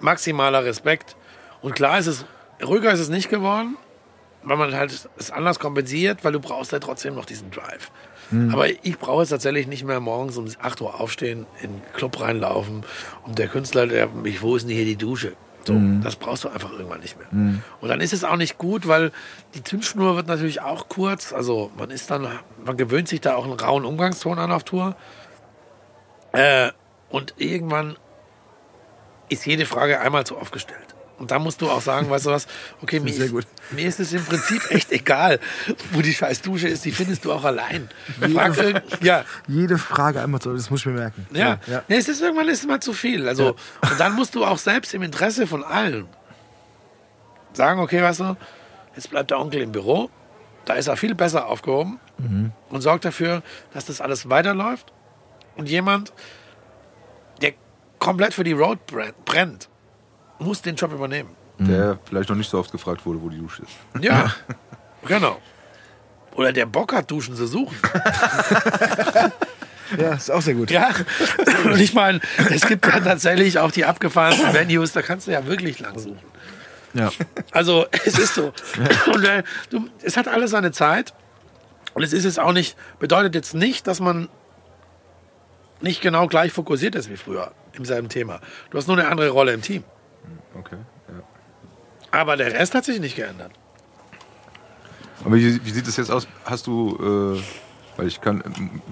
[0.00, 1.14] Maximaler Respekt.
[1.62, 2.24] Und klar ist es,
[2.64, 3.76] ruhiger ist es nicht geworden,
[4.42, 7.90] weil man halt es anders kompensiert, weil du brauchst ja trotzdem noch diesen Drive.
[8.30, 8.52] Mhm.
[8.52, 12.20] Aber ich brauche jetzt tatsächlich nicht mehr morgens um 8 Uhr aufstehen, in den Club
[12.20, 12.84] reinlaufen
[13.24, 15.32] und der Künstler, der mich, wo ist denn hier die Dusche?
[15.64, 16.00] So, Mhm.
[16.02, 17.28] das brauchst du einfach irgendwann nicht mehr.
[17.80, 19.12] Und dann ist es auch nicht gut, weil
[19.54, 21.34] die Zündschnur wird natürlich auch kurz.
[21.34, 22.26] Also man ist dann,
[22.64, 24.96] man gewöhnt sich da auch einen rauen Umgangston an auf Tour.
[26.32, 26.70] Äh,
[27.10, 27.96] und irgendwann
[29.28, 30.89] ist jede Frage einmal zu oft gestellt.
[31.20, 32.46] Und da musst du auch sagen, weißt du was,
[32.82, 33.32] okay, mir, ist,
[33.70, 35.38] mir ist es im Prinzip echt egal,
[35.92, 37.90] wo die scheiß Dusche ist, die findest du auch allein.
[38.20, 41.26] Irgend, ja, Jede Frage einmal so, das muss ich mir merken.
[41.32, 41.60] ja.
[41.66, 41.82] ja.
[41.88, 43.28] Nee, es ist irgendwann ist es mal zu viel.
[43.28, 43.50] Also,
[43.82, 46.08] und dann musst du auch selbst im Interesse von allen
[47.52, 48.36] sagen, okay, weißt du,
[48.96, 50.10] jetzt bleibt der Onkel im Büro,
[50.64, 52.00] da ist er viel besser aufgehoben
[52.70, 53.42] und sorgt dafür,
[53.72, 54.92] dass das alles weiterläuft.
[55.56, 56.12] Und jemand,
[57.42, 57.52] der
[57.98, 58.78] komplett für die Road
[59.24, 59.69] brennt,
[60.40, 61.30] muss den Job übernehmen.
[61.58, 64.02] Der vielleicht noch nicht so oft gefragt wurde, wo die Dusche ist.
[64.02, 64.34] Ja,
[65.06, 65.38] genau.
[66.34, 67.76] Oder der Bock hat, Duschen zu suchen.
[69.98, 70.70] Ja, ist auch sehr gut.
[70.70, 70.90] Ja,
[71.64, 75.46] und ich meine, es gibt ja tatsächlich auch die abgefahrensten Venues, da kannst du ja
[75.46, 76.20] wirklich lang suchen.
[76.94, 77.10] Ja.
[77.52, 78.52] Also es ist so.
[79.12, 81.12] Und äh, du, es hat alles seine Zeit.
[81.94, 84.28] Und es ist jetzt auch nicht, bedeutet jetzt nicht, dass man
[85.80, 88.40] nicht genau gleich fokussiert ist wie früher im selben Thema.
[88.70, 89.82] Du hast nur eine andere Rolle im Team.
[90.58, 90.76] Okay.
[91.08, 91.22] Ja.
[92.10, 93.52] Aber der Rest hat sich nicht geändert.
[95.24, 96.26] Aber wie, wie sieht es jetzt aus?
[96.44, 97.42] Hast du, äh,
[97.96, 98.42] weil ich kann,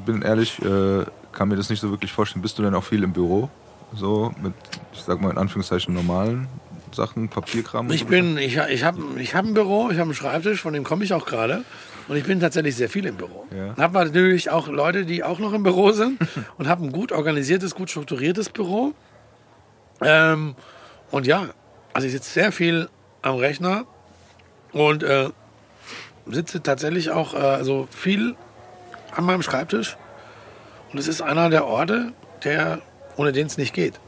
[0.04, 2.42] bin ehrlich, äh, kann mir das nicht so wirklich vorstellen.
[2.42, 3.48] Bist du denn auch viel im Büro?
[3.94, 4.52] So mit,
[4.92, 6.46] ich sag mal in Anführungszeichen normalen
[6.92, 7.90] Sachen, Papierkram?
[7.90, 10.84] Ich bin, ich, ich habe ich hab ein Büro, ich habe einen Schreibtisch, von dem
[10.84, 11.64] komme ich auch gerade.
[12.08, 13.46] Und ich bin tatsächlich sehr viel im Büro.
[13.54, 13.76] Ja.
[13.76, 16.18] Habe natürlich auch Leute, die auch noch im Büro sind
[16.58, 18.94] und habe ein gut organisiertes, gut strukturiertes Büro.
[20.00, 20.54] Ähm,
[21.10, 21.48] und ja,
[21.92, 22.88] also ich sitze sehr viel
[23.22, 23.84] am Rechner
[24.72, 25.30] und äh,
[26.26, 28.36] sitze tatsächlich auch äh, also viel
[29.12, 29.96] an meinem Schreibtisch.
[30.92, 32.12] Und es ist einer der Orte,
[32.44, 32.80] der,
[33.16, 34.00] ohne den es nicht geht.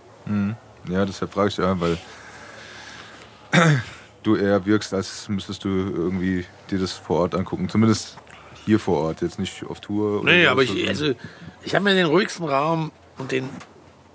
[0.89, 1.98] Ja, deshalb frage ich ja, weil
[4.22, 7.68] du eher wirkst, als müsstest du irgendwie dir das vor Ort angucken.
[7.68, 8.16] Zumindest
[8.64, 10.20] hier vor Ort, jetzt nicht auf Tour.
[10.20, 11.14] oder Nee, aber ich, also,
[11.62, 13.48] ich habe mir den ruhigsten Raum und den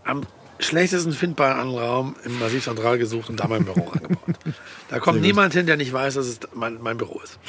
[0.05, 0.21] am
[0.59, 4.35] schlechtesten findbaren Raum im Massiv Central gesucht und da mein Büro angebaut.
[4.89, 7.39] Da kommt niemand hin, der nicht weiß, dass es mein, mein Büro ist.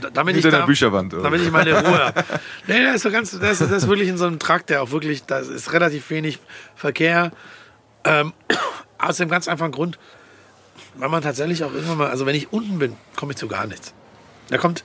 [0.00, 1.22] Da- Damit ich, Hinter der da, Bücherwand, oder?
[1.22, 2.24] damit ich meine Ruhe habe.
[2.66, 4.90] Nee, der ist so ganz, ist, der ist wirklich in so einem Trakt, der auch
[4.90, 6.38] wirklich, da ist relativ wenig
[6.76, 7.30] Verkehr.
[8.04, 8.32] Ähm,
[8.98, 9.98] aus dem ganz einfachen Grund,
[10.96, 13.66] weil man tatsächlich auch irgendwann mal, also wenn ich unten bin, komme ich zu gar
[13.66, 13.94] nichts.
[14.48, 14.84] Da kommt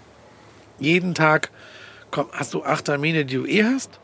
[0.79, 1.49] jeden Tag
[2.11, 3.99] komm, hast du acht Termine, die du eh hast.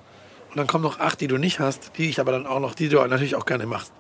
[0.56, 2.76] Und dann kommen noch acht, die du nicht hast, die ich aber dann auch noch,
[2.76, 3.92] die du natürlich auch gerne machst.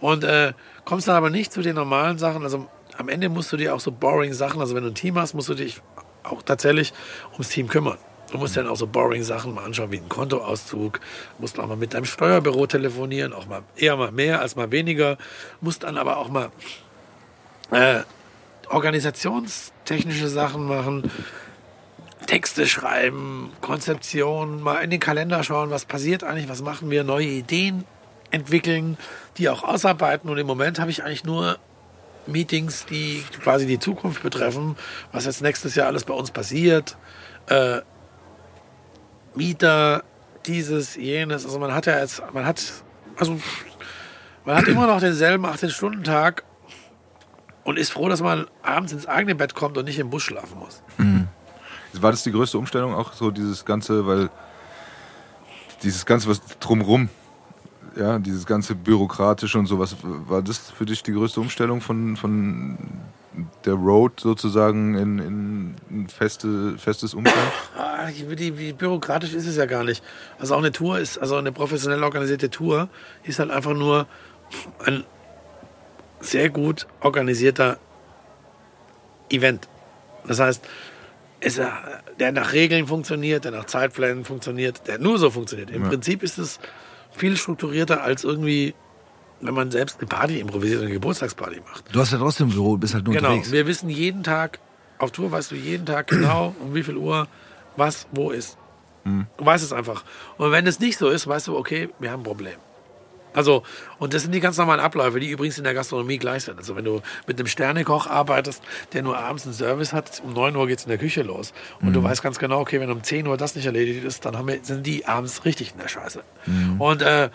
[0.00, 0.52] Und äh,
[0.84, 2.42] kommst dann aber nicht zu den normalen Sachen.
[2.42, 2.68] Also
[2.98, 5.32] am Ende musst du dir auch so boring Sachen, also wenn du ein Team hast,
[5.32, 5.80] musst du dich
[6.22, 6.92] auch tatsächlich
[7.32, 7.96] ums Team kümmern.
[8.32, 11.00] Du musst dann auch so boring Sachen mal anschauen, wie ein Kontoauszug.
[11.38, 15.16] Musst auch mal mit deinem Steuerbüro telefonieren, auch mal eher mal mehr als mal weniger.
[15.62, 16.50] Musst dann aber auch mal
[17.70, 18.00] äh,
[18.68, 21.10] organisationstechnische Sachen machen.
[22.26, 27.26] Texte schreiben, Konzeption, mal in den Kalender schauen, was passiert eigentlich, was machen wir, neue
[27.26, 27.84] Ideen
[28.30, 28.96] entwickeln,
[29.38, 30.28] die auch ausarbeiten.
[30.30, 31.58] Und im Moment habe ich eigentlich nur
[32.26, 34.76] Meetings, die quasi die Zukunft betreffen,
[35.12, 36.96] was jetzt nächstes Jahr alles bei uns passiert.
[37.46, 37.80] Äh,
[39.34, 40.04] Mieter,
[40.46, 41.44] dieses, jenes.
[41.44, 42.62] Also man hat ja jetzt, man hat,
[43.16, 43.38] also
[44.44, 46.44] man hat immer noch denselben 18-Stunden-Tag
[47.64, 50.58] und ist froh, dass man abends ins eigene Bett kommt und nicht im Bus schlafen
[50.58, 50.82] muss.
[52.00, 54.30] War das die größte Umstellung auch so dieses ganze, weil
[55.82, 57.08] dieses ganze was drumrum,
[57.96, 62.78] ja, dieses ganze bürokratische und sowas, war das für dich die größte Umstellung von, von
[63.64, 67.36] der Road sozusagen in, in ein feste, festes Umfeld?
[67.76, 70.02] Ah, wie, wie, bürokratisch ist es ja gar nicht.
[70.38, 72.88] Also auch eine Tour ist, also eine professionell organisierte Tour
[73.22, 74.06] ist halt einfach nur
[74.84, 75.04] ein
[76.20, 77.78] sehr gut organisierter
[79.30, 79.68] Event.
[80.26, 80.64] Das heißt,
[81.44, 81.66] es, äh,
[82.18, 85.70] der nach Regeln funktioniert, der nach Zeitplänen funktioniert, der nur so funktioniert.
[85.70, 85.88] Im Ja.
[85.90, 86.58] Prinzip ist es
[87.12, 88.74] viel strukturierter als irgendwie,
[89.40, 91.84] wenn man selbst eine Party improvisiert, eine Geburtstagsparty macht.
[91.94, 93.52] Du hast ja trotzdem Büro, bist halt nur Genau, unterwegs.
[93.52, 94.58] wir wissen jeden Tag,
[94.98, 97.28] auf Tour weißt du jeden Tag genau, um wie viel Uhr
[97.76, 98.56] was wo ist.
[99.04, 99.26] Hm.
[99.36, 100.04] Du weißt es einfach.
[100.38, 102.54] Und wenn es nicht so ist, weißt du, okay, wir haben ein Problem.
[103.34, 103.62] Also,
[103.98, 106.56] und das sind die ganz normalen Abläufe, die übrigens in der Gastronomie gleich sind.
[106.58, 108.62] Also, wenn du mit einem Sternekoch arbeitest,
[108.92, 111.52] der nur abends einen Service hat, um 9 Uhr geht es in der Küche los.
[111.80, 111.92] Und Hm.
[111.94, 114.48] du weißt ganz genau, okay, wenn um 10 Uhr das nicht erledigt ist, dann haben
[114.48, 116.22] wir, sind die abends richtig in der Scheiße.
[116.44, 116.80] Hm.
[116.80, 117.28] Und äh,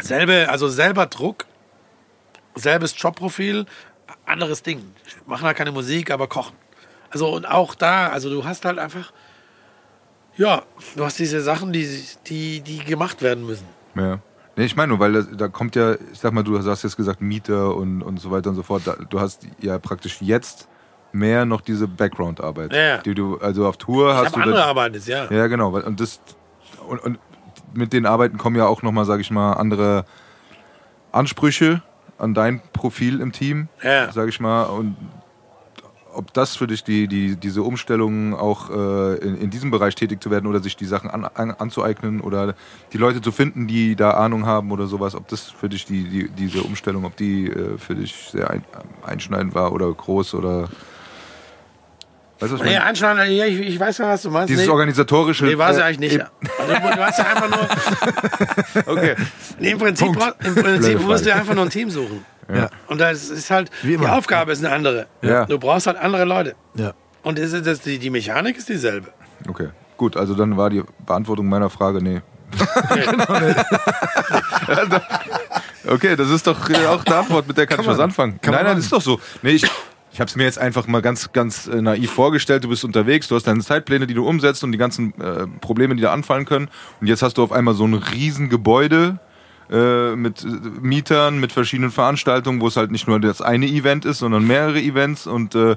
[0.00, 1.46] selbe, also selber Druck,
[2.54, 3.66] selbes Jobprofil,
[4.24, 4.82] anderes Ding.
[5.26, 6.56] Machen halt keine Musik, aber kochen.
[7.10, 9.12] Also und auch da, also du hast halt einfach,
[10.36, 10.62] ja,
[10.96, 13.66] du hast diese Sachen, die, die, die gemacht werden müssen.
[13.94, 14.20] Ja.
[14.56, 16.96] Nee, ich meine nur, weil da, da kommt ja, ich sag mal, du hast jetzt
[16.96, 18.82] gesagt Mieter und, und so weiter und so fort.
[18.84, 20.68] Da, du hast ja praktisch jetzt
[21.12, 22.72] mehr noch diese Background-Arbeit.
[22.72, 22.96] Ja, ja.
[22.98, 24.40] Die du, also auf Tour Ich hast du.
[24.40, 25.30] andere Arbeit jetzt, ja.
[25.30, 25.70] Ja, genau.
[25.76, 26.20] Und, das,
[26.88, 27.18] und, und
[27.74, 30.04] mit den Arbeiten kommen ja auch nochmal, sage ich mal, andere
[31.12, 31.82] Ansprüche
[32.18, 34.12] an dein Profil im Team, Ja.
[34.12, 34.64] sage ich mal.
[34.64, 34.96] Und
[36.14, 40.22] ob das für dich die, die, diese Umstellung auch äh, in, in diesem Bereich tätig
[40.22, 42.54] zu werden oder sich die Sachen an, an, anzueignen oder
[42.92, 46.04] die Leute zu finden, die da Ahnung haben oder sowas, ob das für dich die,
[46.08, 48.64] die diese Umstellung, ob die äh, für dich sehr ein,
[49.04, 50.70] einschneidend war oder groß oder weißt
[52.40, 52.84] du, was ich Nee, meine?
[52.84, 54.48] anscheinend, ja, ich, ich weiß ja, was du meinst.
[54.50, 55.44] Dieses nee, organisatorische.
[55.44, 56.14] nee, war sie äh, eigentlich nicht.
[56.14, 56.26] eben-
[56.58, 59.14] Also, du hast ja einfach nur, Okay.
[59.58, 60.34] nee, im Prinzip, Punkt.
[60.44, 62.24] im Prinzip musst du einfach nur ein Team suchen.
[62.54, 62.70] Ja.
[62.88, 64.06] Und das ist halt, Wie die.
[64.06, 65.06] Aufgabe ist eine andere.
[65.22, 65.46] Ja.
[65.46, 66.54] Du brauchst halt andere Leute.
[66.74, 66.92] Ja.
[67.22, 69.08] Und das ist, das, die, die Mechanik ist dieselbe.
[69.48, 72.20] Okay, gut, also dann war die Beantwortung meiner Frage, nee.
[75.86, 78.40] okay, das ist doch äh, auch eine Antwort, mit der kann, ich was anfangen.
[78.40, 79.20] kann man nein, nein, ist doch so.
[79.42, 79.64] Nee, ich,
[80.12, 82.64] ich habe es mir jetzt einfach mal ganz, ganz äh, naiv vorgestellt.
[82.64, 85.94] Du bist unterwegs, du hast deine Zeitpläne, die du umsetzt und die ganzen äh, Probleme,
[85.94, 86.68] die da anfallen können.
[87.00, 89.20] Und jetzt hast du auf einmal so ein riesen Gebäude
[89.70, 90.48] äh, mit äh,
[90.80, 94.80] Mietern, mit verschiedenen Veranstaltungen, wo es halt nicht nur das eine Event ist, sondern mehrere
[94.80, 95.76] Events und äh,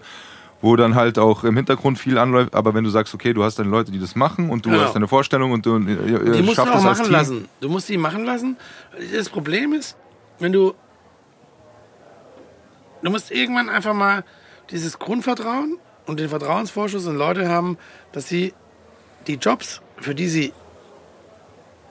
[0.62, 2.56] wo dann halt auch im Hintergrund viel anläuft.
[2.56, 4.84] Aber wenn du sagst, okay, du hast deine Leute, die das machen und du Genau.
[4.84, 7.48] hast deine Vorstellung und du äh, Die musst du schaffst auch machen lassen.
[7.60, 8.58] Du musst die machen lassen.
[9.14, 9.96] Das Problem ist,
[10.40, 10.74] wenn du.
[13.04, 14.24] Du musst irgendwann einfach mal
[14.72, 17.78] dieses Grundvertrauen und den Vertrauensvorschuss in Leute haben,
[18.14, 18.54] dass sie
[19.28, 20.54] die Jobs, für die sie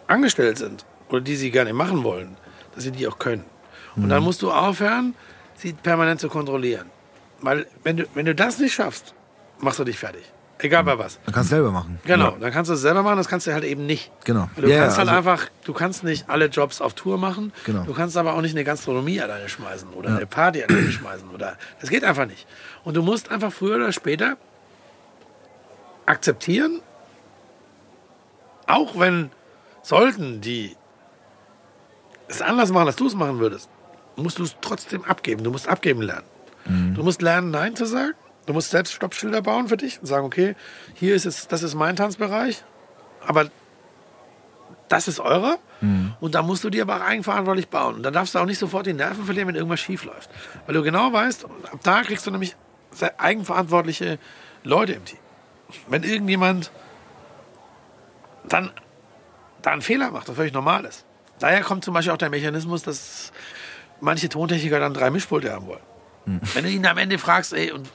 [0.07, 2.37] angestellt sind oder die sie gerne machen wollen,
[2.75, 3.45] dass sie die auch können.
[3.95, 5.15] Und dann musst du aufhören,
[5.55, 6.91] sie permanent zu kontrollieren.
[7.43, 9.15] Weil, wenn du, wenn du das nicht schaffst,
[9.61, 10.23] machst du dich fertig.
[10.59, 11.19] Egal bei was.
[11.27, 11.99] Man kann es selber machen.
[12.05, 14.13] Genau, dann kannst du es selber machen, das kannst du halt eben nicht.
[14.25, 14.49] Genau.
[14.57, 17.53] Du Ja, kannst ja, halt also- einfach, du kannst nicht alle Jobs auf Tour machen.
[17.67, 17.83] Genau.
[17.83, 21.29] Du kannst aber auch nicht eine Gastronomie alleine schmeißen oder eine Party alleine schmeißen.
[21.31, 22.47] Oder, das geht einfach nicht.
[22.85, 24.37] Und du musst einfach früher oder später
[26.07, 26.81] akzeptieren,
[28.67, 29.31] auch wenn
[29.83, 30.77] sollten die
[32.37, 33.69] es anders machen, als du es machen würdest,
[34.17, 35.43] musst du es trotzdem abgeben.
[35.45, 36.27] Du musst abgeben lernen.
[36.95, 38.15] Du musst lernen, Nein zu sagen.
[38.47, 40.55] Du musst selbst Stoppschilder bauen für dich und sagen, okay,
[40.95, 42.65] hier ist es, das ist mein Tanzbereich,
[43.27, 43.51] aber
[44.89, 45.59] das ist eurer.
[46.21, 47.97] Und da musst du dir aber auch eigenverantwortlich bauen.
[47.97, 50.31] Und dann darfst du auch nicht sofort die Nerven verlieren, wenn irgendwas schief läuft.
[50.67, 52.55] Weil du genau weißt, ab da kriegst du nämlich
[53.19, 54.19] eigenverantwortliche
[54.63, 55.19] Leute im Team.
[55.89, 56.71] Wenn irgendjemand
[58.45, 58.71] dann
[59.63, 61.05] da einen Fehler macht, was völlig normal ist.
[61.43, 63.33] Daher kommt zum Beispiel auch der Mechanismus, dass
[64.01, 65.83] manche Tontechniker dann drei Mischpulte haben wollen.
[66.55, 67.91] Wenn du ihn am Ende fragst, ey, und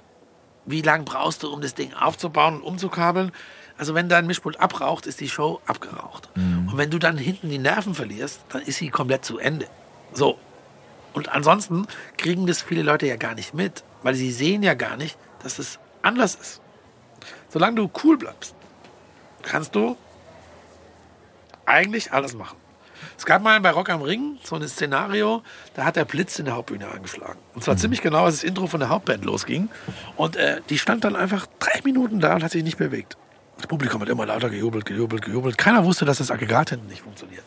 [0.66, 3.32] wie lange brauchst du, um das Ding aufzubauen und umzukabeln?
[3.78, 6.30] Also wenn dein Mischpult abraucht, ist die Show abgeraucht.
[6.36, 9.68] Und wenn du dann hinten die Nerven verlierst, dann ist sie komplett zu Ende.
[10.12, 10.38] So.
[11.14, 11.88] Und ansonsten
[12.18, 15.58] kriegen das viele Leute ja gar nicht mit, weil sie sehen ja gar nicht, dass
[15.58, 16.60] es anders ist.
[17.48, 18.56] Solange du cool bleibst,
[19.42, 19.96] kannst du
[21.66, 22.58] eigentlich alles machen.
[23.18, 25.42] Es gab mal bei Rock am Ring so ein Szenario,
[25.74, 27.40] da hat der Blitz in der Hauptbühne angeschlagen.
[27.56, 29.70] Und zwar ziemlich genau, als das Intro von der Hauptband losging.
[30.16, 33.18] Und äh, die stand dann einfach drei Minuten da und hat sich nicht bewegt.
[33.58, 35.58] Das Publikum hat immer lauter gejubelt, gejubelt, gejubelt.
[35.58, 37.46] Keiner wusste, dass das Aggregat hinten nicht funktioniert,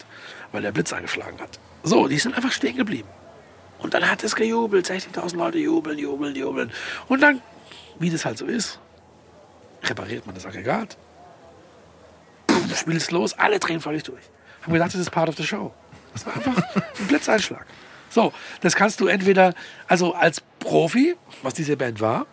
[0.50, 1.60] weil der Blitz angeschlagen hat.
[1.84, 3.08] So, die sind einfach stehen geblieben.
[3.78, 6.72] Und dann hat es gejubelt, 60.000 Leute jubeln, jubeln, jubeln.
[7.06, 7.40] Und dann,
[8.00, 8.80] wie das halt so ist,
[9.84, 10.98] repariert man das Aggregat,
[12.48, 14.22] Puh, spielst los, alle drehen völlig durch.
[14.62, 15.72] Haben gedacht, das ist part of the show.
[16.12, 17.66] Das war einfach ein Blitzeinschlag.
[18.10, 19.54] So, das kannst du entweder,
[19.86, 22.26] also als Profi, was diese Band war,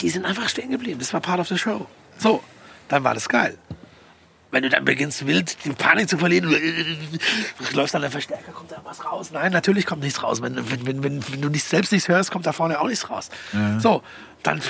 [0.00, 0.98] die sind einfach stehen geblieben.
[0.98, 1.86] Das war part of the show.
[2.18, 2.42] So,
[2.88, 3.56] dann war das geil.
[4.50, 6.54] Wenn du dann beginnst, wild die Panik zu verlieren,
[7.72, 9.30] läufst an der Verstärker, kommt da was raus?
[9.32, 10.42] Nein, natürlich kommt nichts raus.
[10.42, 13.30] Wenn, wenn, wenn, wenn, du nicht, selbst nichts hörst, kommt da vorne auch nichts raus.
[13.78, 14.02] So,
[14.42, 14.60] dann,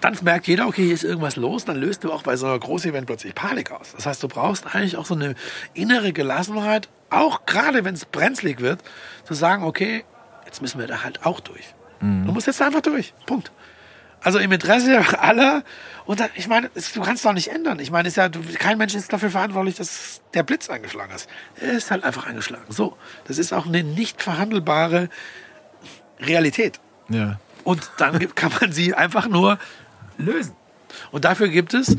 [0.00, 1.64] dann merkt jeder, okay, hier ist irgendwas los.
[1.64, 3.92] Dann löst du auch bei so einer Groß-Event plötzlich Panik aus.
[3.96, 5.34] Das heißt, du brauchst eigentlich auch so eine
[5.74, 8.80] innere Gelassenheit, auch gerade wenn es brenzlig wird,
[9.24, 10.04] zu sagen, okay,
[10.46, 11.74] jetzt müssen wir da halt auch durch.
[12.00, 13.12] Du musst jetzt einfach durch.
[13.26, 13.52] Punkt.
[14.22, 15.64] Also im Interesse aller.
[16.06, 17.78] Und dann, ich meine, es- du kannst doch nicht ändern.
[17.78, 21.12] Ich meine, es ist ja, du, kein Mensch ist dafür verantwortlich, dass der Blitz eingeschlagen
[21.14, 21.28] ist.
[21.56, 22.64] Er ist halt einfach eingeschlagen.
[22.70, 22.96] So,
[23.26, 25.08] das ist auch eine nicht verhandelbare
[26.20, 26.80] Realität.
[27.08, 27.38] Ja.
[27.64, 29.58] Und dann kann man sie einfach nur
[30.24, 30.54] lösen.
[31.12, 31.96] Und dafür gibt es,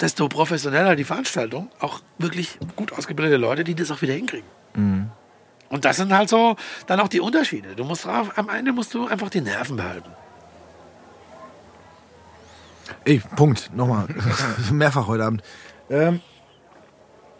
[0.00, 4.46] desto professioneller die Veranstaltung, auch wirklich gut ausgebildete Leute, die das auch wieder hinkriegen.
[5.70, 7.74] Und das sind halt so dann auch die Unterschiede.
[7.74, 10.10] Du musst drauf, am Ende musst du einfach die Nerven behalten.
[13.04, 13.70] Ey, Punkt.
[13.74, 14.06] Nochmal.
[14.72, 15.42] Mehrfach heute Abend.
[15.90, 16.20] Ähm,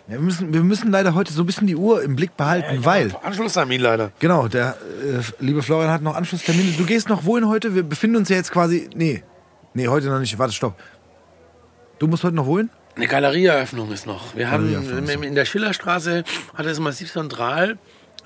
[0.07, 2.85] ja, wir, müssen, wir müssen leider heute so ein bisschen die Uhr im Blick behalten,
[2.85, 3.15] weil.
[3.23, 4.13] Anschlusstermin leider.
[4.19, 6.73] Genau, der äh, liebe Florian hat noch Anschlusstermine.
[6.73, 7.75] Du gehst noch wohin heute?
[7.75, 8.89] Wir befinden uns ja jetzt quasi.
[8.95, 9.23] Nee.
[9.75, 10.39] Nee, heute noch nicht.
[10.39, 10.79] Warte, stopp.
[11.99, 12.71] Du musst heute noch wohin?
[12.97, 14.35] Eine Galerieeröffnung ist noch.
[14.35, 14.73] Wir haben
[15.09, 16.25] in, in der Schillerstraße
[16.55, 17.79] hat es massiv zentral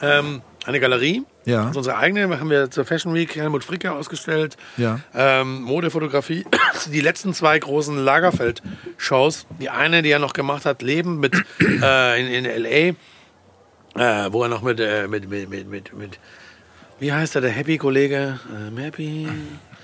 [0.03, 1.23] ähm, eine Galerie.
[1.45, 1.63] Ja.
[1.63, 2.29] Das ist unsere eigene.
[2.39, 4.57] Haben wir zur Fashion Week Helmut Fricke ausgestellt.
[4.77, 5.01] Ja.
[5.15, 6.45] Ähm, Modefotografie.
[6.93, 9.47] die letzten zwei großen Lagerfeld-Shows.
[9.61, 12.95] Die eine, die er noch gemacht hat, Leben mit äh, in, in L.A.,
[13.95, 16.19] äh, wo er noch mit, äh, mit, mit, mit, mit, mit,
[16.99, 18.41] wie heißt er, der Happy-Kollege?
[18.57, 19.29] Ähm, Happy?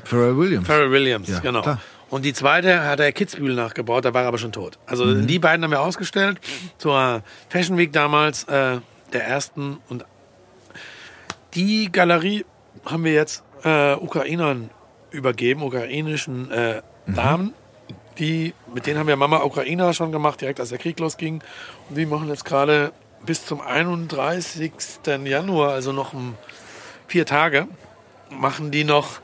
[0.09, 0.67] Pharrell Williams.
[0.67, 1.63] Pharrell Williams, Ja, genau.
[1.63, 1.81] klar.
[2.11, 4.79] Und die zweite hat er Kitzbühel nachgebaut, da war er aber schon tot.
[4.87, 5.27] Also Mhm.
[5.27, 6.39] die beiden haben wir ausgestellt
[6.79, 8.79] zur Fashion Week damals, äh,
[9.13, 9.79] der ersten.
[9.91, 10.05] Und
[11.55, 12.45] die Galerie
[12.87, 14.71] haben wir jetzt äh, Ukrainern
[15.11, 17.53] übergeben, ukrainischen äh, Damen.
[18.19, 21.41] Die, mit denen haben wir Mama Ukrainer schon gemacht, direkt als der Krieg losging.
[21.89, 22.93] Und die machen jetzt gerade
[23.25, 24.73] bis zum 31.
[25.25, 26.35] Januar, also noch um
[27.07, 27.67] vier Tage,
[28.31, 29.21] machen die noch.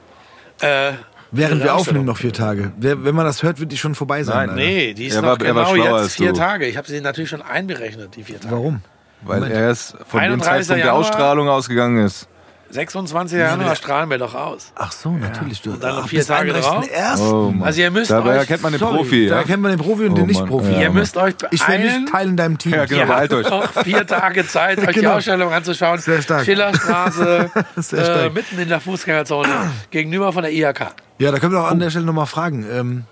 [0.60, 0.92] Äh,
[1.30, 2.72] Während wir aufnehmen, noch vier Tage.
[2.76, 4.36] Wer, wenn man das hört, wird die schon vorbei sein.
[4.36, 4.62] Nein, Alter.
[4.62, 6.38] Nee, die ist Er noch war- er war genau schlauer als jetzt vier du.
[6.38, 6.66] Tage.
[6.66, 8.54] Ich habe sie natürlich schon einberechnet, die vier Tage.
[8.54, 8.82] Warum?
[9.22, 10.44] Weil er es von dem 31.
[10.44, 10.94] Zeitpunkt der Januar.
[11.00, 12.28] Ausstrahlung ausgegangen ist.
[12.70, 13.38] 26.
[13.38, 14.72] Januar strahlen wir doch aus.
[14.74, 15.62] Ach so, natürlich.
[15.62, 17.20] Du, Und dann noch vier Tage 31.01..
[17.20, 17.54] Oh.
[17.62, 19.26] Also ihr müsst Dabei euch- erkennt man den Sorry, Profi.
[19.28, 19.40] Da Ja?
[19.42, 20.26] erkennt man den Profi und Oh, den.
[20.26, 20.72] Nicht-Profi.
[20.72, 20.94] Ja, Ihr Mann.
[20.98, 22.02] müsst euch Ich wäre beeilen.
[22.02, 22.72] nicht Teil in deinem Team.
[22.72, 23.00] Ja, genau.
[23.02, 23.50] Ihr habt euch.
[23.50, 25.12] noch vier Tage Zeit, euch die Genau.
[25.14, 25.98] Ausstellung anzuschauen.
[26.00, 26.44] Sehr stark.
[26.44, 29.48] Schillerstraße, Sehr äh, mitten in der Fußgängerzone,
[29.90, 30.94] gegenüber von der IHK.
[31.18, 32.66] Ja, da können wir auch an der Stelle nochmal fragen.
[32.70, 33.04] Ähm,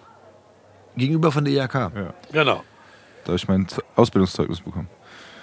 [0.96, 1.90] gegenüber von der IHK.
[2.32, 2.62] Genau.
[3.24, 3.66] Da habe ich mein
[3.96, 4.88] Ausbildungszeugnis bekommen.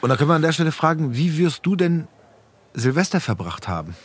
[0.02, 2.07] Und da können wir an der Stelle fragen, wie wirst du denn
[2.80, 3.95] Silvester verbracht haben?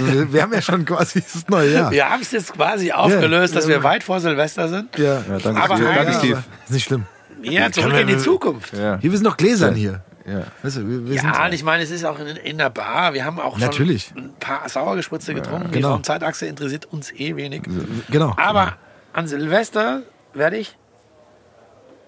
[0.00, 1.90] Also, wir haben ja schon quasi das neue Jahr.
[1.90, 3.60] Wir haben es jetzt quasi aufgelöst, Ja.
[3.60, 4.96] dass wir weit vor Silvester sind.
[4.98, 5.94] Ja, Ja, danke, Aber Steve.
[5.94, 6.44] danke Ja, Steve.
[6.64, 7.06] Ist nicht schlimm.
[7.42, 8.72] Ja, zurück in die Zukunft.
[8.72, 8.98] Ja.
[9.00, 10.02] Hier, wir sind noch gläsern hier.
[10.24, 10.44] Ja.
[10.62, 12.70] Weißt du, wir, wir sind, Ja, und ich meine, es ist auch in, in der
[12.70, 13.12] Bar.
[13.14, 14.12] Wir haben auch schon Natürlich.
[14.16, 15.68] ein paar Sauergespritze getrunken.
[15.72, 15.90] Die genau.
[15.94, 17.62] Raumzeitachse interessiert uns eh wenig.
[18.08, 18.32] genau.
[18.36, 18.76] Aber
[19.12, 20.02] an Silvester
[20.32, 20.76] werde ich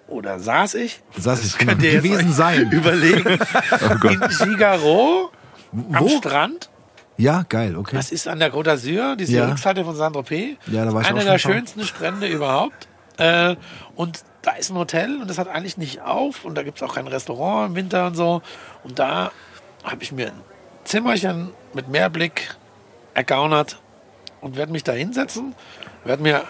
[0.07, 2.71] oder saß ich, Saß ich, könnt ihr jetzt gewesen sein.
[2.71, 3.39] überlegen,
[4.01, 4.13] Gott.
[4.13, 4.21] in
[5.75, 6.09] Figaro am Wo?
[6.19, 6.71] Strand.
[7.17, 7.95] Ja, geil, okay.
[7.95, 9.49] Das ist an der Côte d'Azur, diese Ja.
[9.49, 10.57] Rückseite von Saint-Tropez.
[10.67, 12.89] Ja, da war ich Einer auch der schönsten Strände überhaupt.
[13.19, 13.55] Äh,
[13.95, 16.83] und da ist ein Hotel und das hat eigentlich nicht auf und da gibt es
[16.83, 18.43] auch kein Restaurant im Winter und so.
[18.83, 19.31] Und da
[19.85, 20.41] habe ich mir ein
[20.85, 22.57] Zimmerchen mit Meerblick
[23.15, 23.79] ergaunert
[24.41, 25.55] und werde mich da hinsetzen,
[26.05, 26.43] werde mir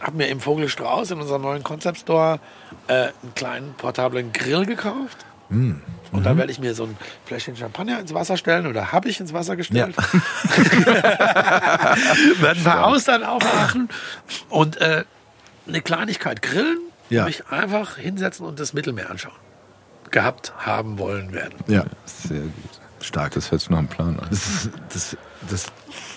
[0.00, 2.40] habe mir im Vogelstrauß in unserem neuen Concept Store
[2.88, 2.92] äh,
[3.22, 5.24] einen kleinen portablen Grill gekauft.
[5.52, 5.80] Hm.
[6.12, 6.24] Und Mhm.
[6.24, 9.32] dann werde ich mir so ein Fläschchen Champagner ins Wasser stellen oder habe ich ins
[9.32, 9.94] Wasser gestellt.
[12.40, 13.88] werden ein paar Austern aufmachen
[14.50, 15.04] und äh,
[15.66, 17.24] eine Kleinigkeit grillen Ja.
[17.24, 19.32] mich einfach hinsetzen und das Mittelmeer anschauen.
[20.10, 21.54] Gehabt haben wollen werden.
[21.68, 22.52] Ja, Sehr gut.
[23.02, 23.32] Stark.
[23.34, 24.26] Das hört sich nach einem Plan an.
[24.30, 25.16] Das, ist- das,
[25.50, 25.66] das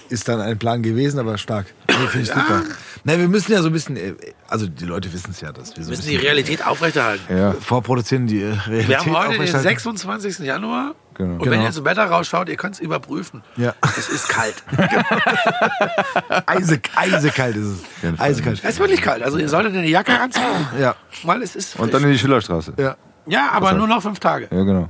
[0.09, 1.67] ist dann ein Plan gewesen, aber stark.
[1.89, 2.61] Nee, Finde ich super.
[3.03, 4.13] Na, wir müssen ja so ein bisschen, äh,
[4.47, 7.35] also die Leute wissen es ja, dass wir so müssen die bisschen Realität aufrechterhalten.
[7.37, 9.67] Ja, vorproduzieren, die äh, Realität Wir haben heute den aufrechterhalten.
[9.69, 10.39] 26.
[10.39, 10.95] Januar.
[11.15, 11.33] Genau.
[11.35, 11.63] Und wenn Genau.
[11.63, 13.41] ihr ins Wetter rausschaut, ihr könnt es überprüfen.
[13.55, 13.73] Ja.
[13.97, 14.55] Es ist kalt.
[16.45, 17.65] Eise, eisekalt ist
[18.03, 18.19] es.
[18.19, 18.59] Eisekalt.
[18.63, 19.23] Es ist wirklich kalt.
[19.23, 20.43] Also ihr solltet eine Jacke anziehen,
[20.79, 21.81] Ja, weil es ist frisch.
[21.81, 22.73] Und dann in die Schillerstraße.
[22.77, 22.95] ja,
[23.27, 24.47] ja, aber nur noch fünf Tage.
[24.51, 24.89] Ja, genau.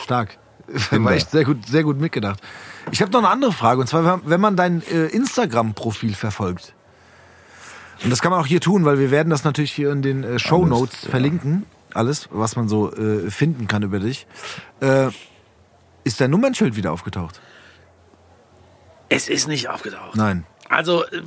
[0.00, 0.36] stark.
[0.90, 2.40] War echt sehr gut, sehr gut mitgedacht.
[2.90, 6.74] Ich habe noch eine andere Frage und zwar, wenn man dein äh, Instagram-Profil verfolgt.
[8.04, 10.24] Und das kann man auch hier tun, weil wir werden das natürlich hier in den
[10.24, 11.64] äh, Show Notes verlinken.
[11.94, 14.26] Alles, was man so äh, finden kann über dich.
[14.80, 15.08] Äh,
[16.04, 17.40] ist dein Nummernschild wieder aufgetaucht?
[19.08, 20.14] Es ist nicht aufgetaucht.
[20.14, 20.44] Nein.
[20.68, 21.22] Also, äh,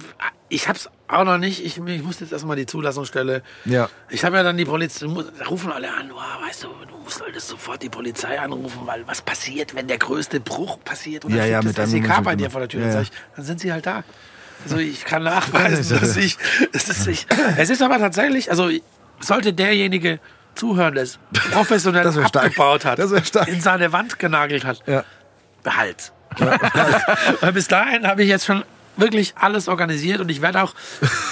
[0.50, 1.66] ich hab's auch noch nicht.
[1.66, 3.42] Ich, ich muss jetzt erstmal die Zulassungsstelle.
[3.66, 3.90] Ja.
[4.10, 5.08] Ich habe ja dann die Polizei,
[5.38, 9.06] da rufen alle an, oh, weißt du, du musst halt sofort die Polizei anrufen, weil
[9.08, 12.36] was passiert, wenn der größte Bruch passiert und Ja, dann ja, mit das SEK bei
[12.36, 12.86] dir vor der Tür.
[12.86, 14.04] Ja, sag ich, dann sind sie halt da.
[14.64, 16.38] Also ich kann nachweisen, dass ich,
[16.74, 17.28] es ist nicht.
[17.58, 18.70] Es ist aber tatsächlich, also
[19.20, 20.20] sollte derjenige
[20.56, 21.18] zuhören, der es
[21.52, 22.46] professionell Das wär stark.
[22.48, 23.12] abgebaut hat, Das
[23.48, 25.04] in seine Wand genagelt hat, Ja.
[25.64, 26.12] behalt.
[27.42, 28.64] Weil bis dahin habe ich jetzt schon
[29.00, 30.74] wirklich alles organisiert und ich werde auch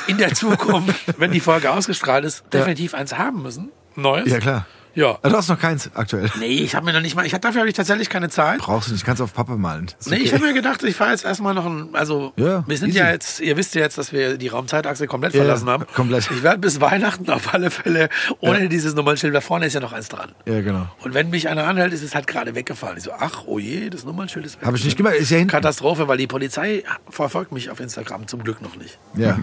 [0.08, 3.72] in der Zukunft, wenn die Folge ausgestrahlt ist, definitiv eins haben müssen.
[3.96, 4.30] Neues.
[4.30, 4.66] Ja, klar.
[4.98, 5.20] Ja.
[5.22, 6.30] Ah, Du hast noch keins aktuell.
[6.40, 8.58] Nee, ich habe mir noch nicht mal, ich hab, dafür habe ich tatsächlich keine Zeit.
[8.60, 9.86] Brauchst du nicht, kannst auf Pappe malen.
[10.00, 12.78] Ist Nee, ich habe mir gedacht, ich fahre jetzt erstmal noch ein, also Ja, wir
[12.78, 12.98] sind easy.
[13.00, 15.86] ja jetzt, ihr wisst ja jetzt, dass wir die Raumzeitachse komplett Ja, verlassen haben.
[15.94, 16.30] komplett.
[16.32, 18.10] Ich werde bis Weihnachten auf alle Fälle
[18.40, 20.32] ohne dieses Nummernschild, da vorne ist ja noch eins dran.
[20.46, 20.88] Ja, genau.
[21.04, 22.98] Und wenn mich einer anhält, ist es halt gerade weggefallen.
[22.98, 24.66] Ich so, ach, oh je, das Nummernschild ist weg.
[24.66, 25.20] Habe ich nicht gemerkt.
[25.20, 25.52] Ist ja hinten.
[25.52, 28.98] Katastrophe, weil die Polizei verfolgt mich auf Instagram zum Glück noch nicht.
[29.16, 29.38] Ja.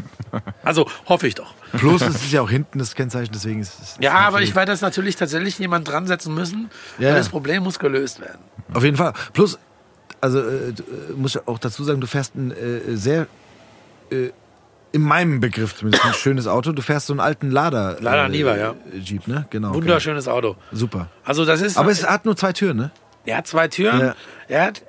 [0.65, 1.55] Also hoffe ich doch.
[1.77, 3.97] Plus, es ist ja auch hinten das Kennzeichen, deswegen ist es.
[4.01, 7.09] Ja, aber ich werde das natürlich tatsächlich jemand dran setzen müssen, Ja.
[7.11, 8.41] weil das Problem muss gelöst werden.
[8.73, 9.13] Auf jeden Fall.
[9.33, 9.59] Plus,
[10.21, 10.75] also äh, äh,
[11.17, 13.27] muss ich auch dazu sagen, du fährst ein äh, sehr,
[14.11, 14.31] äh,
[14.93, 16.73] in meinem Begriff zumindest, ein schönes Auto.
[16.73, 17.97] Du fährst so einen alten Lada.
[18.01, 18.75] Lada Niva, ja.
[18.93, 19.47] Jeep, ne?
[19.51, 19.75] Genau.
[19.75, 20.53] Wunderschönes Auto.
[20.53, 20.65] Genau.
[20.73, 21.09] Super.
[21.25, 21.77] Also das ist.
[21.77, 22.91] Aber es hat nur zwei Türen, ne?
[23.27, 24.01] er hat zwei Türen.
[24.01, 24.15] Ja.
[24.49, 24.83] Er hat,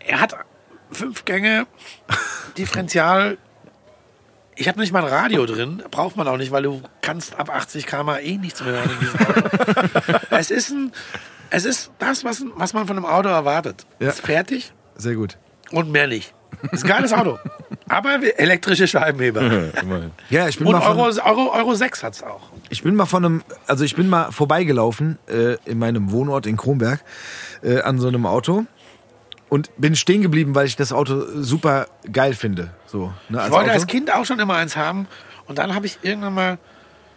[0.00, 0.36] er hat
[0.90, 1.66] fünf Gänge,
[2.58, 3.38] Differential.
[4.58, 7.54] Ich habe nicht mal ein Radio drin, braucht man auch nicht, weil du kannst ab
[7.54, 10.18] 80 km eh nichts mehr hören in diesem Auto.
[10.30, 10.92] es ist ein,
[11.50, 13.84] es ist das, was, was man von einem Auto erwartet.
[14.00, 14.08] Ja.
[14.08, 15.36] Ist fertig Sehr gut.
[15.72, 16.32] und mehr nicht.
[16.72, 17.38] Ist ein geiles Auto.
[17.88, 19.70] Aber elektrische Scheibenheber.
[20.30, 22.50] Ja, ich bin Und mal von, Euro, Euro, Euro 6 hat's auch.
[22.70, 26.56] ich bin mal von einem, also ich bin mal vorbeigelaufen äh, in meinem Wohnort in
[26.56, 27.04] Kronberg
[27.62, 28.64] äh, an so einem Auto
[29.48, 32.70] und bin stehen geblieben, weil ich das Auto super geil finde.
[32.86, 33.74] So, ne, als Ich wollte Auto.
[33.80, 35.06] als Kind auch schon immer eins haben.
[35.46, 36.58] Und dann habe ich irgendwann mal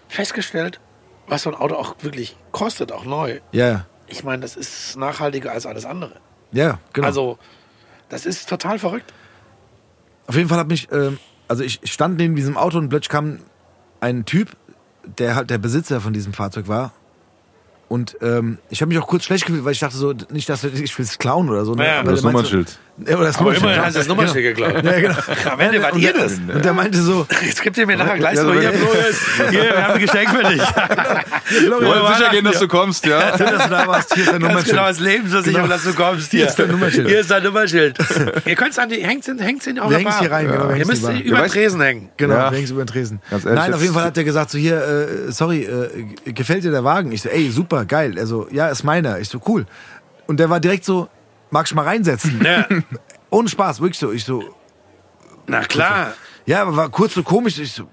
[0.08, 0.80] festgestellt,
[1.28, 3.40] was so ein Auto auch wirklich kostet, auch neu.
[3.52, 3.86] Ja.
[4.08, 6.14] Ich meine, das ist nachhaltiger als alles andere.
[6.52, 7.08] Ja, genau.
[7.08, 7.38] Also,
[8.10, 9.14] das ist total verrückt.
[10.28, 13.40] Auf jeden Fall hat mich, ähm, also ich stand neben diesem Auto und plötzlich kam
[14.00, 14.56] ein Typ,
[15.04, 16.94] der halt der Besitzer von diesem Fahrzeug war.
[17.90, 20.64] Und ähm, ich habe mich auch kurz schlecht gefühlt, weil ich dachte so, nicht, dass
[20.64, 21.74] ich will es klauen oder so.
[21.74, 21.86] Ne?
[21.86, 22.80] Ja, Aber Das Nummernschild.
[23.02, 23.64] Oder das Aber Nummernschild.
[23.64, 24.84] immerhin hast du das Nummernschild geklaut.
[24.84, 25.16] Ja, genau.
[25.52, 26.34] Am Ende wart und ihr der, das.
[26.34, 28.72] Und der meinte so, Jetzt gibt ihr mir nachher gleich Ja, so, so- hier,
[29.52, 30.62] hier, wir haben ein Geschenk für dich.
[31.50, 33.36] Wir wollen sicher gehen, dass du kommst, ja.
[33.38, 34.70] schön, dass du da warst, hier ist dein Nummernschild.
[34.76, 35.76] genau, das Lebensversicherung, Genau.
[35.76, 36.30] dass du kommst.
[36.32, 37.08] Hier, Hier ist dein Nummernschild.
[37.08, 37.98] Hier ist dein Nummernschild.
[38.46, 40.20] ihr könnt es an die, hängt es hängt's in Wir hängen's Bar.
[40.20, 41.14] hier rein, genau, wir Ihr müsst Bar.
[41.16, 42.10] über den Tresen hängen.
[42.18, 43.22] Genau, links über den Tresen.
[43.46, 44.76] Nein, auf jeden Fall hat er gesagt, so hier,
[45.28, 47.12] äh, sorry, äh, gefällt dir der Wagen?
[47.12, 48.18] Ich so, ey, super, geil.
[48.18, 49.18] Er so, ja, ist meiner.
[49.20, 49.66] Ich so, cool.
[50.28, 51.10] Und der war direkt so,
[51.50, 52.42] magst du mal reinsetzen?
[52.44, 52.66] Ja.
[53.30, 54.12] Ohne Spaß, wirklich so.
[54.12, 54.44] Ich so,
[55.48, 56.14] Na klar.
[56.46, 57.60] ja, aber war kurz so komisch.
[57.60, 57.88] Ich so,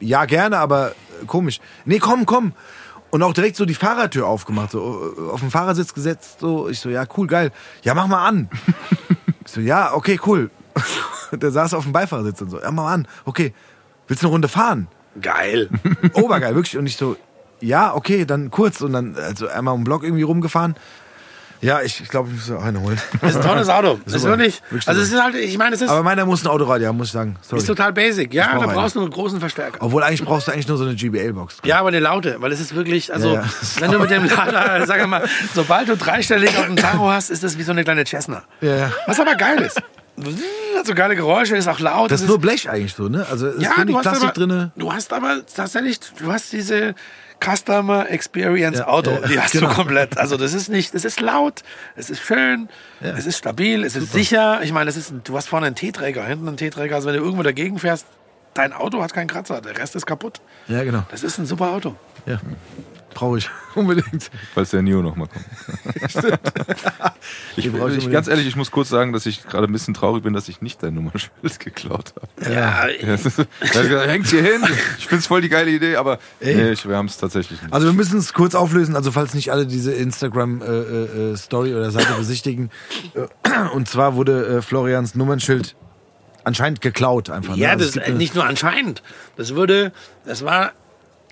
[0.00, 0.92] ja, gerne, aber
[1.26, 1.60] komisch.
[1.84, 2.52] Nee, komm, komm.
[3.10, 6.68] Und auch direkt so die Fahrertür aufgemacht, so auf den Fahrersitz gesetzt, so.
[6.68, 7.52] Ich so, ja, cool, geil.
[7.82, 8.48] Ja, mach mal an.
[9.44, 10.50] ich so, ja, okay, cool.
[11.32, 13.08] Der saß auf dem Beifahrersitz und so, ja, mach mal an.
[13.26, 13.52] Okay,
[14.08, 14.88] willst du eine Runde fahren?
[15.20, 15.68] Geil.
[16.14, 16.78] Obergeil, wirklich.
[16.78, 17.16] Und ich so,
[17.60, 18.80] ja, okay, dann kurz.
[18.80, 20.74] Und dann also einmal um den Block irgendwie rumgefahren.
[21.62, 23.00] Ja, ich, ich glaube, ich muss auch eine holen.
[23.20, 24.00] Das ist ein tolles Auto.
[24.04, 26.48] Das ist wirklich, also es ist halt, ich meine, es ist, Aber meiner muss ein
[26.48, 27.36] Autoradio haben, muss ich sagen.
[27.40, 27.60] Sorry.
[27.60, 28.34] ist total basic.
[28.34, 29.78] Ja, brauch da brauchst du nur einen großen Verstärker.
[29.80, 31.58] Obwohl eigentlich brauchst du eigentlich nur so eine GBL-Box.
[31.64, 33.48] Ja, aber eine laute, weil es ist wirklich, also Ja, ja.
[33.80, 35.24] wenn du mit dem Lader, sag mal,
[35.54, 38.42] sobald du dreistellig auf dem Tacho hast, ist das wie so eine kleine Cessna.
[38.60, 38.92] Ja, ja.
[39.06, 39.80] Was aber geil ist.
[40.76, 42.10] Hat so geile Geräusche, ist auch laut.
[42.10, 43.24] Das ist nur Blech eigentlich so, ne?
[43.30, 44.72] Also es ist ja, wenig du hast, Plastik aber, drinne.
[44.76, 46.94] du hast aber tatsächlich, du hast diese
[47.42, 49.68] Customer Experience Ja, Auto, ja, die hast genau.
[49.68, 50.18] du komplett.
[50.18, 51.62] Also das ist nicht, es ist laut,
[51.96, 52.68] es ist schön,
[53.00, 54.60] es ist stabil, es ist sicher.
[54.62, 56.94] Ich meine, es ist, du hast vorne einen T-Träger, hinten einen T-Träger.
[56.94, 58.06] Also wenn du irgendwo dagegen fährst,
[58.54, 60.40] dein Auto hat keinen Kratzer, der Rest ist kaputt.
[60.68, 61.02] Ja, genau.
[61.10, 61.96] Das ist ein super Auto.
[62.26, 62.38] Ja.
[63.14, 63.50] Brauche ich.
[63.74, 64.30] Unbedingt.
[64.54, 65.44] Falls der Neo noch mal kommt.
[67.56, 69.72] ich, Den brauch ich ich, ganz ehrlich, ich muss kurz sagen, dass ich gerade ein
[69.72, 72.52] bisschen traurig bin, dass ich nicht dein Nummernschild geklaut habe.
[72.54, 74.62] Ja, Ja, hängt hier hin.
[74.98, 77.72] Ich finde es voll die geile Idee, aber nee, ich, wir haben es tatsächlich nicht.
[77.72, 82.12] Also wir müssen es kurz auflösen, also falls nicht alle diese Instagram-Story äh, oder Seite
[82.14, 82.70] besichtigen.
[83.14, 85.76] Äh, Und zwar wurde äh, Florians Nummernschild
[86.44, 87.56] anscheinend geklaut einfach.
[87.56, 87.84] Ja, ne?
[87.84, 89.02] Also das äh, nicht nur anscheinend.
[89.36, 89.92] Das würde,
[90.24, 90.72] das war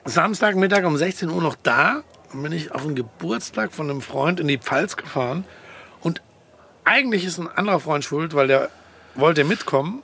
[0.05, 2.03] Samstagmittag um 16 Uhr noch da.
[2.33, 5.45] Dann bin ich auf den Geburtstag von einem Freund in die Pfalz gefahren.
[6.01, 6.23] Und
[6.85, 8.71] eigentlich ist ein anderer Freund schuld, weil der
[9.15, 10.03] wollte mitkommen.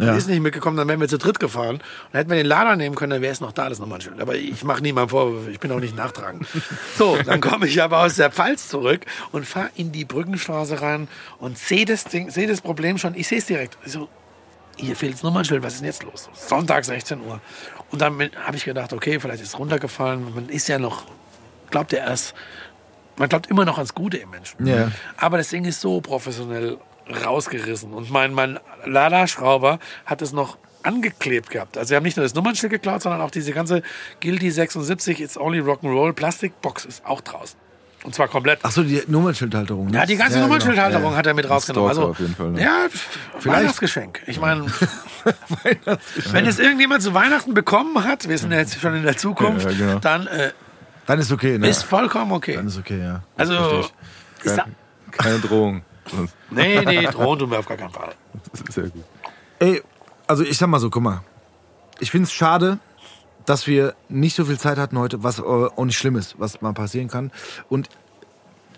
[0.00, 0.14] Ja.
[0.14, 1.76] Ist nicht mitgekommen, dann wären wir zu dritt gefahren.
[1.76, 1.82] Und
[2.12, 4.20] dann hätten wir den Lader nehmen können, dann wäre es noch da, das Nummernschild.
[4.20, 6.46] Aber ich mache niemandem Vorwürfe, ich bin auch nicht nachtragend.
[6.96, 11.08] So, dann komme ich aber aus der Pfalz zurück und fahre in die Brückenstraße rein
[11.40, 13.14] und sehe das, Ding- sehe das Problem schon.
[13.16, 13.76] Ich sehe es direkt.
[13.84, 14.08] Ich so,
[14.76, 16.28] hier fehlt das Nummernschild, was ist denn jetzt los?
[16.32, 17.40] Sonntag 16 Uhr.
[17.90, 20.34] Und dann habe ich gedacht, okay, vielleicht ist es runtergefallen.
[20.34, 21.04] Man ist ja noch,
[21.70, 22.34] glaubt ja erst,
[23.16, 24.66] man glaubt immer noch ans Gute im Menschen.
[24.66, 24.92] Ja.
[25.16, 26.78] Aber das Ding ist so professionell
[27.24, 27.92] rausgerissen.
[27.92, 31.76] Und mein, mein Laderschrauber hat es noch angeklebt gehabt.
[31.76, 33.82] Also wir haben nicht nur das Nummernschild geklaut, sondern auch diese ganze
[34.20, 37.58] Gildi 76 It's Only Rock'n'Roll Plastikbox ist auch draußen.
[38.04, 38.60] Und zwar komplett.
[38.62, 39.88] Ach so, die Nummernschildhalterung.
[39.88, 39.98] ne?
[39.98, 40.46] Ja, die ganze genau.
[40.46, 41.88] Nummernschildhalterung Ja, hat er mit rausgenommen.
[41.88, 42.62] Also, auf jeden Fall, ne?
[42.62, 42.86] Ja,
[43.38, 43.58] Vielleicht.
[43.58, 44.22] Weihnachtsgeschenk.
[44.26, 44.66] Ich meine,
[46.30, 49.64] wenn es irgendjemand zu Weihnachten bekommen hat, wir sind ja jetzt schon in der Zukunft,
[49.70, 49.98] Ja, genau.
[49.98, 50.52] dann äh,
[51.06, 51.68] Dann ist okay, ne?
[51.68, 52.54] ist vollkommen okay.
[52.54, 53.22] Dann ist okay, ja.
[53.36, 53.84] Also,
[54.44, 54.66] da,
[55.10, 55.82] Keine, Drohung.
[56.50, 58.14] Nee, nee, drohen tun wir auf gar keinen Fall.
[58.70, 59.04] sehr gut.
[59.58, 59.82] Ey,
[60.26, 61.20] also ich sag mal so, guck mal.
[62.00, 62.78] Ich find's schade,
[63.48, 66.60] dass wir nicht so viel Zeit hatten heute, was äh, auch nicht schlimm ist, was
[66.60, 67.30] mal passieren kann.
[67.68, 67.88] Und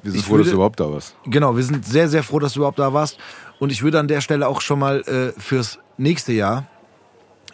[0.02, 1.14] Wir sind Ich froh, dass würde- du überhaupt da warst.
[1.26, 3.18] Genau, wir sind sehr, sehr froh, dass du überhaupt da warst.
[3.58, 6.66] Und ich würde an der Stelle auch schon mal äh, fürs nächste Jahr,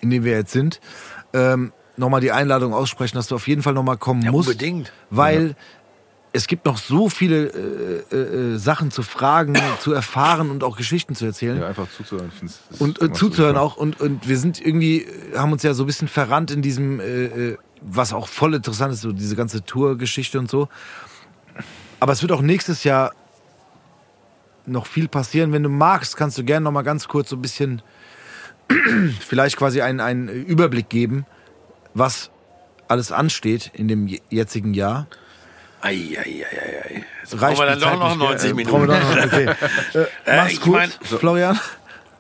[0.01, 0.81] in dem wir jetzt sind,
[1.33, 4.49] ähm, nochmal die Einladung aussprechen, dass du auf jeden Fall nochmal kommen Ja, musst.
[4.49, 4.93] unbedingt.
[5.11, 5.57] Weil
[6.33, 8.17] es gibt noch so viele äh, äh,
[8.55, 11.59] äh, Sachen zu fragen, zu erfahren und auch Geschichten zu erzählen.
[11.61, 12.31] Ja, einfach zuzuhören.
[12.79, 13.77] Und äh, zuzuhören auch.
[13.77, 17.05] Und, und wir sind irgendwie, haben uns ja so ein bisschen verrannt in diesem, äh,
[17.25, 20.69] äh, was auch voll interessant ist, so diese ganze Tour-Geschichte und so.
[22.01, 23.13] Aber es wird auch nächstes Jahr
[24.67, 25.53] noch viel passieren.
[25.53, 27.81] Wenn du magst, kannst du gerne noch mal ganz kurz so ein bisschen
[29.21, 31.25] vielleicht quasi einen, einen Überblick geben,
[31.95, 32.31] was
[32.89, 35.07] alles ansteht in dem je- jetzigen Jahr.
[35.87, 37.05] Ei, ei, ei, ei.
[37.23, 38.29] Jetzt Reicht brauchen wir dann doch noch nicht, gell?
[38.29, 38.87] 90 Äh, Minuten.
[38.87, 39.47] noch- Okay.
[39.95, 41.61] Äh, Äh, mach's ich gut, mein- Florian.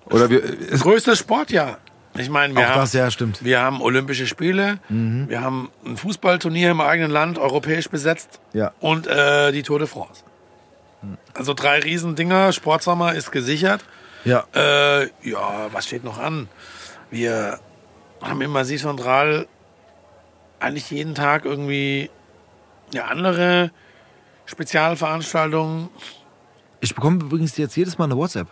[0.06, 1.78] Oder wir, es, Größtes Sportjahr.
[2.18, 3.44] Ich meine, wir Auch haben, das, ja, stimmt.
[3.44, 8.72] wir haben Olympische Spiele, wir haben ein Fußballturnier im eigenen Land, europäisch besetzt Ja.
[8.80, 10.22] und äh, die Tour de France.
[11.34, 13.84] Also drei Riesendinger, Sportsommer ist gesichert.
[14.24, 14.44] Ja.
[14.54, 16.48] Äh, ja, was steht noch an?
[17.10, 17.60] Wir
[18.22, 19.46] haben im Massiv Central
[20.58, 22.08] eigentlich jeden Tag irgendwie
[22.92, 23.70] ja, andere
[24.46, 25.88] Spezialveranstaltungen.
[26.80, 28.48] Ich bekomme übrigens jetzt jedes Mal eine WhatsApp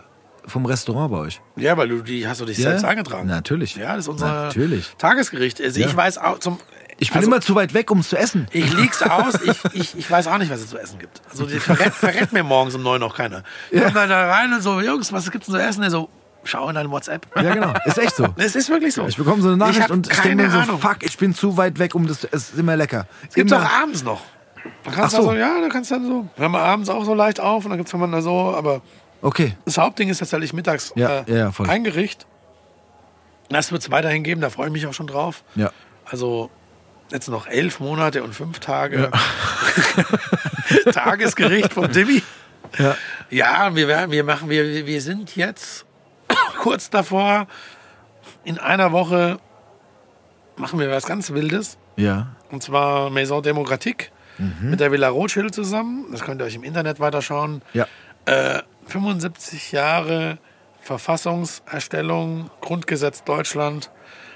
[0.46, 1.40] vom Restaurant bei euch.
[1.56, 3.28] Ja, weil du die hast du dich selbst eingetragen.
[3.28, 3.76] Natürlich.
[3.76, 4.94] Ja, das ist unser Natürlich.
[4.98, 5.60] Tagesgericht.
[5.60, 5.86] Also Ja.
[5.86, 6.58] ich weiß auch zum.
[6.98, 8.46] Ich bin also, immer zu weit weg, um es zu essen.
[8.52, 11.22] Ich leg's aus, ich, ich, ich weiß auch nicht, was es zu essen gibt.
[11.28, 13.42] Also die verrät, verrät mir morgens um neun noch keiner.
[13.72, 15.82] Ich komm dann da rein und so, Jungs, was gibt's denn zu essen?
[15.82, 16.08] Er so,
[16.44, 17.26] schau in dein WhatsApp.
[17.36, 17.72] Ja, genau.
[17.84, 18.26] Ist echt so.
[18.36, 19.06] Es ist wirklich so.
[19.06, 20.78] Ich bekomme so eine Ich Nachricht und ich denke mir so, Ahnung.
[20.80, 23.06] fuck, ich bin zu weit weg, um das zu Es ist immer lecker.
[23.28, 24.22] Es immer, auch abends noch.
[24.84, 25.26] Da kannst Ach so.
[25.30, 26.28] so, ja, da kannst du dann so.
[26.36, 28.80] Wir haben abends auch so leicht auf und dann gibt's man da so, aber
[29.20, 29.56] Okay.
[29.64, 31.68] das Hauptding ist tatsächlich mittags Ja, äh, ja, ja, voll.
[31.70, 32.26] ein Gericht.
[33.50, 35.44] Das wird's weiterhin geben, da freue ich mich auch schon drauf.
[35.54, 35.70] Ja.
[36.06, 36.50] Also
[37.10, 39.10] jetzt noch elf Monate und fünf Tage.
[40.92, 42.22] Tagesgericht vom Dimmi.
[42.78, 42.96] Ja.
[43.30, 45.83] Ja, wir werden, wir machen, wir, wir sind jetzt
[46.60, 47.46] kurz davor.
[48.44, 49.38] In einer Woche
[50.56, 51.78] machen wir was ganz Wildes.
[51.96, 52.34] Ja.
[52.50, 54.10] Und zwar Maison Demokratique
[54.60, 56.06] mit der Villa Rothschild zusammen.
[56.10, 57.62] Das könnt ihr euch im Internet weiterschauen.
[57.72, 57.86] Ja.
[58.26, 60.38] Äh, 75 Jahre
[60.80, 63.90] Verfassungserstellung, Grundgesetz Deutschland,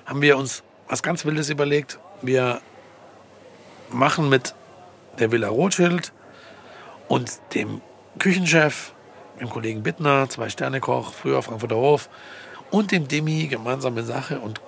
[0.07, 1.99] haben wir uns was ganz Wildes überlegt.
[2.23, 2.61] Wir
[3.91, 4.55] machen mit
[5.19, 6.13] der Villa Rothschild
[7.09, 7.81] und dem
[8.19, 8.95] Küchenchef,
[9.39, 12.09] dem Kollegen Bittner, Zwei-Sterne-Koch, früher Frankfurter Hof,
[12.71, 14.61] und dem Demi gemeinsame Sache und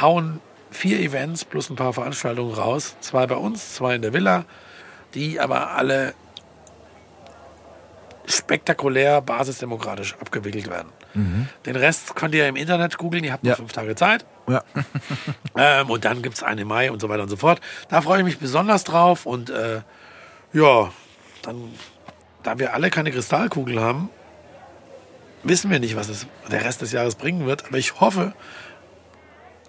[0.00, 0.40] hauen
[0.70, 2.96] vier Events plus ein paar Veranstaltungen raus.
[3.00, 4.44] Zwei bei uns, zwei in der Villa,
[5.14, 6.12] die aber alle
[8.26, 10.92] spektakulär basisdemokratisch abgewickelt werden.
[11.64, 13.56] Den Rest könnt ihr im Internet googeln, ihr habt noch Ja.
[13.56, 14.24] fünf Tage Zeit.
[14.48, 14.62] Ja.
[15.56, 17.60] Ähm, und dann gibt es eine im Mai und so weiter und so fort.
[17.88, 19.26] Da freue ich mich besonders drauf.
[19.26, 19.80] Und äh,
[20.52, 20.92] ja,
[21.42, 21.72] dann,
[22.48, 24.08] da wir alle keine Kristallkugel haben,
[25.42, 27.66] wissen wir nicht, was es der Rest des Jahres bringen wird.
[27.66, 28.32] Aber ich hoffe,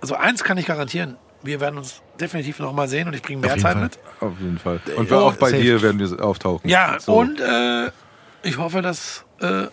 [0.01, 3.41] also eins kann ich garantieren, wir werden uns definitiv noch mal sehen und ich bringe
[3.41, 3.75] mehr Zeit Fall.
[3.75, 3.99] mit.
[4.21, 4.79] Auf jeden Fall.
[4.95, 5.61] Und Ja, auch bei safe.
[5.61, 6.69] dir werden wir auftauchen.
[6.69, 7.13] Ja, So.
[7.17, 7.91] und äh,
[8.43, 9.67] ich hoffe, dass äh,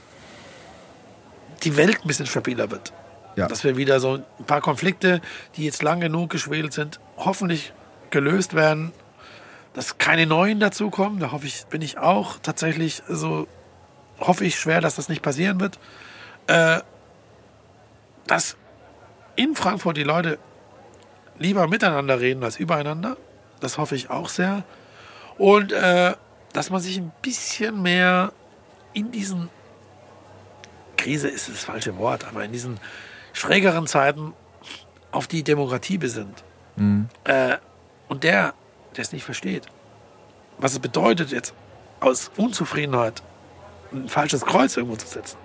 [1.63, 2.93] die Welt ein bisschen stabiler wird.
[3.37, 3.47] Ja.
[3.47, 5.21] Dass wir wieder so ein paar Konflikte,
[5.57, 7.73] die jetzt lang genug geschwelt sind, hoffentlich
[8.11, 8.93] gelöst werden.
[9.77, 11.21] Dass keine neuen dazukommen.
[11.21, 13.47] Da hoffe ich, bin ich auch tatsächlich so,
[14.19, 15.79] hoffe ich schwer, dass das nicht passieren wird.
[16.49, 16.81] Äh,
[18.27, 18.57] dass
[19.37, 20.39] in Frankfurt die Leute
[21.39, 23.17] lieber miteinander reden als übereinander.
[23.61, 24.65] Das hoffe ich auch sehr.
[25.39, 26.15] Und äh,
[26.53, 28.33] dass man sich ein bisschen mehr
[28.95, 29.51] in diesen,
[30.97, 32.81] Krise ist das falsche Wort, aber in diesen
[33.35, 34.33] schrägeren Zeiten
[35.13, 36.45] auf die Demokratie besinnt.
[37.25, 37.59] Äh,
[38.09, 38.55] und der,
[38.97, 39.67] der es nicht versteht,
[40.59, 41.55] was es bedeutet, jetzt
[42.01, 43.23] aus Unzufriedenheit
[43.93, 45.39] ein falsches Kreuz irgendwo zu setzen,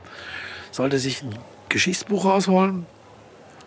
[0.71, 1.37] sollte sich ein
[1.69, 2.85] Geschichtsbuch rausholen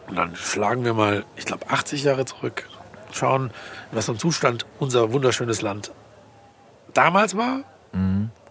[0.08, 2.68] und dann schlagen wir mal, ich glaube, 80 Jahre zurück,
[3.12, 3.46] schauen,
[3.90, 5.92] in was für einem Zustand unser wunderschönes Land
[6.92, 7.64] damals war.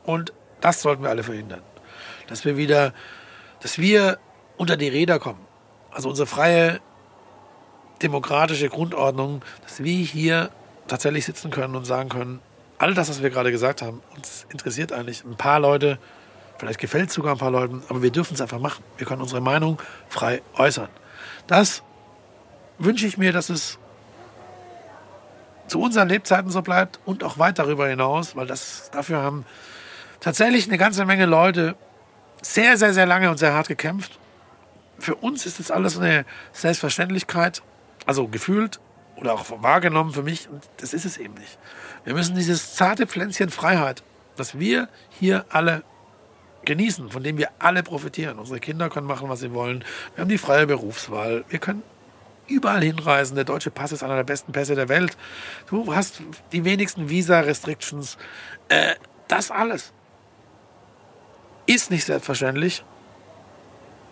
[0.06, 1.62] Und das sollten wir alle verhindern.
[2.28, 2.94] Dass wir wieder,
[3.62, 4.18] dass wir
[4.58, 5.46] unter die Räder kommen.
[5.92, 6.80] Also unsere freie
[8.02, 10.50] demokratische Grundordnung, dass wir hier
[10.94, 12.40] tatsächlich sitzen können und sagen können,
[12.78, 15.98] all das, was wir gerade gesagt haben, uns interessiert eigentlich ein paar Leute,
[16.60, 18.84] vielleicht gefällt es sogar ein paar Leuten, aber wir dürfen es einfach machen.
[18.98, 20.90] Wir können unsere Meinung frei äußern.
[21.48, 21.82] Das
[22.78, 23.80] wünsche ich mir, dass es
[25.66, 29.48] zu unseren Lebzeiten so bleibt und auch weit darüber hinaus, weil das dafür haben
[30.20, 31.76] tatsächlich eine ganze Menge Leute
[32.44, 34.20] sehr, sehr, sehr lange und sehr hart gekämpft.
[35.00, 37.64] Für uns ist das alles eine Selbstverständlichkeit,
[38.06, 38.80] also gefühlt
[39.16, 40.50] oder auch wahrgenommen für mich.
[40.50, 41.58] Und das ist es eben nicht.
[42.04, 44.04] Wir müssen dieses zarte Pflänzchen Freiheit,
[44.36, 45.84] das wir hier alle
[46.66, 48.40] genießen, von dem wir alle profitieren.
[48.40, 49.84] Unsere Kinder können machen, was sie wollen.
[50.16, 51.44] Wir haben die freie Berufswahl.
[51.50, 51.84] Wir können
[52.48, 53.36] überall hinreisen.
[53.36, 55.18] Der deutsche Pass ist einer der besten Pässe der Welt.
[55.70, 56.22] Du hast
[56.52, 58.18] die wenigsten Visa-Restrictions.
[58.70, 58.96] Äh,
[59.28, 59.94] das alles
[61.66, 62.84] ist nicht selbstverständlich.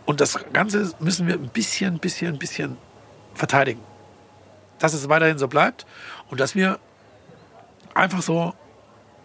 [0.05, 2.77] Und das Ganze müssen wir ein bisschen, bisschen, bisschen
[3.33, 3.81] verteidigen.
[4.81, 5.85] Dass es weiterhin so bleibt
[6.29, 6.79] und dass wir
[7.93, 8.53] einfach so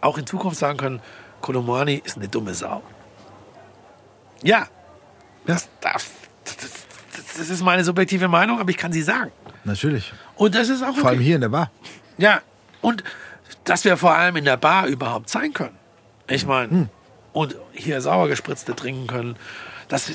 [0.00, 1.00] auch in Zukunft sagen können,
[1.40, 2.82] Kolomani ist eine dumme Sau.
[4.42, 4.68] Ja,
[5.46, 6.10] das, das,
[7.36, 9.32] das ist meine subjektive Meinung, aber ich kann sie sagen.
[9.64, 10.12] Natürlich.
[10.36, 11.00] Und das ist auch okay.
[11.00, 11.70] Vor allem hier in der Bar.
[12.18, 12.42] Ja,
[12.82, 13.02] und
[13.64, 15.76] dass wir vor allem in der Bar überhaupt sein können.
[16.28, 16.88] Ich meine,
[17.32, 19.36] und hier sauer gespritzte trinken können,
[19.88, 20.10] dass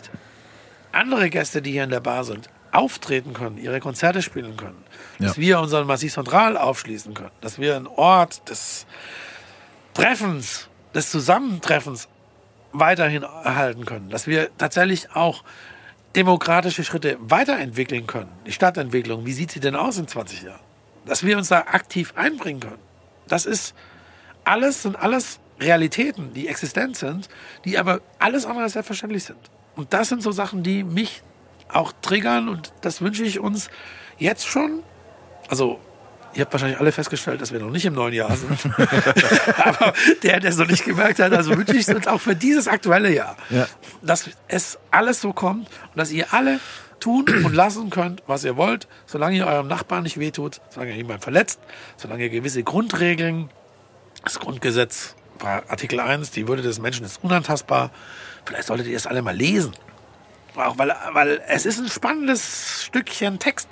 [0.92, 4.84] andere Gäste, die hier in der Bar sind, auftreten können, ihre Konzerte spielen können,
[5.20, 5.42] dass Ja.
[5.42, 8.86] wir unseren Massiv Central aufschließen können, dass wir einen Ort des
[9.94, 12.08] Treffens, des Zusammentreffens
[12.74, 15.44] weiterhin erhalten können, dass wir tatsächlich auch
[16.16, 18.30] demokratische Schritte weiterentwickeln können.
[18.46, 20.60] Die Stadtentwicklung, wie sieht sie denn aus in 20 Jahren?
[21.06, 22.80] Dass wir uns da aktiv einbringen können.
[23.28, 23.74] Das ist
[24.44, 27.30] alles, sind alles Realitäten, die existent sind,
[27.66, 29.38] die aber alles andere als selbstverständlich sind.
[29.76, 31.22] Und das sind so Sachen, die mich
[31.74, 33.70] auch triggern und das wünsche ich uns
[34.18, 34.84] jetzt schon.
[35.50, 35.80] Also,
[36.34, 38.60] ihr habt wahrscheinlich alle festgestellt, dass wir noch nicht im neuen Jahr sind.
[39.58, 39.94] aber
[40.24, 42.68] der, der es noch nicht gemerkt hat, also wünsche ich es uns auch für dieses
[42.68, 43.68] aktuelle Jahr, Ja.
[44.02, 46.60] dass es alles so kommt und dass ihr alle
[47.00, 50.98] tun und lassen könnt, was ihr wollt, solange ihr eurem Nachbarn nicht wehtut, solange ihr
[50.98, 51.60] jemanden verletzt,
[51.98, 53.50] solange ihr gewisse Grundregeln,
[54.24, 57.90] das Grundgesetz, Artikel 1, die Würde des Menschen ist unantastbar.
[58.46, 59.72] Vielleicht solltet ihr es alle mal lesen.
[60.56, 63.70] Auch weil, weil es ist ein spannendes Stückchen Text.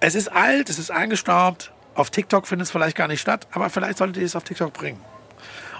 [0.00, 1.72] Es ist alt, es ist eingestaubt.
[1.94, 4.72] Auf TikTok findet es vielleicht gar nicht statt, aber vielleicht solltet ihr es auf TikTok
[4.72, 5.00] bringen.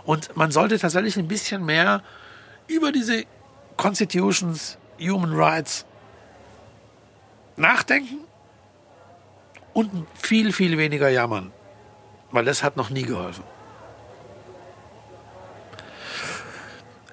[0.05, 2.03] Und man sollte tatsächlich ein bisschen mehr
[2.67, 3.25] über diese
[3.77, 5.85] Constitutions, Human Rights
[7.57, 8.19] nachdenken
[9.73, 11.53] und viel, viel weniger jammern.
[12.31, 13.45] Weil das hat noch nie geholfen.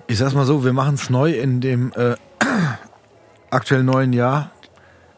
[0.07, 2.15] Ich sag's mal so, wir machen es neu in dem äh,
[3.49, 4.51] aktuell neuen Jahr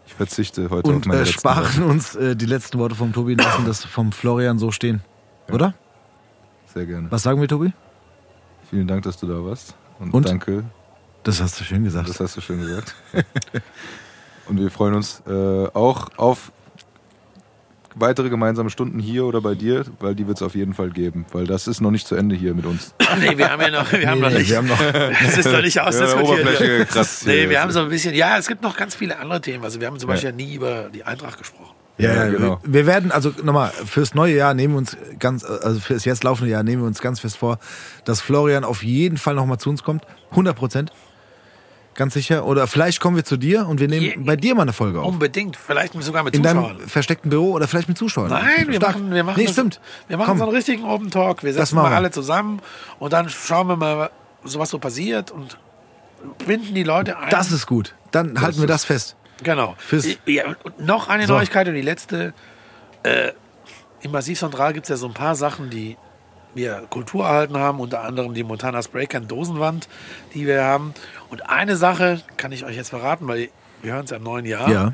[0.05, 3.33] Ich verzichte heute auf und meine äh, sparen uns äh, die letzten Worte vom Tobi
[3.33, 5.01] und lassen das vom Florian so stehen.
[5.49, 5.65] Oder?
[5.67, 5.73] Worte.
[6.73, 7.11] Sehr gerne.
[7.11, 7.73] Was sagen wir, Tobi?
[8.69, 9.75] Vielen Dank, dass du da warst.
[9.99, 10.27] Und, Und?
[10.27, 10.63] danke,
[11.23, 12.09] Das hast du schön gesagt.
[12.09, 12.95] das hast du schön gesagt.
[14.47, 16.51] Und wir freuen uns äh, auch auf
[17.95, 21.25] weitere gemeinsame Stunden hier oder bei dir, weil die wird es auf jeden Fall geben,
[21.31, 22.93] weil das ist noch nicht zu Ende hier mit uns.
[23.19, 24.49] Nee, wir haben ja noch, wir haben noch Nee, nicht.
[24.49, 26.23] wir haben noch- Es ist noch nicht ausdiskutiert.
[26.41, 27.49] Oberfläche gekratzt Nee, hier.
[27.49, 29.63] wir haben so ein bisschen, ja, es gibt noch ganz viele andere Themen.
[29.63, 30.13] Also wir haben zum Ja.
[30.15, 31.73] Beispiel nie über die Eintracht gesprochen.
[31.99, 32.59] Ja, Ja, ja, genau.
[32.63, 36.23] Wir, wir werden, also nochmal, fürs neue Jahr nehmen wir uns ganz, also fürs jetzt
[36.23, 37.59] laufende Jahr nehmen wir uns ganz fest vor,
[38.05, 40.03] dass Florian auf jeden Fall nochmal zu uns kommt.
[40.31, 40.91] 100 Prozent.
[41.95, 42.45] Ganz sicher.
[42.45, 44.99] Oder vielleicht kommen wir zu dir und wir nehmen Je- bei dir mal eine Folge
[44.99, 45.07] auf.
[45.07, 46.77] Unbedingt, vielleicht sogar mit In Zuschauern.
[46.77, 48.29] deinem versteckten Büro oder vielleicht mit Zuschauern.
[48.29, 48.95] Nein, wir Stark.
[48.95, 49.79] machen, wir machen, Nee, das- stimmt.
[50.07, 50.37] Wir machen Komm.
[50.39, 51.43] so einen richtigen Open Talk.
[51.43, 52.61] Wir Das setzen mal alle zusammen
[52.99, 54.09] und dann schauen wir mal,
[54.43, 55.57] so was so passiert und
[56.45, 57.29] binden die Leute ein.
[57.29, 57.93] Das ist gut.
[58.11, 59.15] Dann halten wir das fest.
[59.43, 59.75] Genau.
[59.77, 61.33] Fürs- ja, und noch eine So.
[61.33, 62.33] Neuigkeit und die letzte.
[63.03, 63.31] Äh,
[64.01, 65.95] Im Massiv Central gibt es ja so ein paar Sachen, die
[66.55, 69.87] wir Kultur erhalten haben, unter anderem die Montana Spraycan Dosenwand,
[70.33, 70.93] die wir haben.
[71.33, 73.49] Und eine Sache kann ich euch jetzt verraten, weil
[73.81, 74.69] wir hören es ja im neuen Jahr.
[74.69, 74.93] Ja.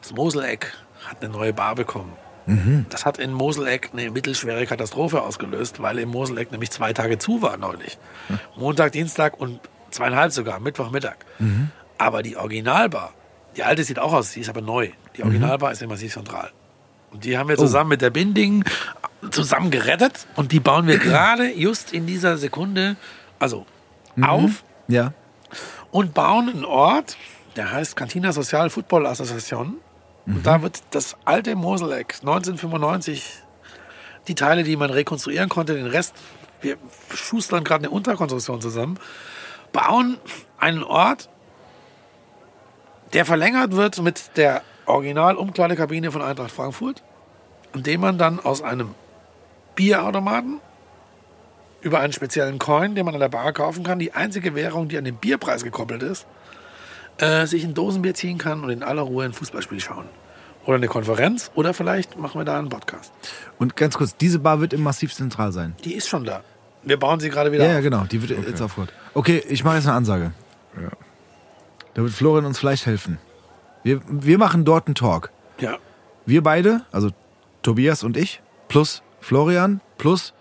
[0.00, 0.72] Das Moseleck
[1.04, 2.12] hat eine neue Bar bekommen.
[2.46, 2.86] Mhm.
[2.90, 7.42] Das hat in Moseleck eine mittelschwere Katastrophe ausgelöst, weil im Moseleck nämlich zwei Tage zu
[7.42, 7.98] war neulich.
[8.56, 9.58] Montag, Dienstag und
[9.90, 11.16] zweieinhalb sogar, Mittwochmittag.
[11.40, 11.72] Mhm.
[11.98, 13.12] Aber die Originalbar,
[13.56, 14.90] die alte sieht auch aus, die ist aber neu.
[15.16, 16.52] Die Originalbar ist im Massiv Zentral.
[17.10, 18.62] Und die haben wir zusammen mit der Binding
[19.32, 22.94] zusammen gerettet und die bauen wir gerade just in dieser Sekunde
[23.40, 23.66] also
[24.20, 25.14] auf Ja.
[25.90, 27.16] Und bauen einen Ort,
[27.56, 29.78] der heißt Cantina Social Football Association.
[30.26, 33.42] Und da wird das alte Moseleck 1995,
[34.28, 36.14] die Teile, die man rekonstruieren konnte, den Rest,
[36.60, 36.76] wir
[37.12, 38.98] schustern gerade eine Unterkonstruktion zusammen,
[39.72, 40.18] bauen
[40.58, 41.28] einen Ort,
[43.12, 47.02] der verlängert wird mit der Original-Umkleidekabine von Eintracht Frankfurt,
[47.74, 48.94] in dem man dann aus einem
[49.74, 50.60] Bierautomaten
[51.82, 54.98] über einen speziellen Coin, den man an der Bar kaufen kann, die einzige Währung, die
[54.98, 56.26] an den Bierpreis gekoppelt ist,
[57.18, 60.06] äh, sich ein Dosenbier ziehen kann und in aller Ruhe ein Fußballspiel schauen.
[60.66, 63.12] Oder eine Konferenz oder vielleicht machen wir da einen Podcast.
[63.58, 65.74] Und ganz kurz, diese Bar wird im Massiv zentral sein.
[65.84, 66.42] Die ist schon da.
[66.82, 67.82] Wir bauen sie gerade wieder Ja, ja, auf.
[67.84, 68.04] genau.
[68.04, 68.92] Die wird jetzt aufgehört.
[69.14, 70.32] Okay, ich mache jetzt eine Ansage.
[70.80, 70.90] Ja.
[71.94, 73.18] Da wird Florian uns vielleicht helfen.
[73.82, 75.30] Wir, wir machen dort einen Talk.
[75.58, 75.78] Ja.
[76.26, 77.10] Wir beide, also
[77.62, 80.34] Tobias und ich, plus Florian, plus.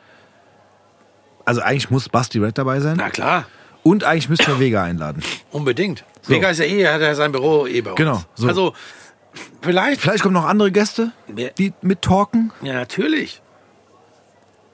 [1.46, 2.96] Also eigentlich muss Basti Red dabei sein.
[2.98, 3.46] Na klar,
[3.84, 5.24] Und eigentlich müssten wir Vega einladen.
[5.52, 6.04] unbedingt.
[6.28, 7.98] Vega ist ja eh, hat ja sein Büro eh bei uns.
[7.98, 8.48] Genau, so.
[8.48, 8.74] Also,
[9.62, 11.12] vielleicht, Vielleicht kommen noch andere Gäste,
[11.58, 12.52] die mit talken.
[12.62, 13.42] ja natürlich.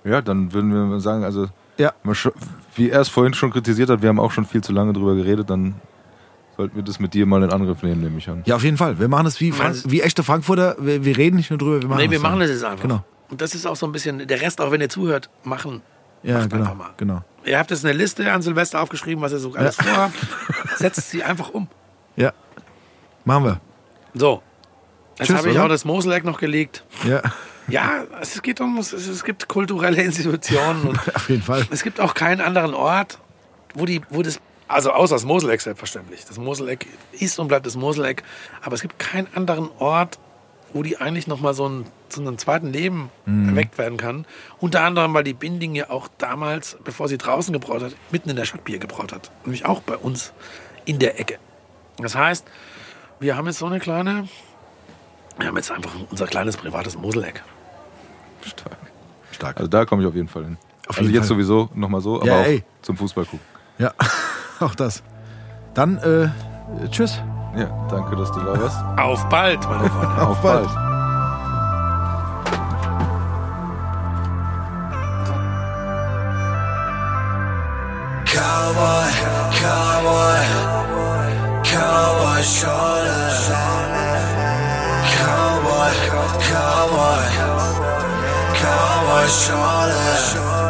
[0.04, 1.48] Ja, dann würden wir sagen, also
[1.78, 1.94] Ja.
[2.76, 5.16] wie er es vorhin schon kritisiert hat, wir haben auch schon viel zu lange drüber
[5.16, 5.76] geredet, dann
[6.58, 8.44] sollten wir das mit dir mal in Angriff nehmen, nehme ich an.
[8.46, 9.00] Ja, auf jeden Fall.
[9.00, 10.76] Wir machen es wie, Frank wie echte Frankfurter.
[10.80, 12.82] Wir, wir reden nicht nur drüber, wir machen Nee, wir es machen das jetzt einfach.
[12.84, 13.04] Genau.
[13.30, 15.82] Und das ist auch so ein bisschen, der Rest, auch wenn ihr zuhört, machen.
[16.26, 16.76] Ja, Macht genau.
[16.76, 16.90] mal.
[16.98, 17.24] genau.
[17.46, 20.16] Ihr habt jetzt eine Liste an Silvester aufgeschrieben, was ihr so alles vorhabt.
[20.78, 21.68] Setzt sie einfach um.
[22.16, 22.34] Ja.
[23.24, 23.62] Machen wir.
[24.16, 24.42] So.
[25.20, 25.66] Jetzt habe ich oder?
[25.66, 26.84] auch das Moseleck noch gelegt.
[27.08, 27.22] Ja,
[27.68, 31.66] Ja, es geht um, es, es gibt kulturelle Institutionen und auf jeden Fall.
[31.72, 33.20] es gibt auch keinen anderen Ort,
[33.76, 36.26] wo die, wo das, also außer das Moseleck selbstverständlich.
[36.26, 38.24] Das Moseleck ist und bleibt das Moseleck,
[38.62, 40.20] aber es gibt keinen anderen Ort,
[40.76, 44.26] wo die eigentlich nochmal so ein, zu einem zweiten Leben erweckt werden kann.
[44.60, 48.36] Unter anderem, weil die Binding ja auch damals, bevor sie draußen gebraut hat, mitten in
[48.36, 49.32] der Stadt Bier gebraut hat.
[49.46, 50.34] Nämlich auch bei uns
[50.84, 51.38] in der Ecke.
[51.98, 52.46] Das heißt,
[53.22, 54.28] wir haben jetzt so eine kleine,
[55.38, 57.42] wir haben jetzt einfach unser kleines privates Moseleck.
[58.46, 58.78] Stark.
[59.32, 59.56] Stark.
[59.58, 60.58] Also da komme ich auf jeden Fall hin.
[60.88, 61.38] Auf also jeden jetzt Fall.
[61.38, 62.64] sowieso nochmal so, aber Ja, auch ey.
[62.82, 63.46] zum Fußball gucken.
[63.78, 63.94] Ja,
[64.60, 65.04] auch das.
[65.74, 67.22] Dann, äh, tschüss.
[67.56, 68.78] Ja, danke, dass du da warst.
[68.98, 70.22] Auf bald, meine Freunde.
[70.28, 70.68] Auf bald.
[70.68, 70.86] bald.
[78.26, 79.12] Cowboy,
[79.62, 80.42] cowboy,
[81.64, 83.32] cowboy shoulder.
[85.16, 85.94] Cowboy,
[86.50, 87.26] cowboy,
[88.60, 90.65] cowboy shoulder.